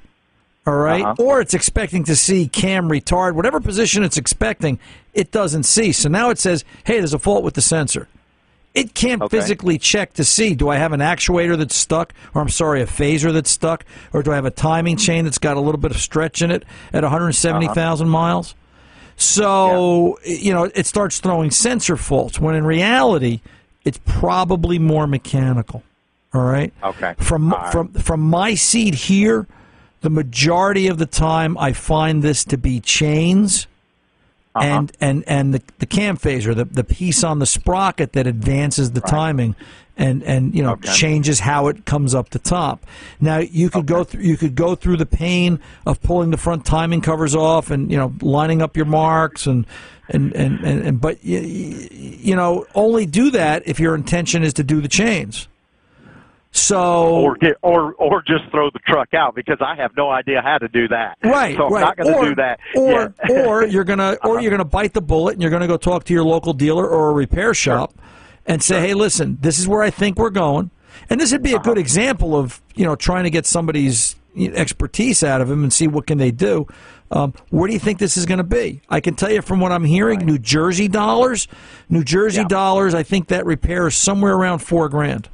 All 0.68 0.74
right? 0.74 1.04
Uh-huh. 1.06 1.22
or 1.24 1.42
it's 1.42 1.54
expecting 1.54 2.04
to 2.06 2.16
see 2.16 2.48
cam 2.48 2.90
retard, 2.90 3.34
whatever 3.34 3.60
position 3.60 4.04
it's 4.04 4.18
expecting, 4.18 4.80
it 5.14 5.30
doesn't 5.30 5.62
see. 5.64 5.92
So 5.92 6.10
now 6.10 6.32
it 6.32 6.40
says, 6.40 6.66
"Hey, 6.86 6.98
there's 6.98 7.14
a 7.14 7.20
fault 7.20 7.44
with 7.44 7.54
the 7.54 7.62
sensor." 7.62 8.08
It 8.74 8.96
can't 8.96 9.22
Okay. 9.22 9.38
physically 9.38 9.78
check 9.78 10.14
to 10.16 10.24
see 10.24 10.56
do 10.56 10.68
I 10.68 10.78
have 10.78 10.92
an 10.92 11.02
actuator 11.02 11.56
that's 11.56 11.76
stuck, 11.76 12.14
or 12.34 12.42
I'm 12.42 12.50
sorry, 12.50 12.82
a 12.82 12.88
phaser 12.88 13.32
that's 13.32 13.52
stuck, 13.52 13.86
or 14.12 14.24
do 14.24 14.32
I 14.32 14.36
have 14.36 14.46
a 14.46 14.50
timing 14.52 14.98
chain 14.98 15.26
that's 15.26 15.38
got 15.38 15.56
a 15.56 15.60
little 15.62 15.80
bit 15.80 15.92
of 15.92 15.98
stretch 15.98 16.42
in 16.42 16.50
it 16.50 16.64
at 16.92 17.04
170,000 17.04 18.10
miles? 18.10 18.56
So, 19.18 20.20
you 20.26 20.54
know, 20.54 20.66
it 20.76 20.86
starts 20.86 21.20
throwing 21.20 21.52
sensor 21.52 21.98
faults 21.98 22.40
when 22.40 22.56
in 22.56 22.66
reality, 22.66 23.42
it's 23.86 24.00
probably 24.06 24.80
more 24.80 25.08
mechanical. 25.08 25.84
All 26.34 26.44
right? 26.44 26.74
Okay. 26.84 27.16
From 27.18 27.52
right. 27.52 27.72
from 27.72 27.94
from 27.94 28.20
my 28.22 28.56
seat 28.56 28.94
here, 28.96 29.48
the 30.02 30.10
majority 30.10 30.88
of 30.88 30.98
the 30.98 31.06
time 31.06 31.58
I 31.58 31.72
find 31.72 32.22
this 32.22 32.44
to 32.46 32.58
be 32.58 32.82
chains 32.82 33.68
Uh-huh. 34.56 34.66
and 34.66 34.92
and 35.02 35.24
and 35.28 35.54
the 35.54 35.62
the 35.80 35.86
cam 35.86 36.18
phaser, 36.18 36.56
the 36.56 36.64
the 36.66 36.84
piece 36.84 37.24
on 37.24 37.40
the 37.40 37.46
sprocket 37.46 38.14
that 38.14 38.26
advances 38.26 38.92
the 38.92 39.02
timing 39.02 39.54
and 39.98 40.24
and 40.24 40.56
you 40.56 40.64
know 40.64 40.74
Okay. 40.74 40.94
changes 40.94 41.42
how 41.42 41.68
it 41.68 41.86
comes 41.86 42.16
up 42.16 42.30
the 42.30 42.40
top. 42.40 42.86
Now 43.20 43.40
you 43.40 43.70
could 43.70 43.86
go 43.86 44.04
through 44.06 44.22
you 44.24 44.38
could 44.38 44.56
go 44.56 44.76
through 44.76 44.98
the 44.98 45.06
pain 45.06 45.60
of 45.86 46.02
pulling 46.02 46.32
the 46.32 46.38
front 46.38 46.66
timing 46.66 47.02
covers 47.02 47.36
off 47.36 47.70
and 47.70 47.92
you 47.92 47.98
know 47.98 48.14
lining 48.22 48.62
up 48.62 48.78
your 48.78 48.86
marks 48.86 49.46
and 49.46 49.66
and 50.08 50.34
and 50.34 50.60
and, 50.64 50.82
and 50.88 51.02
but 51.02 51.24
you, 51.24 51.40
you 51.42 52.36
know 52.36 52.66
only 52.76 53.06
do 53.06 53.32
that 53.32 53.64
if 53.68 53.80
your 53.80 53.94
intention 53.94 54.42
is 54.44 54.54
to 54.54 54.64
do 54.64 54.80
the 54.80 54.88
chains. 54.88 55.48
So 56.58 57.16
or 57.18 57.36
get 57.36 57.58
or 57.62 57.94
or 57.96 58.22
just 58.26 58.46
throw 58.50 58.70
the 58.72 58.80
truck 58.88 59.14
out 59.14 59.36
because 59.36 59.58
I 59.60 59.76
have 59.76 59.92
no 59.98 60.10
idea 60.10 60.42
how 60.42 60.58
to 60.58 60.68
do 60.70 60.88
that. 60.88 61.18
Right, 61.24 61.56
So 61.58 61.66
I'm 61.68 61.74
right. 61.74 61.82
not 61.82 61.98
going 61.98 62.14
to 62.14 62.30
do 62.30 62.36
that. 62.36 62.60
Or 62.76 63.14
Yeah. 63.30 63.46
or 63.46 63.66
you're 63.66 63.84
gonna 63.84 64.18
or 64.24 64.40
you're 64.40 64.52
gonna 64.52 64.64
bite 64.64 64.94
the 64.94 65.02
bullet 65.02 65.34
and 65.34 65.42
you're 65.42 65.52
gonna 65.52 65.68
go 65.68 65.78
talk 65.78 66.06
to 66.06 66.14
your 66.14 66.24
local 66.24 66.54
dealer 66.54 66.88
or 66.88 67.10
a 67.10 67.14
repair 67.14 67.54
shop 67.54 67.94
and 68.46 68.64
say, 68.64 68.80
hey, 68.80 68.94
listen, 68.94 69.38
this 69.42 69.60
is 69.60 69.68
where 69.68 69.82
I 69.82 69.90
think 69.90 70.18
we're 70.18 70.30
going. 70.30 70.72
And 71.10 71.20
this 71.20 71.32
would 71.34 71.44
be 71.44 71.52
a 71.52 71.56
Uh-huh. 71.58 71.64
good 71.74 71.78
example 71.78 72.36
of 72.38 72.62
you 72.74 72.86
know 72.86 72.96
trying 72.96 73.26
to 73.26 73.30
get 73.30 73.46
somebody's 73.46 74.16
expertise 74.38 75.24
out 75.24 75.42
of 75.42 75.48
them 75.50 75.64
and 75.64 75.72
see 75.74 75.88
what 75.88 76.08
can 76.08 76.18
they 76.18 76.32
do. 76.32 76.68
Um, 77.12 77.34
where 77.52 77.68
do 77.68 77.74
you 77.74 77.80
think 77.80 78.00
this 78.00 78.18
is 78.18 78.26
going 78.26 78.40
to 78.40 78.44
be? 78.44 78.82
I 78.90 79.00
can 79.00 79.14
tell 79.16 79.32
you 79.32 79.42
from 79.42 79.60
what 79.60 79.72
I'm 79.72 79.84
hearing, 79.84 80.26
New 80.26 80.40
Jersey 80.40 80.88
dollars, 80.88 81.48
New 81.90 82.04
Jersey 82.04 82.44
dollars. 82.46 82.94
I 82.96 83.04
think 83.04 83.28
that 83.28 83.46
repair 83.46 83.88
is 83.88 83.96
somewhere 83.96 84.34
around 84.36 84.60
four 84.60 84.90
grand. 84.90 85.30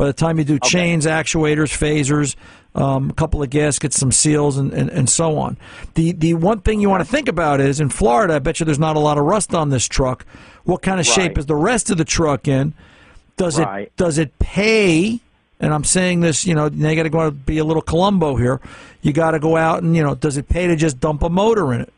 By 0.00 0.06
the 0.06 0.14
time 0.14 0.38
you 0.38 0.44
do 0.44 0.58
chains, 0.58 1.04
actuators, 1.04 1.76
phasers, 1.76 2.34
um, 2.74 3.10
a 3.10 3.12
couple 3.12 3.42
of 3.42 3.50
gaskets, 3.50 3.98
some 3.98 4.10
seals, 4.12 4.56
and, 4.56 4.72
and, 4.72 4.88
and 4.88 5.10
so 5.10 5.36
on. 5.36 5.58
The 5.92 6.12
the 6.12 6.32
one 6.32 6.62
thing 6.62 6.80
you 6.80 6.88
want 6.88 7.04
to 7.04 7.10
think 7.10 7.28
about 7.28 7.60
is 7.60 7.80
in 7.80 7.90
Florida, 7.90 8.36
I 8.36 8.38
bet 8.38 8.60
you 8.60 8.64
there's 8.64 8.78
not 8.78 8.96
a 8.96 8.98
lot 8.98 9.18
of 9.18 9.24
rust 9.24 9.54
on 9.54 9.68
this 9.68 9.86
truck. 9.86 10.24
What 10.64 10.80
kind 10.80 11.00
of 11.00 11.04
shape 11.06 11.36
is 11.36 11.44
the 11.44 11.54
rest 11.54 11.90
of 11.90 11.98
the 11.98 12.06
truck 12.06 12.48
in? 12.48 12.72
Does 13.36 13.58
Right. 13.60 13.88
it 13.88 13.96
does 13.98 14.16
it 14.16 14.38
pay? 14.38 15.20
And 15.60 15.74
I'm 15.74 15.84
saying 15.84 16.20
this, 16.20 16.46
you 16.46 16.54
know, 16.54 16.68
you 16.70 16.96
got 16.96 17.02
to 17.02 17.10
go 17.10 17.20
out 17.20 17.44
be 17.44 17.58
a 17.58 17.64
little 17.64 17.82
Columbo 17.82 18.36
here. 18.36 18.58
You 19.02 19.12
got 19.12 19.32
to 19.32 19.38
go 19.38 19.58
out 19.58 19.82
and 19.82 19.94
you 19.94 20.02
know, 20.02 20.14
does 20.14 20.38
it 20.38 20.48
pay 20.48 20.66
to 20.66 20.76
just 20.76 20.98
dump 20.98 21.22
a 21.22 21.28
motor 21.28 21.74
in 21.74 21.82
it? 21.82 21.92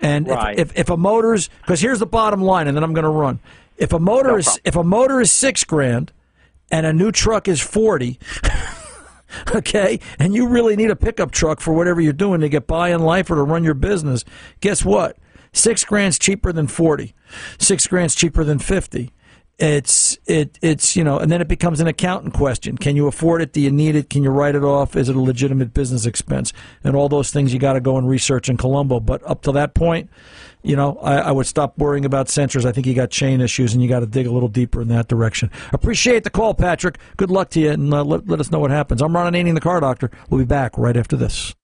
And 0.00 0.28
if- 0.28 0.34
Right. 0.34 0.58
if, 0.58 0.72
if 0.78 0.88
a 0.88 0.96
motor's 0.96 1.50
because 1.60 1.82
here's 1.82 1.98
the 1.98 2.06
bottom 2.06 2.40
line, 2.40 2.68
and 2.68 2.74
then 2.74 2.82
I'm 2.84 2.94
going 2.94 3.04
to 3.04 3.10
run. 3.10 3.38
If 3.76 3.92
a 3.92 3.98
motor 3.98 4.30
No 4.30 4.36
is 4.36 4.46
problem. 4.46 4.62
if 4.64 4.76
a 4.76 4.84
motor 4.84 5.20
is 5.20 5.30
six 5.30 5.62
grand, 5.64 6.10
and 6.70 6.86
a 6.86 6.92
new 6.92 7.12
truck 7.12 7.48
is 7.48 7.60
forty, 7.60 8.18
okay, 9.54 10.00
and 10.18 10.34
you 10.34 10.48
really 10.48 10.76
need 10.76 10.90
a 10.90 10.96
pickup 10.96 11.30
truck 11.30 11.60
for 11.60 11.72
whatever 11.72 12.00
you're 12.00 12.12
doing 12.12 12.40
to 12.40 12.48
get 12.48 12.66
by 12.66 12.90
in 12.90 13.00
life 13.02 13.30
or 13.30 13.36
to 13.36 13.42
run 13.42 13.64
your 13.64 13.74
business, 13.74 14.24
guess 14.60 14.84
what? 14.84 15.16
Six 15.52 15.84
grand's 15.84 16.18
cheaper 16.18 16.52
than 16.52 16.66
forty. 16.66 17.14
Six 17.58 17.86
grand's 17.86 18.14
cheaper 18.14 18.44
than 18.44 18.58
fifty. 18.58 19.12
It's 19.58 20.16
it 20.26 20.56
it's 20.62 20.94
you 20.94 21.02
know, 21.02 21.18
and 21.18 21.32
then 21.32 21.40
it 21.40 21.48
becomes 21.48 21.80
an 21.80 21.88
accountant 21.88 22.32
question. 22.32 22.78
Can 22.78 22.94
you 22.94 23.08
afford 23.08 23.42
it? 23.42 23.52
Do 23.52 23.60
you 23.60 23.72
need 23.72 23.96
it? 23.96 24.08
Can 24.08 24.22
you 24.22 24.30
write 24.30 24.54
it 24.54 24.62
off? 24.62 24.94
Is 24.94 25.08
it 25.08 25.16
a 25.16 25.20
legitimate 25.20 25.74
business 25.74 26.06
expense? 26.06 26.52
And 26.84 26.94
all 26.94 27.08
those 27.08 27.32
things 27.32 27.52
you 27.52 27.58
got 27.58 27.72
to 27.72 27.80
go 27.80 27.96
and 27.96 28.08
research 28.08 28.48
in 28.48 28.56
Colombo. 28.56 29.00
But 29.00 29.20
up 29.28 29.42
to 29.42 29.52
that 29.52 29.74
point, 29.74 30.10
you 30.68 30.76
know, 30.76 30.98
I, 30.98 31.16
I 31.16 31.32
would 31.32 31.46
stop 31.46 31.78
worrying 31.78 32.04
about 32.04 32.26
sensors. 32.26 32.66
I 32.66 32.72
think 32.72 32.86
you 32.86 32.94
got 32.94 33.10
chain 33.10 33.40
issues, 33.40 33.72
and 33.72 33.82
you 33.82 33.88
got 33.88 34.00
to 34.00 34.06
dig 34.06 34.26
a 34.26 34.30
little 34.30 34.50
deeper 34.50 34.82
in 34.82 34.88
that 34.88 35.08
direction. 35.08 35.50
Appreciate 35.72 36.24
the 36.24 36.30
call, 36.30 36.52
Patrick. 36.52 36.98
Good 37.16 37.30
luck 37.30 37.48
to 37.50 37.60
you, 37.60 37.70
and 37.70 37.92
uh, 37.92 38.04
let, 38.04 38.28
let 38.28 38.38
us 38.38 38.50
know 38.50 38.58
what 38.58 38.70
happens. 38.70 39.00
I'm 39.00 39.16
Ron 39.16 39.32
Ananian, 39.32 39.54
the 39.54 39.62
car 39.62 39.80
doctor. 39.80 40.10
We'll 40.28 40.40
be 40.40 40.44
back 40.44 40.76
right 40.76 40.96
after 40.96 41.16
this. 41.16 41.54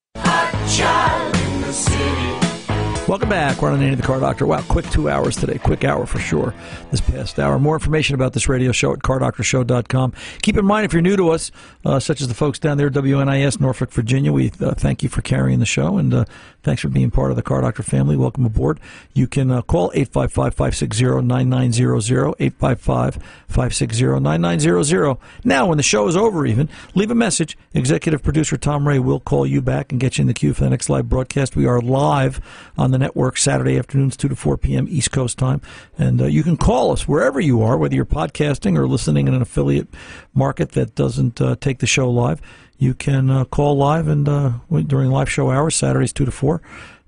Child 3.06 3.28
back. 3.28 3.60
We're 3.60 3.70
on 3.70 3.78
the 3.78 3.84
Ron 3.84 3.92
of 3.92 4.00
the 4.00 4.06
car 4.06 4.18
doctor. 4.18 4.46
Wow, 4.46 4.62
quick 4.62 4.88
two 4.88 5.10
hours 5.10 5.36
today. 5.36 5.58
Quick 5.58 5.84
hour 5.84 6.06
for 6.06 6.18
sure 6.18 6.54
this 6.90 7.02
past 7.02 7.38
hour. 7.38 7.58
More 7.58 7.76
information 7.76 8.14
about 8.14 8.32
this 8.32 8.48
radio 8.48 8.72
show 8.72 8.94
at 8.94 9.00
cardoctorshow.com. 9.00 10.14
Keep 10.42 10.56
in 10.56 10.64
mind, 10.64 10.86
if 10.86 10.94
you're 10.94 11.02
new 11.02 11.16
to 11.16 11.28
us, 11.28 11.50
uh, 11.84 12.00
such 12.00 12.22
as 12.22 12.28
the 12.28 12.34
folks 12.34 12.58
down 12.58 12.78
there 12.78 12.88
WNIS, 12.88 13.60
Norfolk, 13.60 13.92
Virginia, 13.92 14.32
we 14.32 14.50
uh, 14.60 14.72
thank 14.72 15.02
you 15.02 15.10
for 15.10 15.20
carrying 15.20 15.58
the 15.58 15.66
show 15.66 15.98
and 15.98 16.14
uh, 16.14 16.24
thanks 16.62 16.80
for 16.80 16.88
being 16.88 17.10
part 17.10 17.30
of 17.30 17.36
the 17.36 17.42
Car 17.42 17.60
Doctor 17.60 17.82
family. 17.82 18.16
Welcome 18.16 18.46
aboard. 18.46 18.80
You 19.12 19.26
can 19.26 19.50
uh, 19.50 19.60
call 19.62 19.92
855 19.94 20.54
560 20.54 21.26
9900, 21.26 22.34
855 22.40 23.14
560 23.48 24.20
9900. 24.20 25.18
Now, 25.44 25.66
when 25.66 25.76
the 25.76 25.82
show 25.82 26.08
is 26.08 26.16
over, 26.16 26.46
even, 26.46 26.70
leave 26.94 27.10
a 27.10 27.14
message. 27.14 27.58
Executive 27.74 28.22
producer 28.22 28.56
Tom 28.56 28.88
Ray 28.88 28.98
will 28.98 29.20
call 29.20 29.46
you 29.46 29.60
back 29.60 29.92
and 29.92 30.00
get 30.00 30.16
you 30.16 30.22
in 30.22 30.28
the 30.28 30.34
queue 30.34 30.54
for 30.54 30.64
the 30.64 30.70
next 30.70 30.88
live 30.88 31.08
broadcast. 31.08 31.54
We 31.54 31.66
are 31.66 31.80
live 31.80 32.40
on 32.78 32.93
the 32.94 32.98
network 32.98 33.36
Saturday 33.36 33.76
afternoons, 33.76 34.16
2 34.16 34.28
to 34.28 34.36
4 34.36 34.56
p.m. 34.56 34.86
East 34.88 35.10
Coast 35.10 35.36
time. 35.36 35.60
And 35.98 36.22
uh, 36.22 36.26
you 36.26 36.44
can 36.44 36.56
call 36.56 36.92
us 36.92 37.08
wherever 37.08 37.40
you 37.40 37.60
are, 37.62 37.76
whether 37.76 37.94
you're 37.94 38.04
podcasting 38.04 38.78
or 38.78 38.86
listening 38.86 39.26
in 39.26 39.34
an 39.34 39.42
affiliate 39.42 39.88
market 40.32 40.72
that 40.72 40.94
doesn't 40.94 41.40
uh, 41.40 41.56
take 41.56 41.80
the 41.80 41.86
show 41.86 42.08
live. 42.08 42.40
You 42.78 42.94
can 42.94 43.30
uh, 43.30 43.44
call 43.46 43.76
live 43.76 44.06
and 44.06 44.28
uh, 44.28 44.52
during 44.86 45.10
live 45.10 45.28
show 45.28 45.50
hours, 45.50 45.74
Saturdays 45.74 46.12
2 46.12 46.24
to 46.24 46.30
4 46.30 46.62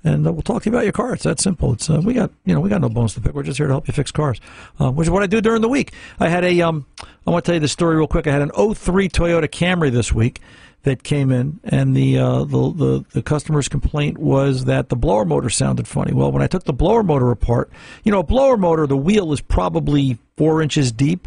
and 0.05 0.27
uh, 0.27 0.33
we'll 0.33 0.43
talk 0.43 0.63
to 0.63 0.71
you 0.71 0.77
about 0.77 0.85
your 0.85 0.93
car. 0.93 1.15
It's 1.15 1.25
that 1.25 1.41
simple. 1.41 1.73
It's 1.73 1.91
uh, 1.91 2.01
we 2.01 2.15
got 2.15 2.31
you 2.45 2.55
know 2.55 2.61
we 2.61 2.71
got 2.71 2.81
no 2.81 2.89
bones 2.89 3.15
to 3.15 3.21
pick. 3.21 3.35
We're 3.35 3.43
just 3.43 3.59
here 3.59 3.67
to 3.67 3.73
help 3.73 3.89
you 3.89 3.93
fix 3.93 4.13
cars, 4.13 4.41
uh, 4.79 4.93
which 4.93 5.07
is 5.07 5.11
what 5.11 5.25
I 5.25 5.27
do 5.27 5.41
during 5.41 5.63
the 5.63 5.69
week. 5.69 5.93
I 6.21 6.29
had 6.29 6.45
a 6.45 6.61
um, 6.61 6.87
I 7.27 7.31
want 7.31 7.45
to 7.45 7.49
tell 7.49 7.57
you 7.57 7.61
the 7.61 7.67
story 7.67 7.97
real 7.97 8.07
quick. 8.07 8.29
I 8.29 8.31
had 8.31 8.43
an 8.43 8.51
03 8.51 9.09
Toyota 9.09 9.49
Camry 9.49 9.91
this 9.91 10.13
week 10.13 10.41
that 10.87 11.03
came 11.03 11.33
in, 11.33 11.59
and 11.65 11.97
the, 11.97 12.17
uh, 12.17 12.45
the 12.45 12.73
the 12.73 13.05
the 13.13 13.23
customer's 13.23 13.69
complaint 13.69 14.19
was 14.19 14.67
that 14.67 14.89
the 14.89 14.95
blower 14.95 15.25
motor 15.25 15.51
sounded 15.51 15.89
funny. 15.89 16.13
Well, 16.15 16.31
when 16.31 16.43
I 16.43 16.47
took 16.47 16.63
the 16.63 16.73
blower 16.73 17.03
motor 17.03 17.33
apart, 17.33 17.71
you 18.05 18.13
know, 18.13 18.21
a 18.21 18.25
blower 18.25 18.57
motor, 18.57 18.87
the 18.87 18.97
wheel 18.97 19.33
is 19.33 19.41
probably 19.41 20.17
four 20.37 20.63
inches 20.63 20.93
deep 20.93 21.27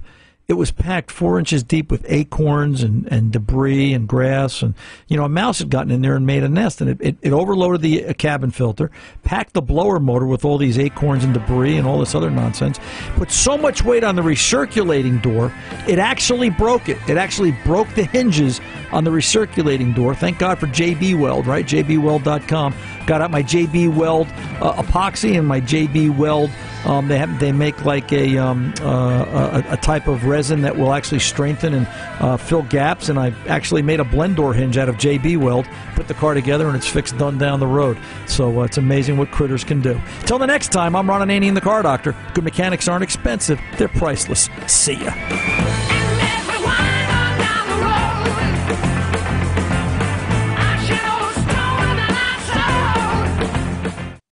it 0.49 0.57
was 0.57 0.71
packed 0.71 1.11
four 1.11 1.37
inches 1.37 1.61
deep 1.61 1.91
with 1.91 2.03
acorns 2.09 2.81
and, 2.81 3.05
and 3.11 3.31
debris 3.31 3.93
and 3.93 4.07
grass. 4.07 4.63
And, 4.63 4.73
you 5.07 5.15
know, 5.15 5.23
a 5.23 5.29
mouse 5.29 5.59
had 5.59 5.69
gotten 5.69 5.91
in 5.91 6.01
there 6.01 6.15
and 6.15 6.25
made 6.25 6.41
a 6.41 6.49
nest. 6.49 6.81
And 6.81 6.89
it, 6.89 6.97
it, 6.99 7.17
it 7.21 7.33
overloaded 7.33 7.83
the 7.83 8.07
uh, 8.07 8.13
cabin 8.13 8.49
filter, 8.49 8.89
packed 9.21 9.53
the 9.53 9.61
blower 9.61 9.99
motor 9.99 10.25
with 10.25 10.43
all 10.43 10.57
these 10.57 10.79
acorns 10.79 11.23
and 11.23 11.35
debris 11.35 11.77
and 11.77 11.87
all 11.87 11.99
this 11.99 12.15
other 12.15 12.31
nonsense, 12.31 12.79
put 13.15 13.29
so 13.29 13.59
much 13.59 13.83
weight 13.83 14.03
on 14.03 14.15
the 14.15 14.23
recirculating 14.23 15.21
door, 15.21 15.53
it 15.87 15.99
actually 15.99 16.49
broke 16.49 16.89
it. 16.89 16.97
It 17.07 17.17
actually 17.17 17.51
broke 17.63 17.87
the 17.93 18.05
hinges 18.05 18.59
on 18.91 19.03
the 19.03 19.11
recirculating 19.11 19.93
door. 19.93 20.15
Thank 20.15 20.39
God 20.39 20.57
for 20.57 20.65
JB 20.65 21.19
Weld, 21.19 21.45
right? 21.45 21.65
JBWeld.com. 21.65 22.73
Got 23.10 23.22
out 23.22 23.32
my 23.32 23.41
JB 23.41 23.95
Weld 23.95 24.28
uh, 24.62 24.84
epoxy 24.84 25.36
and 25.36 25.47
my 25.47 25.62
JB 25.62 26.16
Weld. 26.16 26.51
Um, 26.86 27.07
they 27.07 27.18
have, 27.18 27.39
they 27.39 27.51
make 27.51 27.84
like 27.84 28.14
a, 28.14 28.38
um, 28.38 28.72
uh, 28.82 29.64
a 29.68 29.74
a 29.74 29.78
type 29.78 30.07
of 30.07 30.26
resin 30.26 30.62
that 30.62 30.78
will 30.78 30.93
actually 30.93 31.18
strengthen 31.18 31.74
and 31.74 31.88
uh, 32.20 32.38
fill 32.38 32.62
gaps. 32.62 33.10
And 33.10 33.18
I 33.18 33.34
actually 33.47 33.82
made 33.82 33.99
a 33.99 34.03
blend 34.03 34.36
door 34.36 34.53
hinge 34.53 34.78
out 34.78 34.89
of 34.89 34.97
JB 34.97 35.38
Weld. 35.38 35.68
Put 35.95 36.07
the 36.07 36.14
car 36.14 36.36
together 36.36 36.68
and 36.68 36.78
it's 36.78 36.88
fixed, 36.88 37.18
done 37.18 37.39
down 37.39 37.60
the 37.60 37.66
road. 37.66 37.97
So 38.28 38.62
uh, 38.62 38.66
it's 38.66 38.78
amazing 38.78 39.18
what 39.18 39.32
critters 39.32 39.64
can 39.64 39.82
do. 39.82 39.99
Till 40.28 40.38
the 40.38 40.45
next 40.45 40.72
time, 40.72 40.95
I'm 40.95 41.10
Ron 41.10 41.28
Ananian 41.28 41.55
the 41.55 41.62
Car 41.62 41.82
Doctor. 41.82 42.16
Good 42.36 42.43
mechanics 42.43 42.88
aren't 42.88 43.03
expensive; 43.03 43.60
they're 43.80 43.88
priceless. 43.88 44.49
See 44.68 45.03
ya. 45.03 45.98